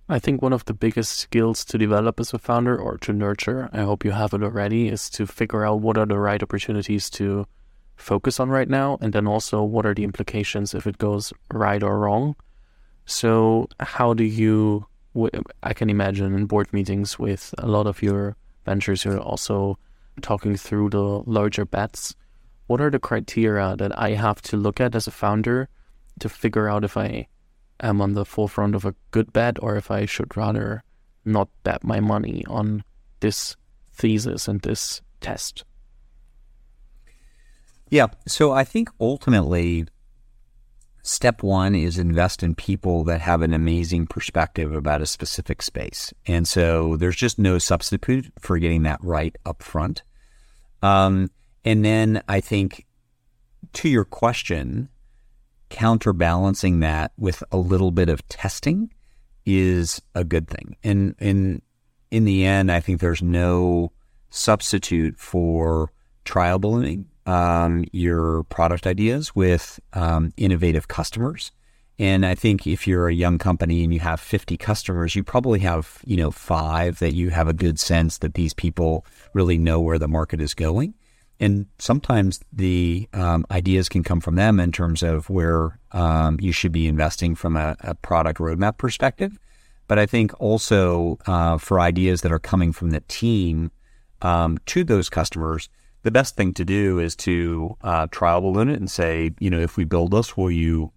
I 0.08 0.20
think 0.20 0.41
one 0.41 0.53
of 0.53 0.66
the 0.66 0.74
biggest 0.74 1.18
skills 1.18 1.66
to 1.66 1.80
develop 1.80 2.20
as 2.20 2.32
a 2.32 2.38
founder 2.38 2.78
or 2.78 2.97
to 2.99 3.12
nurture, 3.12 3.70
I 3.74 3.82
hope 3.82 4.06
you 4.06 4.12
have 4.12 4.36
it 4.36 4.43
already, 4.43 4.88
is 4.88 5.10
to 5.12 5.26
figure 5.26 5.66
out 5.66 5.82
what 5.82 5.97
are 5.97 6.06
the 6.06 6.20
right 6.20 6.41
opportunities 6.41 7.10
to 7.12 7.47
focus 7.95 8.39
on 8.39 8.49
right 8.49 8.70
now, 8.70 8.99
and 9.01 9.14
then 9.14 9.26
also 9.26 9.64
what 9.64 9.86
are 9.86 9.95
the 9.95 10.03
implications 10.03 10.76
if 10.76 10.86
it 10.86 10.99
goes 10.99 11.34
right 11.51 11.82
or 11.82 11.97
wrong. 11.97 12.36
So, 13.06 13.68
how 13.80 14.14
do 14.14 14.24
you? 14.24 14.86
I 15.64 15.74
can 15.74 15.89
imagine 15.89 16.36
in 16.36 16.45
board 16.45 16.72
meetings 16.74 17.18
with 17.18 17.56
a 17.58 17.68
lot 17.68 17.88
of 17.88 18.03
your 18.03 18.36
ventures, 18.66 19.06
you're 19.06 19.20
also 19.20 19.80
talking 20.22 20.56
through 20.56 20.89
the 20.89 21.24
larger 21.26 21.66
bets. 21.66 22.16
What 22.68 22.82
are 22.82 22.91
the 22.91 22.99
criteria 22.99 23.76
that 23.78 23.97
I 23.97 24.12
have 24.12 24.41
to 24.43 24.58
look 24.58 24.82
at 24.82 24.93
as 24.93 25.08
a 25.08 25.12
founder 25.12 25.70
to 26.20 26.30
figure 26.30 26.68
out 26.68 26.84
if 26.84 26.97
I 26.97 27.28
am 27.80 28.01
on 28.01 28.13
the 28.13 28.26
forefront 28.26 28.76
of 28.76 28.86
a 28.86 28.95
good 29.11 29.34
bet 29.34 29.61
or 29.61 29.76
if 29.76 29.91
I 29.91 30.05
should 30.05 30.36
rather 30.36 30.84
not 31.23 31.49
bet 31.63 31.84
my 31.84 31.99
money 31.99 32.43
on 32.47 32.84
this 33.19 33.55
thesis 33.93 34.47
and 34.47 34.61
this 34.61 35.01
test? 35.21 35.63
Yeah. 37.89 38.07
So 38.28 38.51
I 38.51 38.63
think 38.63 38.89
ultimately, 38.99 39.86
step 41.01 41.43
one 41.43 41.76
is 41.76 41.97
invest 41.97 42.43
in 42.43 42.55
people 42.55 43.03
that 43.05 43.21
have 43.21 43.41
an 43.41 43.53
amazing 43.53 44.07
perspective 44.07 44.73
about 44.73 45.01
a 45.01 45.05
specific 45.05 45.61
space. 45.61 46.13
And 46.26 46.47
so 46.47 46.97
there's 46.97 47.15
just 47.15 47.38
no 47.38 47.57
substitute 47.57 48.32
for 48.39 48.57
getting 48.57 48.84
that 48.84 48.99
right 49.03 49.36
up 49.45 49.61
front. 49.61 50.03
Um, 50.82 51.30
and 51.63 51.86
then 51.86 52.21
I 52.28 52.41
think 52.41 52.86
to 53.73 53.89
your 53.89 54.05
question, 54.05 54.89
counterbalancing 55.70 56.80
that 56.80 57.11
with 57.18 57.43
a 57.51 57.57
little 57.57 57.91
bit 57.91 58.09
of 58.09 58.28
testing 58.28 58.91
is 59.45 60.01
a 60.13 60.24
good 60.24 60.47
thing. 60.47 60.76
And 60.84 61.16
in 61.20 61.61
in 62.11 62.26
the 62.26 62.45
end, 62.45 62.72
I 62.72 62.80
think 62.80 63.01
there's 63.01 63.22
no 63.22 63.91
substitute 64.30 65.20
for 65.20 65.91
trial 66.24 66.59
ballooning 66.59 67.07
um, 67.26 67.86
your 67.91 68.43
product 68.43 68.86
ideas 68.86 69.36
with 69.36 69.80
um, 69.93 70.32
innovative 70.38 70.88
customers. 70.88 71.51
And 71.97 72.26
I 72.26 72.36
think 72.36 72.68
if 72.68 72.88
you're 72.88 73.07
a 73.07 73.13
young 73.13 73.38
company 73.38 73.84
and 73.84 73.93
you 73.93 74.01
have 74.01 74.20
50 74.20 74.57
customers, 74.57 75.16
you 75.16 75.24
probably 75.24 75.59
have, 75.59 75.99
you 76.05 76.18
know, 76.18 76.30
five 76.30 76.99
that 76.99 77.13
you 77.13 77.30
have 77.30 77.47
a 77.47 77.53
good 77.53 77.80
sense 77.80 78.18
that 78.18 78.34
these 78.34 78.53
people 78.53 79.05
really 79.34 79.57
know 79.57 79.80
where 79.80 79.97
the 79.97 80.07
market 80.07 80.41
is 80.41 80.53
going 80.53 80.93
and 81.39 81.65
sometimes 81.79 82.39
the 82.53 83.09
um, 83.13 83.45
ideas 83.51 83.89
can 83.89 84.03
come 84.03 84.21
from 84.21 84.36
them 84.36 84.59
in 84.59 84.71
terms 84.71 85.03
of 85.03 85.29
where 85.29 85.79
um, 85.91 86.38
you 86.39 86.51
should 86.51 86.71
be 86.71 86.88
investing 86.88 87.36
from 87.36 87.57
a, 87.57 87.75
a, 87.81 87.95
product 87.95 88.39
roadmap 88.39 88.77
perspective. 88.77 89.38
But 89.88 89.99
I 89.99 90.05
think 90.05 90.31
also 90.39 91.19
uh, 91.27 91.57
for 91.57 91.79
ideas 91.79 92.21
that 92.21 92.31
are 92.31 92.39
coming 92.39 92.71
from 92.71 92.91
the 92.91 93.01
team 93.01 93.71
um, 94.21 94.57
to 94.67 94.83
those 94.83 95.09
customers, 95.09 95.69
the 96.03 96.11
best 96.11 96.36
thing 96.36 96.53
to 96.53 96.65
do 96.65 96.99
is 96.99 97.15
to 97.17 97.75
uh, 97.81 98.07
trial 98.11 98.41
balloon 98.41 98.69
it 98.69 98.79
and 98.79 98.89
say, 98.89 99.31
you 99.39 99.49
know, 99.49 99.59
if 99.59 99.75
we 99.75 99.83
build 99.83 100.11
this, 100.11 100.38
will 100.38 100.51
you 100.51 100.91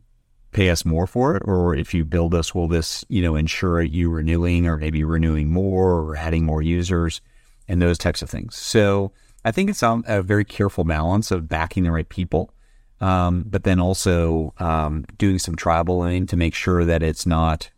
pay 0.52 0.70
us 0.70 0.84
more 0.84 1.06
for 1.06 1.36
it? 1.36 1.42
Or 1.44 1.74
if 1.74 1.92
you 1.92 2.04
build 2.04 2.32
this, 2.32 2.54
will 2.54 2.68
this, 2.68 3.04
you 3.08 3.22
know, 3.22 3.34
ensure 3.34 3.82
you 3.82 4.08
renewing 4.10 4.66
or 4.66 4.76
maybe 4.76 5.04
renewing 5.04 5.50
more 5.50 5.92
or 5.92 6.16
adding 6.16 6.44
more 6.44 6.62
users 6.62 7.20
and 7.66 7.82
those 7.82 7.98
types 7.98 8.22
of 8.22 8.30
things. 8.30 8.56
So, 8.56 9.12
I 9.44 9.52
think 9.52 9.70
it's 9.70 9.82
a 9.82 10.22
very 10.22 10.44
careful 10.44 10.84
balance 10.84 11.30
of 11.30 11.48
backing 11.48 11.84
the 11.84 11.92
right 11.92 12.08
people, 12.08 12.52
um, 13.00 13.44
but 13.46 13.64
then 13.64 13.80
also 13.80 14.52
um, 14.58 15.04
doing 15.16 15.38
some 15.38 15.54
balloon 15.84 16.26
to 16.26 16.36
make 16.36 16.54
sure 16.54 16.84
that 16.84 17.02
it's 17.02 17.26
not 17.26 17.70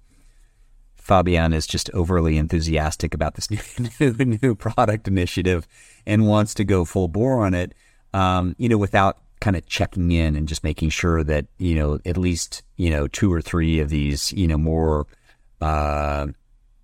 Fabian 1.10 1.52
is 1.52 1.66
just 1.66 1.90
overly 1.90 2.38
enthusiastic 2.38 3.14
about 3.14 3.34
this 3.34 3.50
new, 3.50 3.60
new, 4.00 4.38
new 4.42 4.54
product 4.54 5.08
initiative 5.08 5.66
and 6.06 6.28
wants 6.28 6.54
to 6.54 6.64
go 6.64 6.84
full 6.84 7.08
bore 7.08 7.44
on 7.44 7.52
it, 7.52 7.74
um, 8.14 8.54
you 8.58 8.68
know, 8.68 8.78
without 8.78 9.18
kind 9.40 9.56
of 9.56 9.66
checking 9.66 10.12
in 10.12 10.36
and 10.36 10.46
just 10.46 10.62
making 10.62 10.90
sure 10.90 11.24
that, 11.24 11.46
you 11.58 11.74
know, 11.74 11.98
at 12.06 12.16
least, 12.16 12.62
you 12.76 12.90
know, 12.90 13.08
two 13.08 13.32
or 13.32 13.40
three 13.40 13.80
of 13.80 13.88
these, 13.88 14.32
you 14.32 14.46
know, 14.46 14.58
more 14.58 15.06
uh, 15.60 16.28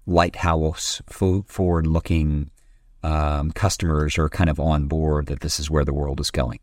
lighthouse 0.06 1.00
forward 1.06 1.86
looking 1.86 2.50
um, 3.06 3.52
customers 3.52 4.18
are 4.18 4.28
kind 4.28 4.50
of 4.50 4.58
on 4.58 4.88
board 4.88 5.26
that 5.26 5.40
this 5.40 5.60
is 5.60 5.70
where 5.70 5.84
the 5.84 5.94
world 5.94 6.18
is 6.18 6.32
going. 6.32 6.58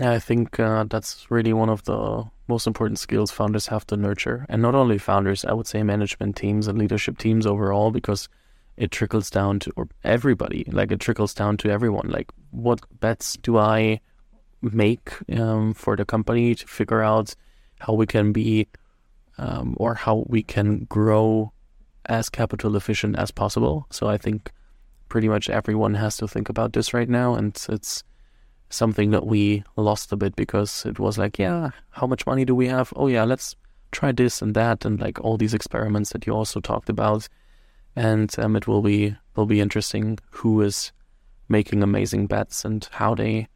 Yeah, 0.00 0.12
I 0.12 0.18
think 0.18 0.58
uh, 0.58 0.84
that's 0.84 1.30
really 1.30 1.52
one 1.52 1.68
of 1.68 1.84
the 1.84 2.24
most 2.48 2.66
important 2.66 2.98
skills 2.98 3.30
founders 3.30 3.66
have 3.66 3.86
to 3.88 3.96
nurture. 3.96 4.46
And 4.48 4.62
not 4.62 4.74
only 4.74 4.98
founders, 4.98 5.44
I 5.44 5.52
would 5.52 5.66
say 5.66 5.82
management 5.82 6.36
teams 6.36 6.66
and 6.66 6.78
leadership 6.78 7.18
teams 7.18 7.46
overall, 7.46 7.90
because 7.90 8.28
it 8.76 8.90
trickles 8.90 9.30
down 9.30 9.60
to 9.60 9.72
or 9.76 9.86
everybody. 10.02 10.64
Like 10.72 10.90
it 10.90 11.00
trickles 11.00 11.34
down 11.34 11.58
to 11.58 11.70
everyone. 11.70 12.08
Like, 12.08 12.32
what 12.50 12.80
bets 13.00 13.36
do 13.36 13.58
I 13.58 14.00
make 14.62 15.12
um, 15.38 15.74
for 15.74 15.94
the 15.94 16.06
company 16.06 16.54
to 16.54 16.66
figure 16.66 17.02
out 17.02 17.34
how 17.80 17.92
we 17.92 18.06
can 18.06 18.32
be 18.32 18.66
um, 19.36 19.76
or 19.76 19.94
how 19.94 20.24
we 20.26 20.42
can 20.42 20.86
grow 20.88 21.52
as 22.06 22.28
capital 22.28 22.76
efficient 22.76 23.16
as 23.18 23.30
possible. 23.30 23.86
So 23.90 24.08
I 24.08 24.18
think 24.18 24.50
pretty 25.08 25.28
much 25.28 25.48
everyone 25.48 25.94
has 25.94 26.16
to 26.18 26.28
think 26.28 26.48
about 26.48 26.72
this 26.72 26.94
right 26.94 27.08
now, 27.08 27.34
and 27.34 27.56
it's 27.68 28.02
something 28.70 29.10
that 29.12 29.26
we 29.26 29.62
lost 29.76 30.12
a 30.12 30.16
bit 30.16 30.34
because 30.36 30.84
it 30.84 30.98
was 30.98 31.18
like, 31.18 31.38
yeah, 31.38 31.70
how 31.90 32.06
much 32.06 32.26
money 32.26 32.44
do 32.44 32.54
we 32.54 32.68
have? 32.68 32.92
Oh 32.96 33.06
yeah, 33.06 33.24
let's 33.24 33.54
try 33.92 34.12
this 34.12 34.42
and 34.42 34.54
that, 34.54 34.84
and 34.84 35.00
like 35.00 35.20
all 35.20 35.36
these 35.36 35.54
experiments 35.54 36.10
that 36.10 36.26
you 36.26 36.32
also 36.32 36.60
talked 36.60 36.88
about. 36.88 37.28
And 37.96 38.34
um, 38.38 38.56
it 38.56 38.66
will 38.66 38.82
be 38.82 39.16
will 39.36 39.46
be 39.46 39.60
interesting 39.60 40.18
who 40.30 40.60
is 40.62 40.92
making 41.48 41.82
amazing 41.82 42.26
bets 42.26 42.64
and 42.64 42.88
how 42.92 43.14
they 43.14 43.46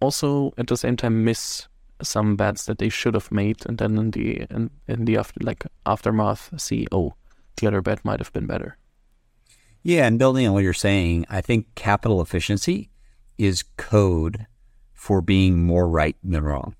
also 0.00 0.52
at 0.58 0.68
the 0.68 0.76
same 0.76 0.96
time 0.96 1.24
miss 1.24 1.66
some 2.02 2.36
bets 2.36 2.66
that 2.66 2.78
they 2.78 2.88
should 2.88 3.14
have 3.14 3.32
made, 3.32 3.64
and 3.66 3.78
then 3.78 3.98
in 3.98 4.10
the 4.10 4.46
in, 4.50 4.70
in 4.86 5.04
the 5.06 5.16
after 5.16 5.40
like 5.42 5.66
aftermath 5.86 6.52
see 6.60 6.86
oh 6.92 7.14
the 7.56 7.66
other 7.66 7.82
bet 7.82 8.04
might 8.04 8.20
have 8.20 8.32
been 8.32 8.46
better. 8.46 8.76
Yeah, 9.82 10.06
and 10.06 10.18
building 10.18 10.46
on 10.46 10.52
what 10.52 10.64
you're 10.64 10.72
saying, 10.72 11.26
I 11.30 11.40
think 11.40 11.74
capital 11.74 12.20
efficiency 12.20 12.90
is 13.38 13.64
code 13.76 14.46
for 14.92 15.20
being 15.20 15.64
more 15.64 15.88
right 15.88 16.16
than 16.24 16.42
wrong. 16.42 16.74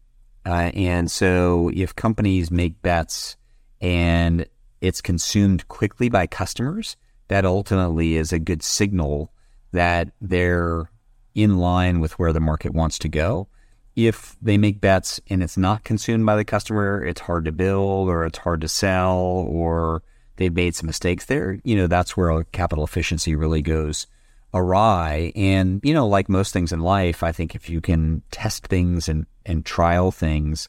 Uh, 0.45 0.71
and 0.75 1.11
so 1.11 1.71
if 1.75 1.95
companies 1.95 2.51
make 2.51 2.83
bets 2.83 3.37
and 3.81 4.47
it's 4.81 5.01
consumed 5.01 5.69
quickly 5.69 6.09
by 6.09 6.27
customers, 6.27 6.97
that 7.29 7.45
ultimately 7.45 8.17
is 8.17 8.33
a 8.33 8.39
good 8.39 8.63
signal 8.63 9.33
that 9.73 10.13
they're 10.21 10.91
in 11.35 11.59
line 11.59 12.01
with 12.01 12.19
where 12.19 12.33
the 12.33 12.41
market 12.41 12.73
wants 12.73 12.99
to 12.99 13.09
go. 13.09 13.49
If 13.95 14.37
they 14.41 14.59
make 14.59 14.81
bets 14.81 15.21
and 15.29 15.43
it's 15.43 15.57
not 15.57 15.85
consumed 15.85 16.27
by 16.27 16.37
the 16.37 16.45
customer, 16.45 17.05
it's 17.05 17.21
hard 17.23 17.45
to 17.47 17.53
build 17.53 18.09
or 18.09 18.25
it's 18.25 18.39
hard 18.39 18.61
to 18.63 18.69
sell 18.69 19.17
or 19.17 20.03
they've 20.37 20.55
made 20.55 20.75
some 20.75 20.87
mistakes 20.87 21.27
there, 21.27 21.59
you 21.65 21.77
know, 21.77 21.87
that's 21.87 22.17
where 22.17 22.45
capital 22.45 22.85
efficiency 22.85 23.35
really 23.35 23.63
goes 23.63 24.07
awry. 24.55 25.33
And, 25.35 25.81
you 25.83 25.93
know, 25.93 26.07
like 26.07 26.29
most 26.29 26.53
things 26.53 26.73
in 26.73 26.81
life, 26.81 27.23
I 27.23 27.33
think 27.33 27.55
if 27.55 27.69
you 27.69 27.81
can 27.81 28.23
test 28.31 28.67
things 28.67 29.09
and, 29.09 29.27
and 29.45 29.65
trial 29.65 30.11
things 30.11 30.69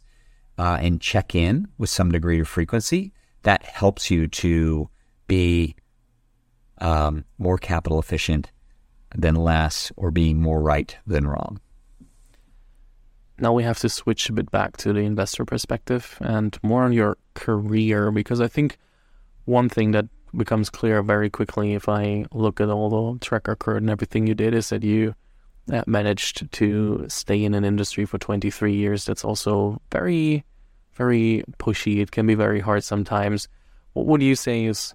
uh, 0.57 0.77
and 0.81 0.99
check 0.99 1.35
in 1.35 1.67
with 1.77 1.89
some 1.89 2.11
degree 2.11 2.39
of 2.39 2.47
frequency, 2.47 3.13
that 3.43 3.63
helps 3.63 4.11
you 4.11 4.27
to 4.27 4.89
be 5.27 5.75
um, 6.79 7.25
more 7.37 7.57
capital 7.57 7.99
efficient 7.99 8.51
than 9.15 9.35
less 9.35 9.91
or 9.95 10.11
being 10.11 10.41
more 10.41 10.61
right 10.61 10.97
than 11.05 11.27
wrong. 11.27 11.59
now 13.39 13.53
we 13.53 13.63
have 13.63 13.79
to 13.79 13.89
switch 13.89 14.29
a 14.29 14.33
bit 14.33 14.51
back 14.51 14.77
to 14.77 14.93
the 14.93 14.99
investor 14.99 15.45
perspective 15.45 16.17
and 16.21 16.57
more 16.63 16.83
on 16.83 16.91
your 16.91 17.17
career 17.35 18.11
because 18.11 18.41
I 18.41 18.47
think 18.47 18.77
one 19.47 19.69
thing 19.69 19.91
that 19.91 20.05
becomes 20.35 20.69
clear 20.69 21.01
very 21.01 21.29
quickly 21.29 21.73
if 21.73 21.87
I 21.87 22.25
look 22.33 22.59
at 22.59 22.69
all 22.69 23.13
the 23.13 23.19
track 23.19 23.47
record 23.47 23.77
and 23.77 23.89
everything 23.89 24.27
you 24.27 24.35
did 24.35 24.53
is 24.53 24.69
that 24.69 24.83
you 24.83 25.15
uh, 25.71 25.83
managed 25.87 26.51
to 26.51 27.05
stay 27.07 27.43
in 27.43 27.53
an 27.53 27.63
industry 27.63 28.05
for 28.05 28.17
23 28.17 28.75
years 28.75 29.05
that's 29.05 29.23
also 29.23 29.81
very, 29.91 30.43
very 30.93 31.43
pushy. 31.59 32.01
It 32.01 32.11
can 32.11 32.27
be 32.27 32.35
very 32.35 32.59
hard 32.59 32.83
sometimes. 32.83 33.47
What 33.93 34.05
would 34.05 34.21
you 34.21 34.35
say 34.35 34.65
is 34.65 34.93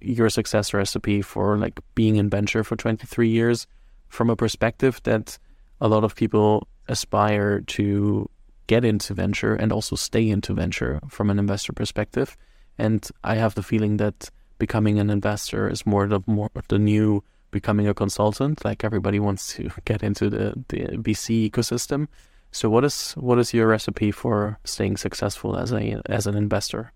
your 0.00 0.28
success 0.28 0.74
recipe 0.74 1.22
for 1.22 1.56
like 1.56 1.80
being 1.94 2.16
in 2.16 2.28
venture 2.28 2.62
for 2.62 2.76
23 2.76 3.28
years 3.28 3.66
from 4.08 4.28
a 4.28 4.36
perspective 4.36 5.00
that 5.04 5.38
a 5.80 5.88
lot 5.88 6.04
of 6.04 6.14
people 6.14 6.68
aspire 6.88 7.62
to 7.62 8.28
get 8.66 8.84
into 8.84 9.14
venture 9.14 9.54
and 9.54 9.72
also 9.72 9.96
stay 9.96 10.28
into 10.28 10.52
venture 10.52 11.00
from 11.08 11.30
an 11.30 11.38
investor 11.38 11.72
perspective? 11.72 12.36
And 12.78 13.08
I 13.22 13.36
have 13.36 13.54
the 13.54 13.62
feeling 13.62 13.98
that 13.98 14.30
becoming 14.58 14.98
an 14.98 15.10
investor 15.10 15.68
is 15.68 15.86
more 15.86 16.06
the 16.06 16.20
more 16.26 16.50
the 16.68 16.78
new 16.78 17.22
becoming 17.50 17.86
a 17.88 17.94
consultant. 17.94 18.64
Like 18.64 18.84
everybody 18.84 19.20
wants 19.20 19.54
to 19.54 19.70
get 19.84 20.02
into 20.02 20.28
the, 20.30 20.54
the 20.68 20.80
VC 20.98 21.50
ecosystem. 21.50 22.08
So 22.50 22.70
what 22.70 22.84
is 22.84 23.12
what 23.12 23.38
is 23.38 23.52
your 23.52 23.66
recipe 23.66 24.10
for 24.10 24.58
staying 24.64 24.96
successful 24.96 25.56
as 25.56 25.72
a 25.72 26.00
as 26.06 26.26
an 26.26 26.36
investor? 26.36 26.92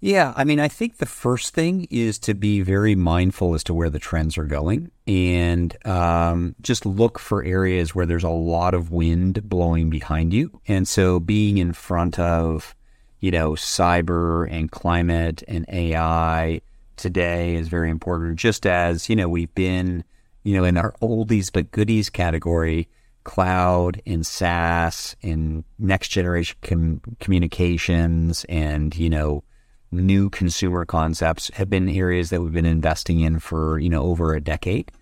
Yeah, 0.00 0.32
I 0.36 0.44
mean, 0.44 0.60
I 0.60 0.68
think 0.68 0.98
the 0.98 1.06
first 1.06 1.54
thing 1.54 1.88
is 1.90 2.20
to 2.20 2.34
be 2.34 2.60
very 2.60 2.94
mindful 2.94 3.54
as 3.54 3.64
to 3.64 3.74
where 3.74 3.90
the 3.90 3.98
trends 3.98 4.38
are 4.38 4.44
going 4.44 4.92
and 5.08 5.76
um, 5.84 6.54
just 6.60 6.86
look 6.86 7.18
for 7.18 7.42
areas 7.42 7.96
where 7.96 8.06
there's 8.06 8.22
a 8.22 8.28
lot 8.28 8.74
of 8.74 8.92
wind 8.92 9.48
blowing 9.48 9.90
behind 9.90 10.32
you. 10.32 10.60
And 10.68 10.86
so 10.86 11.18
being 11.18 11.58
in 11.58 11.72
front 11.72 12.16
of 12.16 12.76
you 13.20 13.30
know, 13.30 13.52
cyber 13.52 14.50
and 14.50 14.70
climate 14.70 15.42
and 15.48 15.64
AI 15.68 16.60
today 16.96 17.54
is 17.54 17.68
very 17.68 17.90
important. 17.90 18.38
Just 18.38 18.66
as, 18.66 19.08
you 19.08 19.16
know, 19.16 19.28
we've 19.28 19.54
been, 19.54 20.04
you 20.44 20.56
know, 20.56 20.64
in 20.64 20.76
our 20.76 20.94
oldies 21.02 21.50
but 21.52 21.70
goodies 21.70 22.10
category, 22.10 22.88
cloud 23.24 24.00
and 24.06 24.26
SaaS 24.26 25.16
and 25.22 25.64
next 25.78 26.08
generation 26.08 26.56
com- 26.62 27.00
communications 27.20 28.44
and, 28.48 28.96
you 28.96 29.10
know, 29.10 29.42
new 29.90 30.30
consumer 30.30 30.84
concepts 30.84 31.50
have 31.54 31.70
been 31.70 31.88
areas 31.88 32.30
that 32.30 32.40
we've 32.40 32.52
been 32.52 32.66
investing 32.66 33.20
in 33.20 33.38
for, 33.38 33.78
you 33.78 33.88
know, 33.88 34.02
over 34.02 34.34
a 34.34 34.40
decade. 34.40 34.92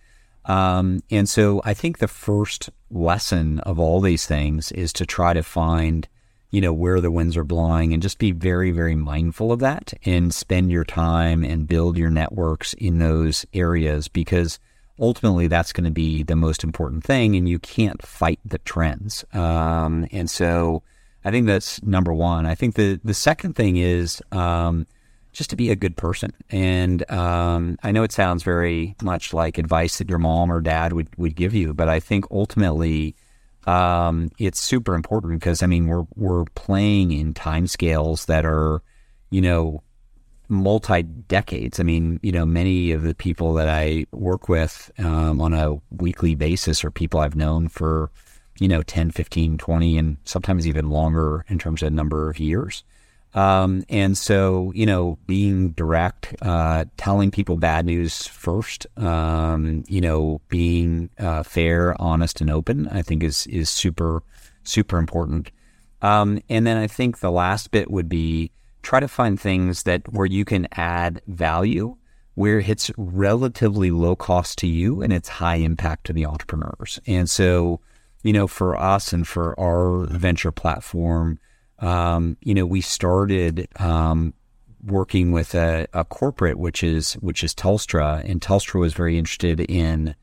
Um, 0.44 1.00
and 1.10 1.28
so 1.28 1.60
I 1.64 1.74
think 1.74 1.98
the 1.98 2.08
first 2.08 2.70
lesson 2.90 3.58
of 3.60 3.78
all 3.80 4.00
these 4.00 4.26
things 4.26 4.70
is 4.72 4.92
to 4.94 5.06
try 5.06 5.34
to 5.34 5.42
find 5.42 6.08
you 6.51 6.61
know, 6.61 6.72
where 6.72 7.01
the 7.01 7.11
winds 7.11 7.36
are 7.36 7.44
blowing 7.44 7.92
and 7.92 8.03
just 8.03 8.18
be 8.18 8.30
very, 8.32 8.70
very 8.70 8.94
mindful 8.94 9.53
of 9.53 9.61
that 9.61 9.92
and 10.05 10.32
spend 10.32 10.70
your 10.70 10.84
time 10.84 11.44
and 11.44 11.66
build 11.66 11.97
your 11.97 12.11
networks 12.11 12.72
in 12.74 12.99
those 12.99 13.44
areas 13.53 14.09
because 14.09 14.59
ultimately 14.99 15.49
that's 15.49 15.72
going 15.72 15.84
to 15.84 15.90
be 15.90 16.22
the 16.22 16.36
most 16.36 16.64
important 16.64 17.05
thing 17.05 17.36
and 17.36 17.49
you 17.49 17.59
can't 17.59 18.05
fight 18.05 18.40
the 18.44 18.59
trends. 18.59 19.24
Um, 19.32 20.07
and 20.12 20.30
so 20.30 20.82
I 21.24 21.30
think 21.30 21.47
that's 21.47 21.82
number 21.82 22.12
one. 22.12 22.47
I 22.47 22.55
think 22.55 22.76
the, 22.76 23.01
the 23.05 23.14
second 23.14 23.55
thing 23.55 23.76
is, 23.76 24.22
um, 24.32 24.86
just 25.32 25.51
to 25.51 25.57
be 25.57 25.70
a 25.70 25.76
good 25.76 25.99
person. 25.99 26.32
And 26.51 27.09
um, 27.11 27.78
I 27.82 27.92
know 27.92 28.03
it 28.05 28.12
sounds 28.12 28.42
very 28.42 28.97
much 29.03 29.34
like 29.34 29.59
advice 29.59 29.99
that 29.99 30.09
your 30.09 30.18
mom 30.18 30.51
or 30.51 30.62
dad 30.62 30.94
would, 30.94 31.09
would 31.18 31.36
give 31.36 31.53
you, 31.53 31.74
but 31.74 31.90
I 31.90 32.01
think 32.01 32.24
ultimately 32.30 33.14
um, 33.66 34.30
it's 34.38 34.60
super 34.60 34.94
important 34.94 35.40
because 35.40 35.62
I 35.62 35.66
mean 35.66 35.86
we're 35.86 36.06
we're 36.14 36.44
playing 36.54 37.12
in 37.12 37.34
time 37.34 37.66
scales 37.66 38.26
that 38.26 38.44
are, 38.44 38.82
you 39.30 39.40
know, 39.40 39.82
multi 40.48 41.02
decades. 41.02 41.80
I 41.80 41.82
mean, 41.82 42.20
you 42.22 42.32
know, 42.32 42.46
many 42.46 42.92
of 42.92 43.02
the 43.02 43.14
people 43.14 43.54
that 43.54 43.68
I 43.68 44.06
work 44.12 44.48
with 44.48 44.90
um, 44.98 45.40
on 45.40 45.52
a 45.52 45.76
weekly 45.90 46.34
basis 46.34 46.84
are 46.84 46.90
people 46.90 47.20
I've 47.20 47.36
known 47.36 47.68
for, 47.68 48.10
you 48.60 48.68
know, 48.68 48.82
10, 48.82 49.10
15, 49.10 49.58
20, 49.58 49.98
and 49.98 50.16
sometimes 50.24 50.66
even 50.66 50.90
longer 50.90 51.44
in 51.48 51.58
terms 51.58 51.82
of 51.82 51.92
number 51.92 52.30
of 52.30 52.38
years. 52.38 52.84
Um, 53.37 53.84
and 53.91 54.16
so, 54.16 54.72
you 54.74 54.87
know, 54.87 55.18
being 55.26 55.72
direct, 55.72 56.34
uh, 56.41 56.87
telling 56.97 57.30
people 57.30 57.59
bad 57.59 57.84
news 57.84 58.26
first, 58.26 58.87
um, 58.97 59.84
you 59.89 60.01
know, 60.01 60.41
being 60.49 61.11
uh, 61.18 61.43
fair, 61.43 61.95
honest, 62.01 62.41
and 62.41 62.51
open, 62.51 62.89
I 62.89 63.03
think 63.03 63.22
is 63.22 63.47
is 63.49 63.68
super 63.68 64.22
super 64.64 64.99
important. 64.99 65.51
Um, 66.01 66.41
and 66.49 66.66
then 66.66 66.78
I 66.78 66.87
think 66.87 67.20
the 67.20 67.30
last 67.30 67.70
bit 67.70 67.91
would 67.91 68.09
be 68.09 68.53
try 68.82 69.01
to 69.01 69.09
find 69.09 69.39
things 69.39 69.82
that 69.82 70.11
where 70.11 70.26
you 70.26 70.47
can 70.47 70.66
add 70.72 71.20
value, 71.26 71.97
where 72.37 72.61
it's 72.61 72.91
relatively 72.97 73.91
low 73.91 74.16
cost 74.16 74.57
to 74.59 74.66
you 74.66 75.03
and 75.03 75.12
it's 75.12 75.28
high 75.28 75.57
impact 75.57 76.07
to 76.07 76.14
the 76.14 76.24
entrepreneurs. 76.24 77.01
And 77.07 77.28
so, 77.28 77.80
you 78.22 78.32
know, 78.32 78.47
for 78.47 78.76
us 78.76 79.12
and 79.12 79.28
for 79.28 79.59
our 79.61 80.07
venture 80.07 80.53
platform 80.53 81.39
um, 81.78 82.36
you 82.40 82.54
know, 82.54 82.66
we 82.66 82.80
started 82.80 83.68
um, 83.78 84.32
working 84.84 85.32
with 85.32 85.54
a, 85.54 85.86
a, 85.92 86.04
corporate, 86.04 86.58
which 86.58 86.82
is 86.82 87.14
which 87.14 87.44
is 87.44 87.54
Telstra, 87.54 88.24
and 88.28 88.40
Telstra 88.40 88.80
was 88.80 88.94
very 88.94 89.18
interested 89.18 89.60
in 89.60 90.14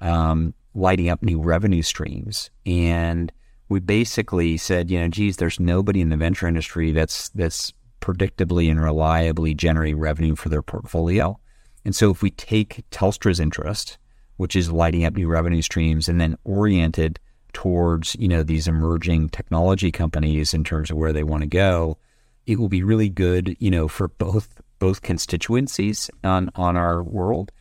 um, 0.00 0.54
lighting 0.74 1.08
up 1.08 1.22
new 1.22 1.40
revenue 1.40 1.82
streams. 1.82 2.50
And 2.64 3.32
we 3.68 3.80
basically 3.80 4.56
said, 4.56 4.90
you 4.90 4.98
know, 4.98 5.08
geez, 5.08 5.36
there's 5.36 5.60
nobody 5.60 6.00
in 6.00 6.10
the 6.10 6.16
venture 6.16 6.46
industry 6.46 6.92
that's 6.92 7.28
that's 7.30 7.72
predictably 8.00 8.70
and 8.70 8.82
reliably 8.82 9.54
generating 9.54 9.98
revenue 9.98 10.34
for 10.34 10.48
their 10.48 10.62
portfolio. 10.62 11.38
And 11.84 11.94
so, 11.94 12.10
if 12.10 12.22
we 12.22 12.30
take 12.30 12.84
Telstra's 12.90 13.40
interest, 13.40 13.98
which 14.36 14.54
is 14.54 14.70
lighting 14.70 15.04
up 15.04 15.14
new 15.14 15.28
revenue 15.28 15.62
streams, 15.62 16.08
and 16.08 16.20
then 16.20 16.36
oriented 16.44 17.18
towards 17.52 18.16
you 18.18 18.28
know 18.28 18.42
these 18.42 18.68
emerging 18.68 19.30
technology 19.30 19.90
companies 19.92 20.54
in 20.54 20.64
terms 20.64 20.90
of 20.90 20.96
where 20.96 21.12
they 21.12 21.24
want 21.24 21.42
to 21.42 21.48
go, 21.48 21.98
it 22.46 22.58
will 22.58 22.68
be 22.68 22.82
really 22.82 23.08
good 23.08 23.56
you 23.58 23.70
know 23.70 23.88
for 23.88 24.08
both 24.08 24.60
both 24.78 25.02
constituencies 25.02 26.10
on 26.24 26.50
on 26.54 26.76
our 26.76 27.02
world. 27.02 27.52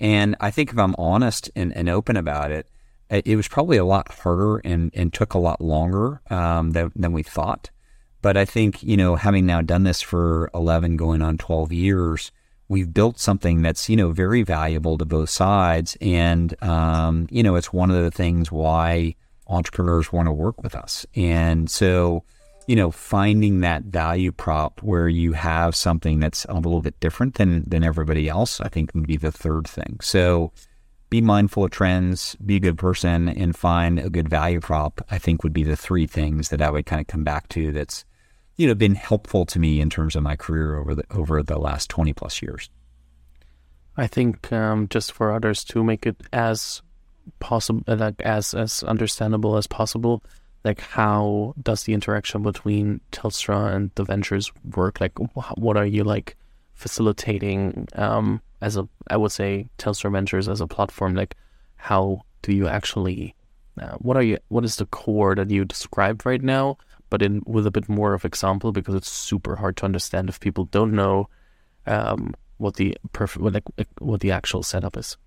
And 0.00 0.36
I 0.40 0.50
think 0.50 0.72
if 0.72 0.78
I'm 0.78 0.94
honest 0.98 1.50
and, 1.54 1.74
and 1.76 1.88
open 1.88 2.16
about 2.16 2.50
it, 2.50 2.68
it 3.10 3.36
was 3.36 3.48
probably 3.48 3.76
a 3.76 3.84
lot 3.84 4.10
harder 4.10 4.58
and, 4.58 4.90
and 4.94 5.12
took 5.12 5.34
a 5.34 5.38
lot 5.38 5.60
longer 5.60 6.20
um, 6.30 6.72
than, 6.72 6.92
than 6.96 7.12
we 7.12 7.22
thought. 7.22 7.70
But 8.22 8.36
I 8.36 8.44
think, 8.44 8.82
you 8.82 8.96
know, 8.96 9.16
having 9.16 9.46
now 9.46 9.60
done 9.60 9.84
this 9.84 10.00
for 10.00 10.50
11 10.54 10.96
going 10.96 11.20
on 11.20 11.36
12 11.36 11.72
years, 11.72 12.32
we've 12.68 12.92
built 12.92 13.18
something 13.18 13.62
that's, 13.62 13.88
you 13.88 13.96
know, 13.96 14.12
very 14.12 14.42
valuable 14.42 14.96
to 14.98 15.04
both 15.04 15.28
sides. 15.28 15.96
And, 16.00 16.60
um, 16.62 17.28
you 17.30 17.42
know, 17.42 17.56
it's 17.56 17.72
one 17.72 17.90
of 17.90 18.02
the 18.02 18.10
things 18.10 18.50
why 18.50 19.14
entrepreneurs 19.46 20.12
want 20.12 20.26
to 20.26 20.32
work 20.32 20.62
with 20.62 20.74
us. 20.74 21.06
And 21.14 21.70
so, 21.70 22.24
you 22.66 22.76
know, 22.76 22.90
finding 22.90 23.60
that 23.60 23.84
value 23.84 24.32
prop 24.32 24.82
where 24.82 25.08
you 25.08 25.32
have 25.32 25.76
something 25.76 26.20
that's 26.20 26.44
a 26.46 26.54
little 26.54 26.80
bit 26.80 26.98
different 27.00 27.34
than 27.34 27.64
than 27.68 27.84
everybody 27.84 28.28
else, 28.28 28.60
I 28.60 28.68
think 28.68 28.94
would 28.94 29.06
be 29.06 29.18
the 29.18 29.32
third 29.32 29.68
thing. 29.68 29.98
So 30.00 30.52
be 31.10 31.20
mindful 31.20 31.64
of 31.64 31.70
trends, 31.70 32.34
be 32.44 32.56
a 32.56 32.60
good 32.60 32.78
person, 32.78 33.28
and 33.28 33.54
find 33.54 33.98
a 33.98 34.10
good 34.10 34.28
value 34.28 34.60
prop, 34.60 35.00
I 35.10 35.18
think 35.18 35.44
would 35.44 35.52
be 35.52 35.62
the 35.62 35.76
three 35.76 36.06
things 36.06 36.48
that 36.48 36.62
I 36.62 36.70
would 36.70 36.86
kind 36.86 37.00
of 37.00 37.06
come 37.06 37.22
back 37.22 37.48
to 37.50 37.70
that's, 37.70 38.04
you 38.56 38.66
know, 38.66 38.74
been 38.74 38.94
helpful 38.94 39.44
to 39.46 39.58
me 39.58 39.80
in 39.80 39.90
terms 39.90 40.16
of 40.16 40.22
my 40.22 40.34
career 40.34 40.76
over 40.76 40.94
the 40.94 41.04
over 41.10 41.42
the 41.42 41.58
last 41.58 41.90
twenty 41.90 42.12
plus 42.12 42.40
years. 42.40 42.70
I 43.96 44.06
think 44.08 44.50
um, 44.52 44.88
just 44.88 45.12
for 45.12 45.30
others 45.30 45.62
to 45.64 45.84
make 45.84 46.06
it 46.06 46.16
as 46.32 46.82
possible, 47.40 47.82
like 47.86 48.20
as 48.22 48.54
as 48.54 48.82
understandable 48.82 49.56
as 49.56 49.66
possible. 49.66 50.22
Like, 50.64 50.80
how 50.80 51.54
does 51.62 51.82
the 51.82 51.92
interaction 51.92 52.42
between 52.42 53.02
Telstra 53.12 53.74
and 53.74 53.90
the 53.96 54.04
ventures 54.04 54.50
work? 54.74 54.98
Like, 54.98 55.12
what 55.56 55.76
are 55.76 55.84
you 55.84 56.04
like 56.04 56.36
facilitating 56.72 57.86
um, 57.96 58.40
as 58.62 58.78
a? 58.78 58.88
I 59.10 59.18
would 59.18 59.32
say 59.32 59.68
Telstra 59.78 60.10
Ventures 60.10 60.48
as 60.48 60.62
a 60.62 60.66
platform. 60.66 61.14
Like, 61.14 61.36
how 61.76 62.22
do 62.40 62.54
you 62.54 62.66
actually? 62.66 63.34
Uh, 63.78 63.96
what 63.98 64.16
are 64.16 64.22
you? 64.22 64.38
What 64.48 64.64
is 64.64 64.76
the 64.76 64.86
core 64.86 65.34
that 65.34 65.50
you 65.50 65.66
described 65.66 66.24
right 66.24 66.42
now? 66.42 66.78
But 67.10 67.20
in 67.20 67.42
with 67.44 67.66
a 67.66 67.70
bit 67.70 67.88
more 67.88 68.14
of 68.14 68.24
example 68.24 68.72
because 68.72 68.94
it's 68.94 69.10
super 69.10 69.56
hard 69.56 69.76
to 69.78 69.84
understand 69.84 70.30
if 70.30 70.40
people 70.40 70.64
don't 70.66 70.92
know 70.92 71.28
um, 71.86 72.34
what 72.56 72.76
the 72.76 72.96
perfect, 73.12 73.42
what, 73.42 73.52
like, 73.52 73.64
what 73.98 74.20
the 74.20 74.30
actual 74.30 74.62
setup 74.62 74.96
is. 74.96 75.18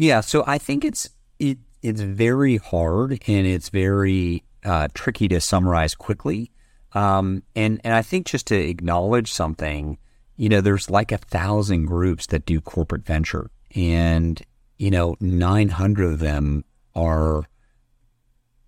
Yeah, 0.00 0.20
so 0.20 0.44
I 0.46 0.58
think 0.58 0.84
it's 0.84 1.10
it 1.40 1.58
it's 1.82 2.00
very 2.00 2.58
hard 2.58 3.18
and 3.26 3.46
it's 3.48 3.68
very 3.68 4.44
uh, 4.64 4.86
tricky 4.94 5.26
to 5.26 5.40
summarize 5.40 5.96
quickly. 5.96 6.52
Um, 6.92 7.42
and 7.56 7.80
and 7.82 7.92
I 7.92 8.02
think 8.02 8.26
just 8.26 8.46
to 8.46 8.54
acknowledge 8.54 9.32
something, 9.32 9.98
you 10.36 10.48
know, 10.48 10.60
there's 10.60 10.88
like 10.88 11.10
a 11.10 11.18
thousand 11.18 11.86
groups 11.86 12.28
that 12.28 12.46
do 12.46 12.60
corporate 12.60 13.04
venture, 13.04 13.50
and 13.74 14.40
you 14.76 14.92
know, 14.92 15.16
900 15.20 16.12
of 16.12 16.20
them 16.20 16.64
are 16.94 17.42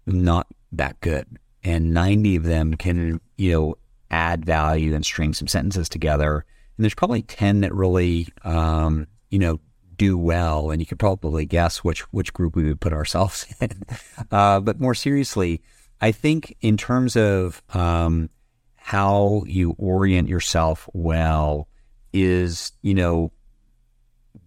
not 0.07 0.49
that 0.72 0.99
good. 0.99 1.39
And 1.62 1.95
90 1.95 2.35
of 2.35 2.43
them 2.43 2.74
can, 2.74 3.20
you 3.37 3.53
know, 3.53 3.74
add 4.11 4.45
value 4.45 4.97
and 4.97 5.07
string 5.07 5.33
some 5.35 5.47
sentences 5.47 5.89
together. 5.89 6.45
And 6.76 6.85
there's 6.85 6.95
probably 6.95 7.22
10 7.22 7.61
that 7.61 7.72
really, 7.72 8.26
um, 8.43 9.07
you 9.31 9.39
know, 9.39 9.61
do 10.01 10.16
well. 10.16 10.70
And 10.70 10.80
you 10.80 10.86
could 10.86 10.98
probably 10.98 11.44
guess 11.44 11.84
which, 11.84 12.01
which 12.11 12.32
group 12.32 12.57
we 12.57 12.64
would 12.64 12.80
put 12.80 12.94
ourselves 12.94 13.46
in. 13.61 13.82
Uh, 14.30 14.59
but 14.59 14.80
more 14.80 14.94
seriously, 14.94 15.61
I 16.01 16.11
think 16.11 16.57
in 16.62 16.78
terms 16.78 17.16
of 17.16 17.62
um, 17.74 18.30
how 18.76 19.42
you 19.46 19.74
orient 19.76 20.26
yourself 20.26 20.88
well 20.94 21.68
is, 22.14 22.72
you 22.80 22.94
know, 22.94 23.30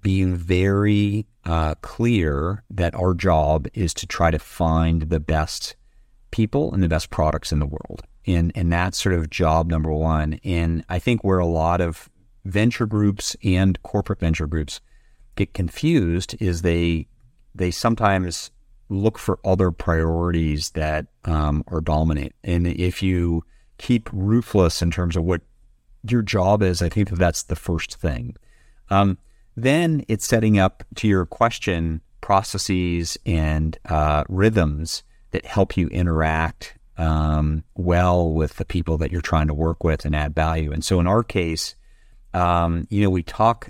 being 0.01 0.35
very 0.35 1.27
uh, 1.45 1.75
clear 1.81 2.63
that 2.71 2.95
our 2.95 3.13
job 3.13 3.67
is 3.75 3.93
to 3.93 4.07
try 4.07 4.31
to 4.31 4.39
find 4.39 5.03
the 5.03 5.19
best 5.19 5.75
people 6.31 6.73
and 6.73 6.81
the 6.81 6.89
best 6.89 7.11
products 7.11 7.51
in 7.51 7.59
the 7.59 7.67
world. 7.67 8.01
And, 8.25 8.51
and 8.55 8.73
that's 8.73 8.99
sort 8.99 9.13
of 9.13 9.29
job 9.29 9.69
number 9.69 9.91
one. 9.91 10.39
And 10.43 10.83
I 10.89 10.97
think 10.97 11.23
where 11.23 11.37
a 11.37 11.45
lot 11.45 11.79
of 11.79 12.09
venture 12.43 12.87
groups 12.87 13.37
and 13.43 13.81
corporate 13.83 14.19
venture 14.19 14.47
groups 14.47 14.81
get 15.35 15.53
confused 15.53 16.35
is 16.39 16.61
they 16.61 17.07
they 17.55 17.71
sometimes 17.71 18.51
look 18.89 19.17
for 19.17 19.39
other 19.43 19.71
priorities 19.71 20.71
that 20.71 21.07
um, 21.25 21.63
are 21.67 21.81
dominant. 21.81 22.33
And 22.43 22.67
if 22.67 23.01
you 23.01 23.43
keep 23.77 24.09
ruthless 24.11 24.81
in 24.81 24.91
terms 24.91 25.15
of 25.15 25.23
what 25.23 25.41
your 26.07 26.21
job 26.21 26.61
is, 26.61 26.81
I 26.81 26.89
think 26.89 27.09
that 27.09 27.19
that's 27.19 27.43
the 27.43 27.55
first 27.55 27.99
thing. 27.99 28.35
Um, 28.89 29.17
then 29.55 30.03
it's 30.07 30.25
setting 30.25 30.57
up 30.57 30.83
to 30.95 31.07
your 31.07 31.25
question 31.25 32.01
processes 32.21 33.17
and 33.25 33.77
uh, 33.85 34.23
rhythms 34.29 35.03
that 35.31 35.45
help 35.45 35.77
you 35.77 35.87
interact 35.87 36.77
um, 36.97 37.63
well 37.75 38.31
with 38.31 38.55
the 38.57 38.65
people 38.65 38.97
that 38.99 39.11
you're 39.11 39.21
trying 39.21 39.47
to 39.47 39.53
work 39.53 39.83
with 39.83 40.05
and 40.05 40.15
add 40.15 40.35
value. 40.35 40.71
And 40.71 40.83
so 40.83 40.99
in 40.99 41.07
our 41.07 41.23
case, 41.23 41.75
um, 42.33 42.87
you 42.89 43.01
know, 43.01 43.09
we 43.09 43.23
talk 43.23 43.69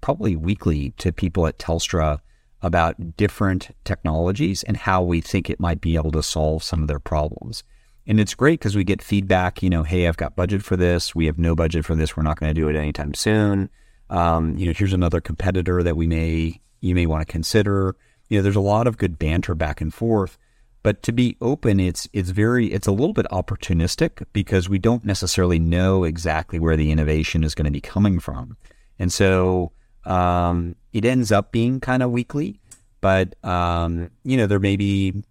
probably 0.00 0.36
weekly 0.36 0.90
to 0.98 1.12
people 1.12 1.46
at 1.46 1.58
Telstra 1.58 2.20
about 2.62 3.16
different 3.16 3.70
technologies 3.84 4.62
and 4.64 4.76
how 4.76 5.02
we 5.02 5.20
think 5.20 5.48
it 5.48 5.60
might 5.60 5.80
be 5.80 5.96
able 5.96 6.10
to 6.12 6.22
solve 6.22 6.62
some 6.62 6.82
of 6.82 6.88
their 6.88 6.98
problems. 6.98 7.62
And 8.06 8.18
it's 8.18 8.34
great 8.34 8.58
because 8.58 8.74
we 8.74 8.84
get 8.84 9.02
feedback, 9.02 9.62
you 9.62 9.70
know, 9.70 9.82
hey, 9.82 10.08
I've 10.08 10.16
got 10.16 10.34
budget 10.34 10.62
for 10.62 10.76
this. 10.76 11.14
We 11.14 11.26
have 11.26 11.38
no 11.38 11.54
budget 11.54 11.84
for 11.84 11.94
this. 11.94 12.16
We're 12.16 12.22
not 12.22 12.40
going 12.40 12.52
to 12.52 12.60
do 12.60 12.68
it 12.68 12.76
anytime 12.76 13.14
soon. 13.14 13.68
Um, 14.10 14.56
you 14.56 14.66
know, 14.66 14.72
here's 14.74 14.94
another 14.94 15.20
competitor 15.20 15.82
that 15.82 15.96
we 15.96 16.06
may 16.06 16.60
you 16.80 16.94
may 16.94 17.06
want 17.06 17.26
to 17.26 17.30
consider. 17.30 17.96
You 18.28 18.38
know, 18.38 18.42
there's 18.42 18.56
a 18.56 18.60
lot 18.60 18.86
of 18.86 18.98
good 18.98 19.18
banter 19.18 19.54
back 19.54 19.80
and 19.80 19.92
forth. 19.92 20.38
But 20.82 21.02
to 21.02 21.12
be 21.12 21.36
open, 21.40 21.80
it's 21.80 22.08
it's 22.12 22.30
very 22.30 22.68
it's 22.68 22.86
a 22.86 22.92
little 22.92 23.12
bit 23.12 23.26
opportunistic 23.32 24.24
because 24.32 24.68
we 24.68 24.78
don't 24.78 25.04
necessarily 25.04 25.58
know 25.58 26.04
exactly 26.04 26.58
where 26.58 26.76
the 26.76 26.90
innovation 26.92 27.44
is 27.44 27.54
going 27.54 27.66
to 27.66 27.70
be 27.70 27.80
coming 27.80 28.20
from, 28.20 28.56
and 28.98 29.12
so 29.12 29.72
um, 30.04 30.74
it 30.92 31.04
ends 31.04 31.32
up 31.32 31.52
being 31.52 31.80
kind 31.80 32.02
of 32.02 32.10
weekly. 32.10 32.60
But 33.00 33.34
um, 33.44 34.10
you 34.24 34.36
know, 34.36 34.46
there 34.46 34.58
may 34.58 34.76
be 34.76 35.22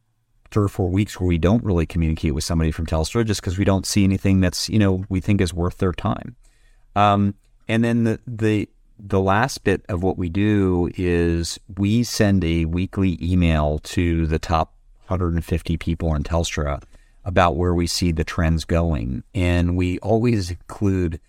three 0.51 0.63
or 0.63 0.69
four 0.69 0.89
weeks 0.89 1.19
where 1.19 1.27
we 1.27 1.37
don't 1.37 1.63
really 1.63 1.85
communicate 1.85 2.33
with 2.33 2.43
somebody 2.43 2.71
from 2.71 2.85
Telstra 2.85 3.25
just 3.25 3.41
because 3.41 3.57
we 3.57 3.65
don't 3.65 3.85
see 3.85 4.03
anything 4.03 4.39
that's 4.39 4.69
you 4.69 4.79
know 4.79 5.03
we 5.09 5.19
think 5.19 5.41
is 5.41 5.53
worth 5.53 5.77
their 5.77 5.91
time. 5.91 6.35
Um, 6.95 7.35
and 7.67 7.83
then 7.83 8.03
the 8.05 8.19
the 8.25 8.69
the 8.99 9.19
last 9.19 9.63
bit 9.63 9.83
of 9.89 10.01
what 10.01 10.17
we 10.17 10.29
do 10.29 10.89
is 10.95 11.59
we 11.77 12.03
send 12.03 12.43
a 12.43 12.65
weekly 12.65 13.17
email 13.21 13.77
to 13.79 14.25
the 14.25 14.39
top 14.39 14.73
150 15.05 15.77
people 15.77 16.15
in 16.15 16.23
Telstra 16.23 16.81
about 17.23 17.55
where 17.55 17.75
we 17.75 17.85
see 17.85 18.11
the 18.11 18.23
trends 18.23 18.65
going, 18.65 19.23
and 19.35 19.75
we 19.75 19.99
always 19.99 20.51
include 20.51 21.19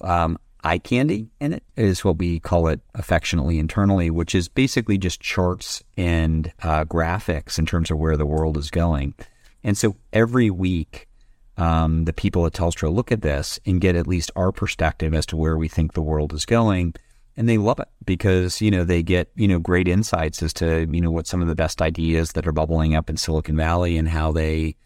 um, 0.00 0.36
eye 0.64 0.78
candy 0.78 1.28
in 1.40 1.52
it. 1.52 1.62
Is 1.76 2.04
what 2.04 2.18
we 2.18 2.40
call 2.40 2.68
it 2.68 2.80
affectionately 2.94 3.58
internally, 3.58 4.10
which 4.10 4.34
is 4.34 4.48
basically 4.48 4.98
just 4.98 5.20
charts 5.20 5.82
and 5.96 6.52
uh, 6.62 6.84
graphics 6.84 7.58
in 7.58 7.66
terms 7.66 7.90
of 7.90 7.98
where 7.98 8.16
the 8.16 8.26
world 8.26 8.56
is 8.56 8.70
going. 8.70 9.14
And 9.62 9.78
so 9.78 9.96
every 10.12 10.50
week 10.50 11.08
um, 11.56 12.04
the 12.04 12.12
people 12.12 12.46
at 12.46 12.52
Telstra 12.52 12.92
look 12.92 13.12
at 13.12 13.22
this 13.22 13.60
and 13.64 13.80
get 13.80 13.96
at 13.96 14.06
least 14.06 14.30
our 14.34 14.52
perspective 14.52 15.14
as 15.14 15.26
to 15.26 15.36
where 15.36 15.56
we 15.56 15.68
think 15.68 15.92
the 15.92 16.02
world 16.02 16.32
is 16.32 16.44
going. 16.44 16.94
And 17.36 17.48
they 17.48 17.58
love 17.58 17.80
it 17.80 17.88
because, 18.04 18.60
you 18.60 18.70
know, 18.70 18.84
they 18.84 19.02
get, 19.02 19.30
you 19.34 19.48
know, 19.48 19.58
great 19.58 19.88
insights 19.88 20.42
as 20.42 20.52
to, 20.54 20.86
you 20.90 21.00
know, 21.00 21.10
what 21.10 21.26
some 21.26 21.42
of 21.42 21.48
the 21.48 21.54
best 21.54 21.82
ideas 21.82 22.32
that 22.32 22.46
are 22.46 22.52
bubbling 22.52 22.94
up 22.94 23.10
in 23.10 23.16
Silicon 23.16 23.56
Valley 23.56 23.96
and 23.96 24.08
how 24.08 24.30
they, 24.30 24.76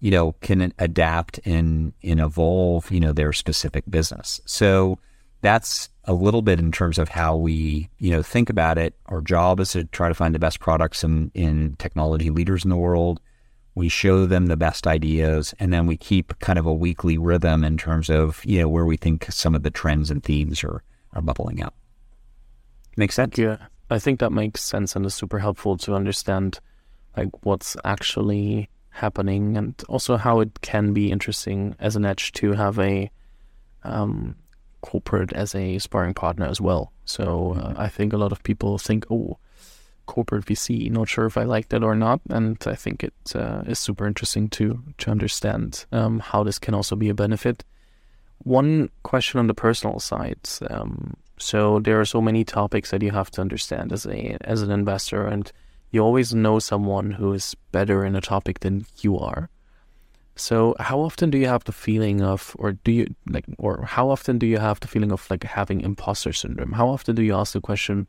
you 0.00 0.10
know, 0.10 0.32
can 0.40 0.72
adapt 0.78 1.40
and, 1.46 1.92
and 2.02 2.20
evolve, 2.20 2.90
you 2.90 3.00
know, 3.00 3.12
their 3.12 3.32
specific 3.32 3.84
business. 3.88 4.40
So 4.44 4.98
that's 5.40 5.88
a 6.04 6.12
little 6.12 6.42
bit 6.42 6.58
in 6.58 6.72
terms 6.72 6.98
of 6.98 7.08
how 7.08 7.36
we, 7.36 7.90
you 7.98 8.10
know, 8.10 8.22
think 8.22 8.50
about 8.50 8.78
it. 8.78 8.94
Our 9.06 9.20
job 9.20 9.60
is 9.60 9.72
to 9.72 9.84
try 9.84 10.08
to 10.08 10.14
find 10.14 10.34
the 10.34 10.38
best 10.38 10.60
products 10.60 11.04
in, 11.04 11.30
in 11.34 11.76
technology 11.78 12.30
leaders 12.30 12.64
in 12.64 12.70
the 12.70 12.76
world 12.76 13.20
we 13.78 13.88
show 13.88 14.26
them 14.26 14.46
the 14.46 14.56
best 14.56 14.88
ideas, 14.88 15.54
and 15.60 15.72
then 15.72 15.86
we 15.86 15.96
keep 15.96 16.36
kind 16.40 16.58
of 16.58 16.66
a 16.66 16.74
weekly 16.74 17.16
rhythm 17.16 17.62
in 17.62 17.76
terms 17.76 18.10
of 18.10 18.44
you 18.44 18.60
know 18.60 18.68
where 18.68 18.84
we 18.84 18.96
think 18.96 19.26
some 19.30 19.54
of 19.54 19.62
the 19.62 19.70
trends 19.70 20.10
and 20.10 20.24
themes 20.24 20.64
are 20.64 20.82
are 21.12 21.22
bubbling 21.22 21.62
up. 21.62 21.74
Makes 22.96 23.14
sense? 23.14 23.38
Yeah, 23.38 23.58
I 23.88 24.00
think 24.00 24.18
that 24.18 24.32
makes 24.32 24.64
sense 24.64 24.96
and 24.96 25.06
is 25.06 25.14
super 25.14 25.38
helpful 25.38 25.76
to 25.78 25.94
understand 25.94 26.58
like 27.16 27.28
what's 27.46 27.76
actually 27.84 28.68
happening 28.90 29.56
and 29.56 29.80
also 29.88 30.16
how 30.16 30.40
it 30.40 30.60
can 30.60 30.92
be 30.92 31.12
interesting 31.12 31.76
as 31.78 31.94
an 31.94 32.04
edge 32.04 32.32
to 32.32 32.52
have 32.54 32.80
a 32.80 33.08
um, 33.84 34.34
corporate 34.80 35.32
as 35.32 35.54
a 35.54 35.78
sparring 35.78 36.14
partner 36.14 36.46
as 36.46 36.60
well. 36.60 36.92
So 37.04 37.54
uh, 37.54 37.74
I 37.76 37.88
think 37.88 38.12
a 38.12 38.18
lot 38.18 38.32
of 38.32 38.42
people 38.42 38.78
think, 38.78 39.06
oh, 39.10 39.38
corporate 40.08 40.46
VC. 40.46 40.90
Not 40.90 41.08
sure 41.08 41.26
if 41.26 41.36
I 41.36 41.44
like 41.44 41.68
that 41.68 41.84
or 41.84 41.94
not, 41.94 42.20
and 42.28 42.56
I 42.66 42.74
think 42.74 43.04
it 43.04 43.14
uh, 43.36 43.62
is 43.66 43.78
super 43.78 44.06
interesting 44.06 44.48
to 44.50 44.82
to 44.98 45.10
understand 45.10 45.86
um, 45.92 46.18
how 46.18 46.42
this 46.42 46.58
can 46.58 46.74
also 46.74 46.96
be 46.96 47.08
a 47.08 47.14
benefit. 47.14 47.64
One 48.42 48.90
question 49.02 49.38
on 49.38 49.46
the 49.46 49.54
personal 49.54 50.00
side. 50.00 50.48
Um, 50.70 51.14
so 51.38 51.78
there 51.78 52.00
are 52.00 52.04
so 52.04 52.20
many 52.20 52.44
topics 52.44 52.90
that 52.90 53.02
you 53.02 53.12
have 53.12 53.30
to 53.32 53.40
understand 53.40 53.92
as 53.92 54.06
a 54.06 54.36
as 54.40 54.62
an 54.62 54.70
investor, 54.70 55.26
and 55.26 55.52
you 55.92 56.00
always 56.02 56.34
know 56.34 56.58
someone 56.58 57.12
who 57.12 57.32
is 57.32 57.54
better 57.70 58.04
in 58.04 58.16
a 58.16 58.20
topic 58.20 58.60
than 58.60 58.86
you 59.00 59.18
are. 59.18 59.48
So 60.38 60.74
how 60.78 61.00
often 61.00 61.30
do 61.30 61.38
you 61.38 61.48
have 61.48 61.64
the 61.64 61.72
feeling 61.72 62.22
of, 62.22 62.54
or 62.58 62.72
do 62.72 62.92
you 62.92 63.14
like, 63.28 63.44
or 63.58 63.82
how 63.84 64.08
often 64.10 64.38
do 64.38 64.46
you 64.46 64.58
have 64.58 64.80
the 64.80 64.88
feeling 64.88 65.12
of 65.12 65.28
like 65.30 65.44
having 65.44 65.80
imposter 65.80 66.32
syndrome? 66.32 66.72
How 66.72 66.88
often 66.88 67.14
do 67.14 67.22
you 67.22 67.34
ask 67.34 67.52
the 67.52 67.60
question? 67.60 68.06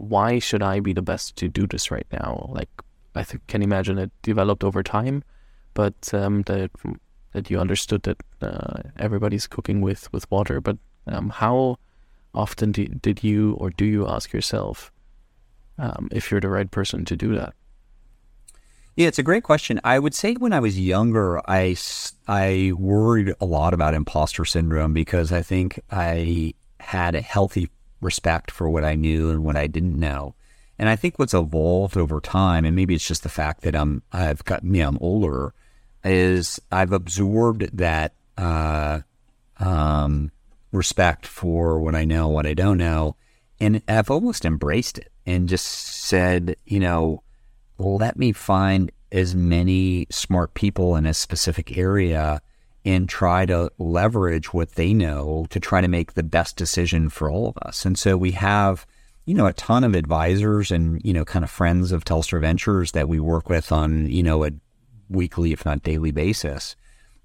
why 0.00 0.38
should 0.38 0.62
I 0.62 0.80
be 0.80 0.94
the 0.94 1.02
best 1.02 1.36
to 1.36 1.48
do 1.48 1.66
this 1.66 1.90
right 1.90 2.06
now? 2.10 2.48
Like, 2.48 2.70
I 3.14 3.22
th- 3.22 3.42
can 3.48 3.62
imagine 3.62 3.98
it 3.98 4.10
developed 4.22 4.64
over 4.64 4.82
time, 4.82 5.22
but 5.74 6.12
um, 6.14 6.42
that 6.42 6.70
that 7.32 7.50
you 7.50 7.60
understood 7.60 8.02
that 8.04 8.16
uh, 8.40 8.80
everybody's 8.98 9.46
cooking 9.46 9.80
with 9.80 10.10
with 10.12 10.30
water. 10.30 10.60
But 10.60 10.78
um, 11.06 11.28
how 11.28 11.76
often 12.34 12.72
do, 12.72 12.86
did 12.86 13.22
you 13.22 13.54
or 13.54 13.70
do 13.70 13.84
you 13.84 14.08
ask 14.08 14.32
yourself 14.32 14.90
um, 15.78 16.08
if 16.10 16.30
you're 16.30 16.40
the 16.40 16.48
right 16.48 16.70
person 16.70 17.04
to 17.04 17.16
do 17.16 17.34
that? 17.34 17.54
Yeah, 18.96 19.08
it's 19.08 19.18
a 19.18 19.22
great 19.22 19.44
question. 19.44 19.80
I 19.84 19.98
would 19.98 20.14
say 20.14 20.34
when 20.34 20.52
I 20.52 20.60
was 20.60 20.78
younger, 20.78 21.40
I, 21.48 21.76
I 22.26 22.72
worried 22.76 23.34
a 23.40 23.44
lot 23.44 23.72
about 23.72 23.94
imposter 23.94 24.44
syndrome 24.44 24.92
because 24.92 25.32
I 25.32 25.42
think 25.42 25.80
I 25.90 26.54
had 26.80 27.14
a 27.14 27.20
healthy 27.20 27.70
respect 28.00 28.50
for 28.50 28.68
what 28.68 28.84
I 28.84 28.94
knew 28.94 29.30
and 29.30 29.44
what 29.44 29.56
I 29.56 29.68
didn't 29.68 29.98
know. 29.98 30.34
And 30.78 30.88
I 30.88 30.96
think 30.96 31.18
what's 31.18 31.34
evolved 31.34 31.96
over 31.96 32.20
time, 32.20 32.64
and 32.64 32.74
maybe 32.74 32.94
it's 32.94 33.06
just 33.06 33.22
the 33.22 33.28
fact 33.28 33.62
that 33.62 33.76
I'm 33.76 34.02
I've 34.12 34.44
got 34.44 34.64
me 34.64 34.80
I'm 34.80 34.96
older, 35.00 35.52
is 36.02 36.58
I've 36.72 36.92
absorbed 36.92 37.76
that 37.76 38.14
uh, 38.38 39.00
um, 39.58 40.32
respect 40.72 41.26
for 41.26 41.80
what 41.80 41.94
I 41.94 42.04
know, 42.04 42.28
what 42.28 42.46
I 42.46 42.54
don't 42.54 42.78
know, 42.78 43.16
and 43.60 43.82
I've 43.86 44.10
almost 44.10 44.46
embraced 44.46 44.96
it 44.96 45.12
and 45.26 45.50
just 45.50 45.66
said, 45.66 46.56
you 46.64 46.80
know, 46.80 47.22
let 47.80 48.16
me 48.16 48.32
find 48.32 48.92
as 49.12 49.34
many 49.34 50.06
smart 50.10 50.54
people 50.54 50.96
in 50.96 51.06
a 51.06 51.14
specific 51.14 51.76
area 51.76 52.40
and 52.84 53.08
try 53.08 53.44
to 53.46 53.70
leverage 53.78 54.54
what 54.54 54.72
they 54.72 54.94
know 54.94 55.46
to 55.50 55.60
try 55.60 55.80
to 55.80 55.88
make 55.88 56.14
the 56.14 56.22
best 56.22 56.56
decision 56.56 57.08
for 57.08 57.30
all 57.30 57.48
of 57.48 57.58
us. 57.58 57.84
And 57.84 57.98
so 57.98 58.16
we 58.16 58.32
have, 58.32 58.86
you 59.26 59.34
know, 59.34 59.46
a 59.46 59.52
ton 59.52 59.84
of 59.84 59.94
advisors 59.94 60.70
and, 60.70 61.00
you 61.04 61.12
know, 61.12 61.24
kind 61.24 61.44
of 61.44 61.50
friends 61.50 61.92
of 61.92 62.04
Telstra 62.04 62.40
Ventures 62.40 62.92
that 62.92 63.08
we 63.08 63.20
work 63.20 63.48
with 63.48 63.72
on, 63.72 64.06
you 64.06 64.22
know, 64.22 64.44
a 64.44 64.52
weekly, 65.08 65.52
if 65.52 65.64
not 65.64 65.82
daily 65.82 66.12
basis 66.12 66.76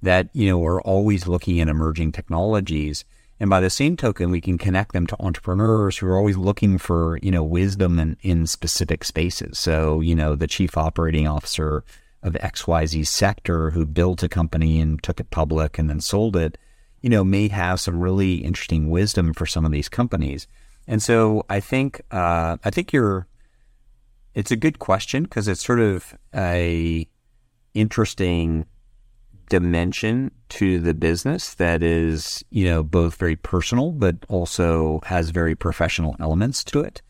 that, 0.01 0.29
you 0.33 0.47
know, 0.47 0.63
are 0.65 0.81
always 0.81 1.27
looking 1.27 1.59
at 1.59 1.67
emerging 1.67 2.11
technologies. 2.11 3.05
And 3.39 3.49
by 3.49 3.59
the 3.59 3.69
same 3.69 3.97
token, 3.97 4.31
we 4.31 4.39
can 4.39 4.57
connect 4.57 4.93
them 4.93 5.07
to 5.07 5.21
entrepreneurs 5.21 5.97
who 5.97 6.07
are 6.07 6.17
always 6.17 6.37
looking 6.37 6.77
for, 6.77 7.19
you 7.21 7.31
know, 7.31 7.43
wisdom 7.43 7.99
in, 7.99 8.17
in 8.21 8.47
specific 8.47 9.03
spaces. 9.03 9.59
So, 9.59 9.99
you 9.99 10.15
know, 10.15 10.35
the 10.35 10.47
chief 10.47 10.77
operating 10.77 11.27
officer 11.27 11.83
of 12.23 12.33
XYZ 12.33 13.05
sector 13.05 13.71
who 13.71 13.85
built 13.85 14.23
a 14.23 14.29
company 14.29 14.79
and 14.79 15.01
took 15.03 15.19
it 15.19 15.29
public 15.31 15.77
and 15.77 15.89
then 15.89 15.99
sold 15.99 16.35
it, 16.35 16.57
you 17.01 17.09
know, 17.09 17.23
may 17.23 17.49
have 17.49 17.79
some 17.79 17.99
really 17.99 18.35
interesting 18.35 18.89
wisdom 18.89 19.33
for 19.33 19.45
some 19.45 19.65
of 19.65 19.71
these 19.71 19.89
companies. 19.89 20.47
And 20.87 21.03
so 21.03 21.45
I 21.49 21.59
think 21.59 22.01
uh, 22.11 22.57
I 22.63 22.69
think 22.69 22.93
you're 22.93 23.27
it's 24.33 24.51
a 24.51 24.55
good 24.55 24.79
question 24.79 25.23
because 25.23 25.47
it's 25.47 25.65
sort 25.65 25.79
of 25.79 26.15
a 26.33 27.07
interesting 27.73 28.65
dimension 29.49 30.31
to 30.49 30.79
the 30.79 30.93
business 30.93 31.55
that 31.55 31.83
is, 31.83 32.43
you 32.49 32.65
know, 32.65 32.83
both 32.83 33.15
very 33.15 33.35
personal 33.35 33.91
but 33.91 34.15
also 34.29 35.01
has 35.05 35.29
very 35.29 35.55
professional 35.55 36.15
elements 36.19 36.63
to 36.65 36.81
it. 36.81 37.01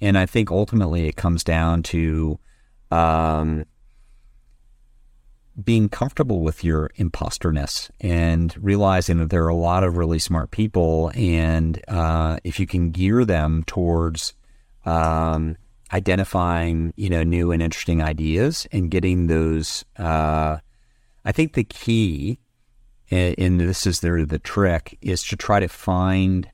And 0.00 0.18
I 0.18 0.26
think 0.26 0.50
ultimately 0.50 1.06
it 1.08 1.16
comes 1.16 1.44
down 1.44 1.82
to 1.84 2.38
um, 2.90 3.64
being 5.62 5.88
comfortable 5.88 6.40
with 6.40 6.64
your 6.64 6.90
imposterness 6.98 7.90
and 8.00 8.54
realizing 8.62 9.18
that 9.18 9.30
there 9.30 9.44
are 9.44 9.48
a 9.48 9.54
lot 9.54 9.84
of 9.84 9.96
really 9.96 10.18
smart 10.18 10.50
people. 10.50 11.12
And 11.14 11.80
uh, 11.88 12.38
if 12.42 12.58
you 12.58 12.66
can 12.66 12.90
gear 12.90 13.24
them 13.24 13.62
towards 13.64 14.34
um, 14.84 15.56
identifying, 15.92 16.92
you 16.96 17.10
know, 17.10 17.22
new 17.22 17.52
and 17.52 17.62
interesting 17.62 18.02
ideas 18.02 18.66
and 18.72 18.90
getting 18.90 19.26
those, 19.26 19.84
uh, 19.98 20.58
I 21.24 21.32
think 21.32 21.54
the 21.54 21.64
key, 21.64 22.38
eh, 23.10 23.34
and 23.38 23.60
this 23.60 23.86
is 23.86 24.00
the, 24.00 24.26
the 24.28 24.38
trick, 24.38 24.98
is 25.00 25.22
to 25.24 25.36
try 25.36 25.60
to 25.60 25.68
find 25.68 26.50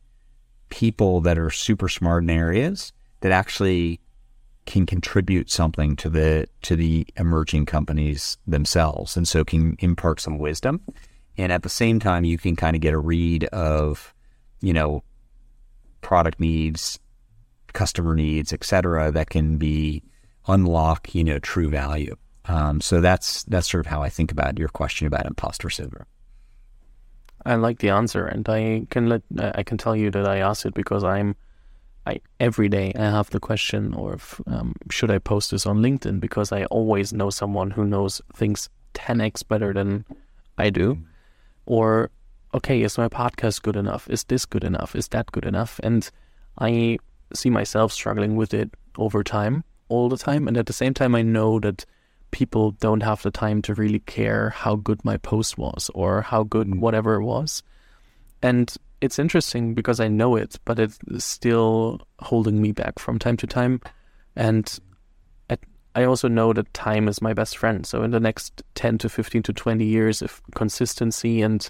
people 0.69 1.21
that 1.23 1.39
are 1.39 1.51
super 1.51 1.89
smart 1.89 2.23
in 2.23 2.31
areas 2.31 2.93
that 3.21 3.33
actually 3.33 4.01
can 4.67 4.85
contribute 4.85 5.51
something 5.51 5.97
to 5.97 6.11
the 6.11 6.47
to 6.61 6.77
the 6.77 7.07
emerging 7.17 7.65
companies 7.65 8.37
themselves, 8.47 9.17
and 9.17 9.27
so 9.27 9.45
can 9.45 9.77
impart 9.79 10.21
some 10.21 10.39
wisdom. 10.39 10.83
And 11.39 11.53
at 11.53 11.63
the 11.63 11.71
same 11.71 12.01
time, 12.01 12.25
you 12.25 12.37
can 12.37 12.55
kind 12.55 12.77
of 12.77 12.83
get 12.83 12.93
a 12.93 12.99
read 12.99 13.45
of, 13.45 14.13
you 14.61 14.75
know, 14.75 15.03
product 16.03 16.39
needs, 16.39 16.99
customer 17.73 18.15
needs, 18.15 18.53
et 18.53 18.65
cetera, 18.65 19.11
that 19.13 19.31
can 19.31 19.57
be 19.57 20.03
unlock, 20.47 21.15
you 21.15 21.25
know, 21.25 21.39
true 21.39 21.71
value. 21.71 22.17
Um, 22.49 22.81
so 22.81 23.01
that's 23.01 23.45
that's 23.45 23.71
sort 23.71 23.85
of 23.85 23.91
how 23.91 24.03
I 24.03 24.09
think 24.09 24.33
about 24.33 24.59
your 24.59 24.69
question 24.69 25.07
about 25.07 25.27
imposter 25.27 25.69
syndrome. 25.69 26.07
I 27.45 27.55
like 27.55 27.79
the 27.79 27.91
answer, 27.91 28.27
and 28.27 28.49
I 28.49 28.87
can 28.91 29.09
let 29.09 29.23
I 29.39 29.63
can 29.63 29.79
tell 29.79 29.95
you 29.95 30.11
that 30.11 30.27
I 30.27 30.39
asked 30.39 30.67
it 30.67 30.75
because 30.75 31.05
I'm 31.05 31.37
I 32.07 32.21
every 32.41 32.69
day 32.69 32.93
I 32.97 33.05
have 33.05 33.31
the 33.31 33.41
question, 33.41 33.95
or 33.95 34.15
if, 34.15 34.41
um, 34.47 34.75
should 34.91 35.11
I 35.11 35.19
post 35.19 35.51
this 35.51 35.67
on 35.67 35.79
LinkedIn? 35.79 36.21
Because 36.21 36.53
I 36.53 36.65
always 36.65 37.13
know 37.13 37.31
someone 37.31 37.71
who 37.71 37.85
knows 37.85 38.23
things 38.35 38.71
10x 38.95 39.47
better 39.47 39.73
than 39.75 40.07
I 40.57 40.71
do, 40.71 40.95
mm. 40.95 41.05
or 41.67 42.11
okay, 42.55 42.81
is 42.83 42.97
my 42.97 43.09
podcast 43.09 43.63
good 43.63 43.77
enough? 43.77 44.09
Is 44.09 44.25
this 44.25 44.47
good 44.47 44.65
enough? 44.65 44.97
Is 44.97 45.09
that 45.09 45.31
good 45.33 45.45
enough? 45.45 45.79
And 45.83 46.11
I 46.59 46.99
see 47.35 47.51
myself 47.51 47.93
struggling 47.93 48.37
with 48.37 48.55
it 48.55 48.71
over 48.97 49.23
time, 49.23 49.65
all 49.89 50.09
the 50.09 50.17
time, 50.17 50.49
and 50.49 50.57
at 50.57 50.67
the 50.67 50.73
same 50.73 50.95
time, 50.95 51.15
I 51.15 51.21
know 51.23 51.61
that 51.61 51.85
people 52.31 52.73
don't 52.73 53.03
have 53.03 53.23
the 53.23 53.31
time 53.31 53.63
to 53.63 53.75
really 53.75 54.01
care 54.01 54.51
how 54.51 54.77
good 54.77 55.05
my 55.05 55.17
post 55.17 55.59
was 55.59 55.91
or 55.95 56.23
how 56.23 56.43
good 56.43 56.67
mm. 56.67 56.81
whatever 56.81 57.15
it 57.15 57.25
was. 57.25 57.63
And 58.43 58.73
it's 59.01 59.19
interesting 59.19 59.75
because 59.75 60.01
I 60.01 60.09
know 60.09 60.37
it, 60.37 60.59
but 60.65 60.79
it's 60.79 60.99
still 61.19 62.01
holding 62.21 62.61
me 62.61 62.73
back 62.73 62.99
from 62.99 63.19
time 63.19 63.37
to 63.39 63.47
time. 63.47 63.81
And 64.37 64.79
I 65.99 66.05
also 66.05 66.29
know 66.29 66.53
that 66.53 66.73
time 66.75 67.09
is 67.09 67.21
my 67.21 67.33
best 67.33 67.57
friend. 67.57 67.85
So 67.85 68.05
in 68.05 68.13
the 68.13 68.21
next 68.21 68.63
10 68.77 68.99
to 68.99 69.09
15 69.09 69.43
to 69.43 69.53
20 69.53 69.85
years, 69.85 70.23
if 70.23 70.41
consistency 70.55 71.43
and 71.43 71.69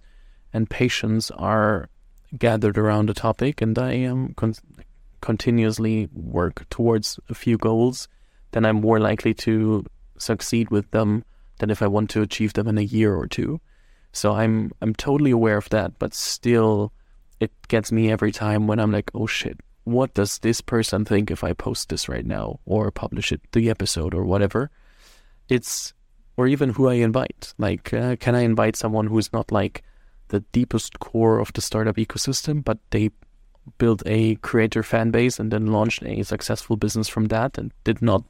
and 0.53 0.69
patience 0.69 1.31
are 1.31 1.89
gathered 2.37 2.77
around 2.77 3.09
a 3.09 3.15
topic 3.15 3.63
and 3.63 3.79
I 3.79 3.93
am 3.93 4.35
con- 4.35 4.55
continuously 5.23 6.11
work 6.13 6.69
towards 6.69 7.19
a 7.31 7.35
few 7.35 7.57
goals, 7.57 8.07
then 8.53 8.67
I'm 8.67 8.83
more 8.83 9.01
likely 9.01 9.33
to 9.35 9.87
succeed 10.19 10.71
with 10.71 10.91
them 10.91 11.25
than 11.59 11.71
if 11.71 11.83
I 11.83 11.87
want 11.87 12.11
to 12.11 12.23
achieve 12.23 12.53
them 12.53 12.69
in 12.69 12.79
a 12.79 12.83
year 12.83 13.15
or 13.15 13.27
two. 13.27 13.61
So 14.13 14.35
I'm 14.35 14.73
I'm 14.81 14.95
totally 14.95 15.31
aware 15.31 15.57
of 15.57 15.69
that, 15.71 15.99
but 15.99 16.15
still 16.15 16.93
it 17.41 17.53
gets 17.69 17.93
me 17.93 18.11
every 18.11 18.33
time 18.33 18.67
when 18.67 18.79
I'm 18.79 18.93
like, 18.93 19.11
oh 19.15 19.27
shit, 19.27 19.61
what 19.85 20.15
does 20.15 20.39
this 20.39 20.61
person 20.61 21.05
think 21.05 21.31
if 21.31 21.45
I 21.45 21.53
post 21.53 21.89
this 21.89 22.09
right 22.09 22.27
now 22.27 22.61
or 22.67 22.91
publish 22.91 23.33
it, 23.33 23.41
the 23.53 23.71
episode 23.71 24.15
or 24.15 24.25
whatever? 24.25 24.71
It's, 25.49 25.95
or 26.37 26.47
even 26.47 26.71
who 26.71 26.89
I 26.89 26.95
invite. 26.95 27.55
Like, 27.59 27.95
uh, 27.95 28.17
can 28.17 28.35
I 28.35 28.41
invite 28.41 28.77
someone 28.77 29.07
who's 29.07 29.33
not 29.33 29.51
like 29.51 29.83
the 30.29 30.41
deepest 30.53 30.99
core 30.99 31.39
of 31.39 31.53
the 31.55 31.61
startup 31.61 31.97
ecosystem, 31.97 32.63
but 32.63 32.79
they 32.91 33.11
built 33.79 34.03
a 34.07 34.35
creator 34.37 34.83
fan 34.83 35.11
base 35.11 35.39
and 35.39 35.51
then 35.51 35.67
launched 35.67 36.03
a 36.03 36.23
successful 36.23 36.77
business 36.77 37.09
from 37.09 37.27
that 37.27 37.59
and 37.59 37.73
did 37.85 38.03
not 38.03 38.25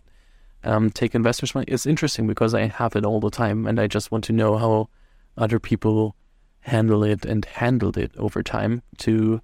um, 0.65 0.91
take 0.91 1.15
investors' 1.15 1.55
money? 1.55 1.67
It's 1.69 1.87
interesting 1.87 2.27
because 2.27 2.55
I 2.55 2.67
have 2.67 2.97
it 2.97 3.05
all 3.05 3.21
the 3.21 3.31
time 3.31 3.67
and 3.67 3.81
I 3.81 3.87
just 3.87 4.11
want 4.11 4.25
to 4.25 4.33
know 4.33 4.57
how 4.57 4.89
other 5.37 5.59
people 5.59 6.17
handle 6.61 7.05
it 7.05 7.25
and 7.25 7.45
handled 7.45 7.97
it 7.97 8.13
over 8.17 8.43
time 8.43 8.83
to 8.99 9.41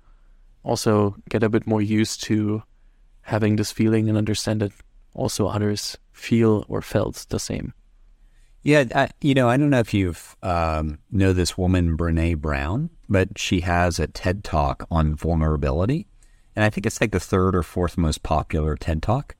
also 0.62 1.16
get 1.28 1.42
a 1.42 1.48
bit 1.48 1.66
more 1.66 1.80
used 1.80 2.22
to 2.24 2.62
having 3.22 3.56
this 3.56 3.72
feeling 3.72 4.08
and 4.08 4.18
understand 4.18 4.60
that 4.60 4.72
also 5.14 5.46
others 5.46 5.96
feel 6.12 6.64
or 6.68 6.82
felt 6.82 7.26
the 7.30 7.38
same. 7.38 7.72
Yeah, 8.62 8.84
I, 8.94 9.10
you 9.20 9.34
know, 9.34 9.48
I 9.48 9.58
don't 9.58 9.70
know 9.70 9.80
if 9.80 9.92
you've 9.92 10.36
um, 10.42 10.98
know 11.10 11.32
this 11.34 11.58
woman 11.58 11.98
Brene 11.98 12.38
Brown, 12.38 12.88
but 13.08 13.38
she 13.38 13.60
has 13.60 13.98
a 13.98 14.06
TED 14.06 14.42
talk 14.42 14.86
on 14.90 15.14
vulnerability, 15.14 16.06
and 16.56 16.64
I 16.64 16.70
think 16.70 16.86
it's 16.86 17.00
like 17.00 17.12
the 17.12 17.20
third 17.20 17.54
or 17.54 17.62
fourth 17.62 17.98
most 17.98 18.22
popular 18.22 18.74
TED 18.74 19.02
talk. 19.02 19.36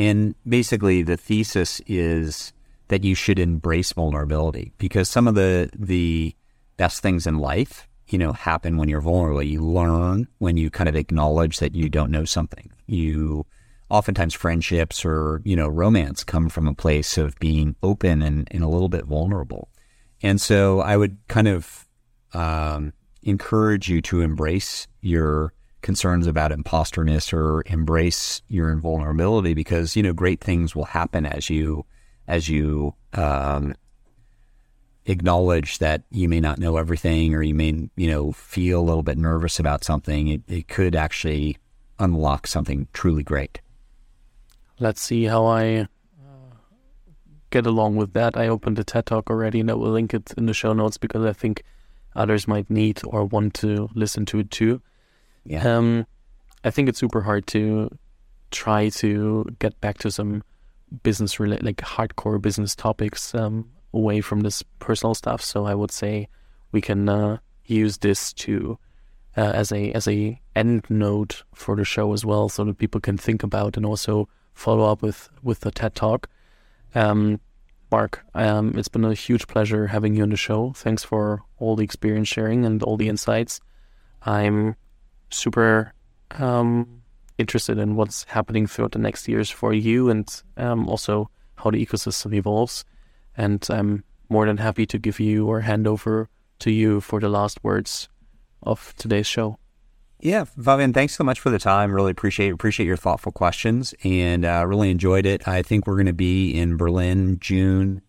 And 0.00 0.34
basically, 0.48 1.02
the 1.02 1.18
thesis 1.18 1.82
is 1.86 2.54
that 2.88 3.04
you 3.04 3.14
should 3.14 3.38
embrace 3.38 3.92
vulnerability 3.92 4.72
because 4.78 5.10
some 5.10 5.28
of 5.28 5.34
the 5.34 5.68
the 5.78 6.34
best 6.78 7.02
things 7.02 7.26
in 7.26 7.36
life, 7.36 7.86
you 8.08 8.16
know, 8.16 8.32
happen 8.32 8.78
when 8.78 8.88
you're 8.88 9.02
vulnerable. 9.02 9.42
You 9.42 9.62
learn 9.62 10.26
when 10.38 10.56
you 10.56 10.70
kind 10.70 10.88
of 10.88 10.96
acknowledge 10.96 11.58
that 11.58 11.74
you 11.74 11.90
don't 11.90 12.10
know 12.10 12.24
something. 12.24 12.72
You 12.86 13.44
oftentimes 13.90 14.32
friendships 14.32 15.04
or, 15.04 15.42
you 15.44 15.54
know, 15.54 15.68
romance 15.68 16.24
come 16.24 16.48
from 16.48 16.66
a 16.66 16.72
place 16.72 17.18
of 17.18 17.38
being 17.38 17.76
open 17.82 18.22
and, 18.22 18.48
and 18.50 18.64
a 18.64 18.68
little 18.68 18.88
bit 18.88 19.04
vulnerable. 19.04 19.68
And 20.22 20.40
so 20.40 20.80
I 20.80 20.96
would 20.96 21.18
kind 21.28 21.46
of 21.46 21.86
um, 22.32 22.94
encourage 23.22 23.90
you 23.90 24.00
to 24.02 24.22
embrace 24.22 24.86
your 25.02 25.52
concerns 25.82 26.26
about 26.26 26.50
imposterness 26.50 27.32
or 27.32 27.62
embrace 27.66 28.42
your 28.48 28.70
invulnerability 28.70 29.54
because, 29.54 29.96
you 29.96 30.02
know, 30.02 30.12
great 30.12 30.40
things 30.40 30.74
will 30.74 30.84
happen 30.84 31.26
as 31.26 31.50
you 31.50 31.84
as 32.28 32.48
you 32.48 32.94
um, 33.14 33.74
acknowledge 35.06 35.78
that 35.78 36.02
you 36.10 36.28
may 36.28 36.40
not 36.40 36.58
know 36.58 36.76
everything 36.76 37.34
or 37.34 37.42
you 37.42 37.54
may, 37.54 37.88
you 37.96 38.10
know, 38.10 38.32
feel 38.32 38.80
a 38.80 38.82
little 38.82 39.02
bit 39.02 39.18
nervous 39.18 39.58
about 39.58 39.82
something, 39.82 40.28
it, 40.28 40.42
it 40.46 40.68
could 40.68 40.94
actually 40.94 41.56
unlock 41.98 42.46
something 42.46 42.86
truly 42.92 43.22
great. 43.22 43.60
Let's 44.78 45.00
see 45.00 45.24
how 45.24 45.44
I 45.44 45.80
uh, 45.80 45.86
get 47.50 47.66
along 47.66 47.96
with 47.96 48.12
that. 48.14 48.36
I 48.36 48.48
opened 48.48 48.78
a 48.78 48.84
TED 48.84 49.06
Talk 49.06 49.28
already 49.28 49.60
and 49.60 49.70
I 49.70 49.74
will 49.74 49.90
link 49.90 50.14
it 50.14 50.32
in 50.36 50.46
the 50.46 50.54
show 50.54 50.72
notes 50.72 50.96
because 50.96 51.24
I 51.24 51.32
think 51.32 51.64
others 52.14 52.46
might 52.46 52.70
need 52.70 53.00
or 53.04 53.24
want 53.24 53.54
to 53.54 53.88
listen 53.94 54.24
to 54.26 54.38
it 54.38 54.50
too. 54.50 54.80
Yeah. 55.44 55.76
Um, 55.76 56.06
I 56.64 56.70
think 56.70 56.88
it's 56.88 56.98
super 56.98 57.22
hard 57.22 57.46
to 57.48 57.96
try 58.50 58.88
to 58.90 59.46
get 59.58 59.80
back 59.80 59.98
to 59.98 60.10
some 60.10 60.42
business 61.02 61.40
related, 61.40 61.64
like 61.64 61.78
hardcore 61.78 62.40
business 62.40 62.74
topics. 62.74 63.34
Um, 63.34 63.70
away 63.92 64.20
from 64.20 64.40
this 64.40 64.62
personal 64.78 65.14
stuff. 65.14 65.42
So 65.42 65.66
I 65.66 65.74
would 65.74 65.90
say 65.90 66.28
we 66.72 66.80
can 66.80 67.08
uh, 67.08 67.38
use 67.64 67.98
this 67.98 68.32
to 68.34 68.78
uh, 69.36 69.40
as 69.40 69.72
a 69.72 69.92
as 69.92 70.08
a 70.08 70.40
end 70.56 70.84
note 70.88 71.44
for 71.54 71.76
the 71.76 71.84
show 71.84 72.12
as 72.12 72.24
well, 72.24 72.48
so 72.48 72.64
that 72.64 72.78
people 72.78 73.00
can 73.00 73.16
think 73.16 73.42
about 73.42 73.76
and 73.76 73.86
also 73.86 74.28
follow 74.54 74.90
up 74.90 75.02
with 75.02 75.28
with 75.42 75.60
the 75.60 75.70
TED 75.70 75.94
Talk. 75.94 76.28
Um, 76.94 77.40
Mark, 77.90 78.24
um, 78.34 78.74
it's 78.76 78.88
been 78.88 79.04
a 79.04 79.14
huge 79.14 79.48
pleasure 79.48 79.88
having 79.88 80.14
you 80.14 80.22
on 80.22 80.30
the 80.30 80.36
show. 80.36 80.72
Thanks 80.76 81.02
for 81.02 81.42
all 81.58 81.74
the 81.74 81.84
experience 81.84 82.28
sharing 82.28 82.64
and 82.64 82.82
all 82.82 82.96
the 82.96 83.08
insights. 83.08 83.60
I'm 84.22 84.76
super 85.30 85.92
um, 86.32 87.02
interested 87.38 87.78
in 87.78 87.96
what's 87.96 88.24
happening 88.24 88.66
throughout 88.66 88.92
the 88.92 88.98
next 88.98 89.28
years 89.28 89.50
for 89.50 89.72
you 89.72 90.10
and 90.10 90.42
um, 90.56 90.88
also 90.88 91.30
how 91.56 91.70
the 91.70 91.84
ecosystem 91.84 92.34
evolves. 92.34 92.84
And 93.36 93.66
I'm 93.70 94.04
more 94.28 94.46
than 94.46 94.58
happy 94.58 94.86
to 94.86 94.98
give 94.98 95.20
you 95.20 95.46
or 95.46 95.60
hand 95.60 95.86
over 95.86 96.28
to 96.60 96.70
you 96.70 97.00
for 97.00 97.20
the 97.20 97.28
last 97.28 97.62
words 97.64 98.08
of 98.62 98.94
today's 98.96 99.26
show. 99.26 99.58
Yeah, 100.22 100.44
Fabian, 100.44 100.92
thanks 100.92 101.16
so 101.16 101.24
much 101.24 101.40
for 101.40 101.48
the 101.48 101.58
time. 101.58 101.92
Really 101.92 102.10
appreciate 102.10 102.52
appreciate 102.52 102.86
your 102.86 102.98
thoughtful 102.98 103.32
questions 103.32 103.94
and 104.04 104.44
uh, 104.44 104.64
really 104.66 104.90
enjoyed 104.90 105.24
it. 105.24 105.48
I 105.48 105.62
think 105.62 105.86
we're 105.86 105.94
going 105.94 106.06
to 106.06 106.12
be 106.12 106.50
in 106.50 106.76
Berlin 106.76 107.38
June 107.40 108.02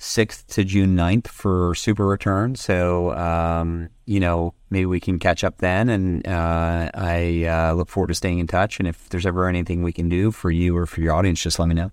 6th 0.00 0.46
to 0.46 0.64
June 0.64 0.96
9th 0.96 1.28
for 1.28 1.74
Super 1.74 2.06
Return. 2.06 2.56
So, 2.56 3.12
um, 3.12 3.90
you 4.06 4.18
know, 4.18 4.54
maybe 4.70 4.86
we 4.86 4.98
can 4.98 5.18
catch 5.18 5.44
up 5.44 5.58
then. 5.58 5.90
And 5.90 6.26
uh, 6.26 6.90
I 6.94 7.44
uh, 7.44 7.74
look 7.74 7.90
forward 7.90 8.08
to 8.08 8.14
staying 8.14 8.38
in 8.38 8.46
touch. 8.46 8.78
And 8.78 8.88
if 8.88 9.10
there's 9.10 9.26
ever 9.26 9.46
anything 9.46 9.82
we 9.82 9.92
can 9.92 10.08
do 10.08 10.30
for 10.30 10.50
you 10.50 10.74
or 10.74 10.86
for 10.86 11.02
your 11.02 11.12
audience, 11.12 11.42
just 11.42 11.58
let 11.58 11.68
me 11.68 11.74
know. 11.74 11.92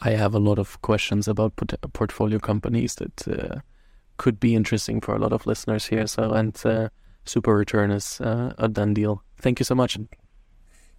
I 0.00 0.10
have 0.10 0.34
a 0.34 0.40
lot 0.40 0.58
of 0.58 0.82
questions 0.82 1.28
about 1.28 1.54
portfolio 1.92 2.40
companies 2.40 2.96
that 2.96 3.28
uh, 3.28 3.60
could 4.16 4.40
be 4.40 4.56
interesting 4.56 5.00
for 5.00 5.14
a 5.14 5.18
lot 5.20 5.32
of 5.32 5.46
listeners 5.46 5.86
here. 5.86 6.08
So, 6.08 6.32
and 6.32 6.60
uh, 6.66 6.88
Super 7.24 7.56
Return 7.56 7.92
is 7.92 8.20
uh, 8.20 8.54
a 8.58 8.68
done 8.68 8.92
deal. 8.92 9.22
Thank 9.40 9.60
you 9.60 9.64
so 9.64 9.76
much. 9.76 9.96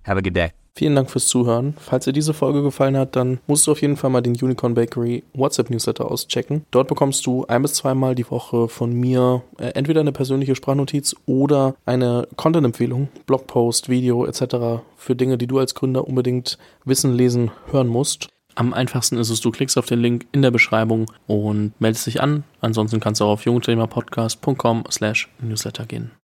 Have 0.08 0.18
a 0.18 0.22
good 0.22 0.36
day. 0.36 0.52
Vielen 0.78 0.94
Dank 0.94 1.10
fürs 1.10 1.26
Zuhören. 1.26 1.74
Falls 1.80 2.06
dir 2.06 2.14
diese 2.14 2.36
Folge 2.36 2.62
gefallen 2.62 2.96
hat, 2.96 3.16
dann 3.16 3.40
musst 3.48 3.66
du 3.66 3.72
auf 3.72 3.82
jeden 3.82 3.98
Fall 3.98 4.12
mal 4.12 4.22
den 4.22 4.34
Unicorn 4.34 4.76
Bakery 4.76 5.24
WhatsApp 5.34 5.72
Newsletter 5.72 6.10
auschecken. 6.12 6.66
Dort 6.70 6.88
bekommst 6.88 7.26
du 7.26 7.46
ein 7.48 7.64
bis 7.64 7.74
zweimal 7.74 8.14
die 8.14 8.30
Woche 8.30 8.68
von 8.68 8.94
mir 8.94 9.42
äh, 9.58 9.70
entweder 9.70 10.02
eine 10.02 10.12
persönliche 10.12 10.56
Sprachnotiz 10.56 11.16
oder 11.26 11.76
eine 11.88 12.28
Content-Empfehlung, 12.36 13.10
Blogpost, 13.26 13.90
Video 13.90 14.24
etc. 14.26 14.84
für 14.98 15.16
Dinge, 15.16 15.40
die 15.40 15.48
du 15.48 15.58
als 15.58 15.74
Gründer 15.74 16.08
unbedingt 16.08 16.60
wissen, 16.86 17.12
lesen, 17.16 17.50
hören 17.72 17.88
musst. 17.88 18.28
Am 18.54 18.74
einfachsten 18.74 19.18
ist 19.18 19.32
es, 19.32 19.42
du 19.42 19.50
klickst 19.50 19.80
auf 19.80 19.88
den 19.88 20.00
Link 20.00 20.28
in 20.32 20.44
der 20.44 20.52
Beschreibung 20.52 21.12
und 21.26 21.74
meldest 21.80 22.06
dich 22.06 22.22
an. 22.22 22.44
Ansonsten 22.62 23.00
kannst 23.00 23.20
du 23.20 23.26
auch 23.26 23.32
auf 23.32 23.46
jungunternehmerpodcast.com 23.46 24.84
slash 24.92 25.28
newsletter 25.42 25.86
gehen. 25.86 26.12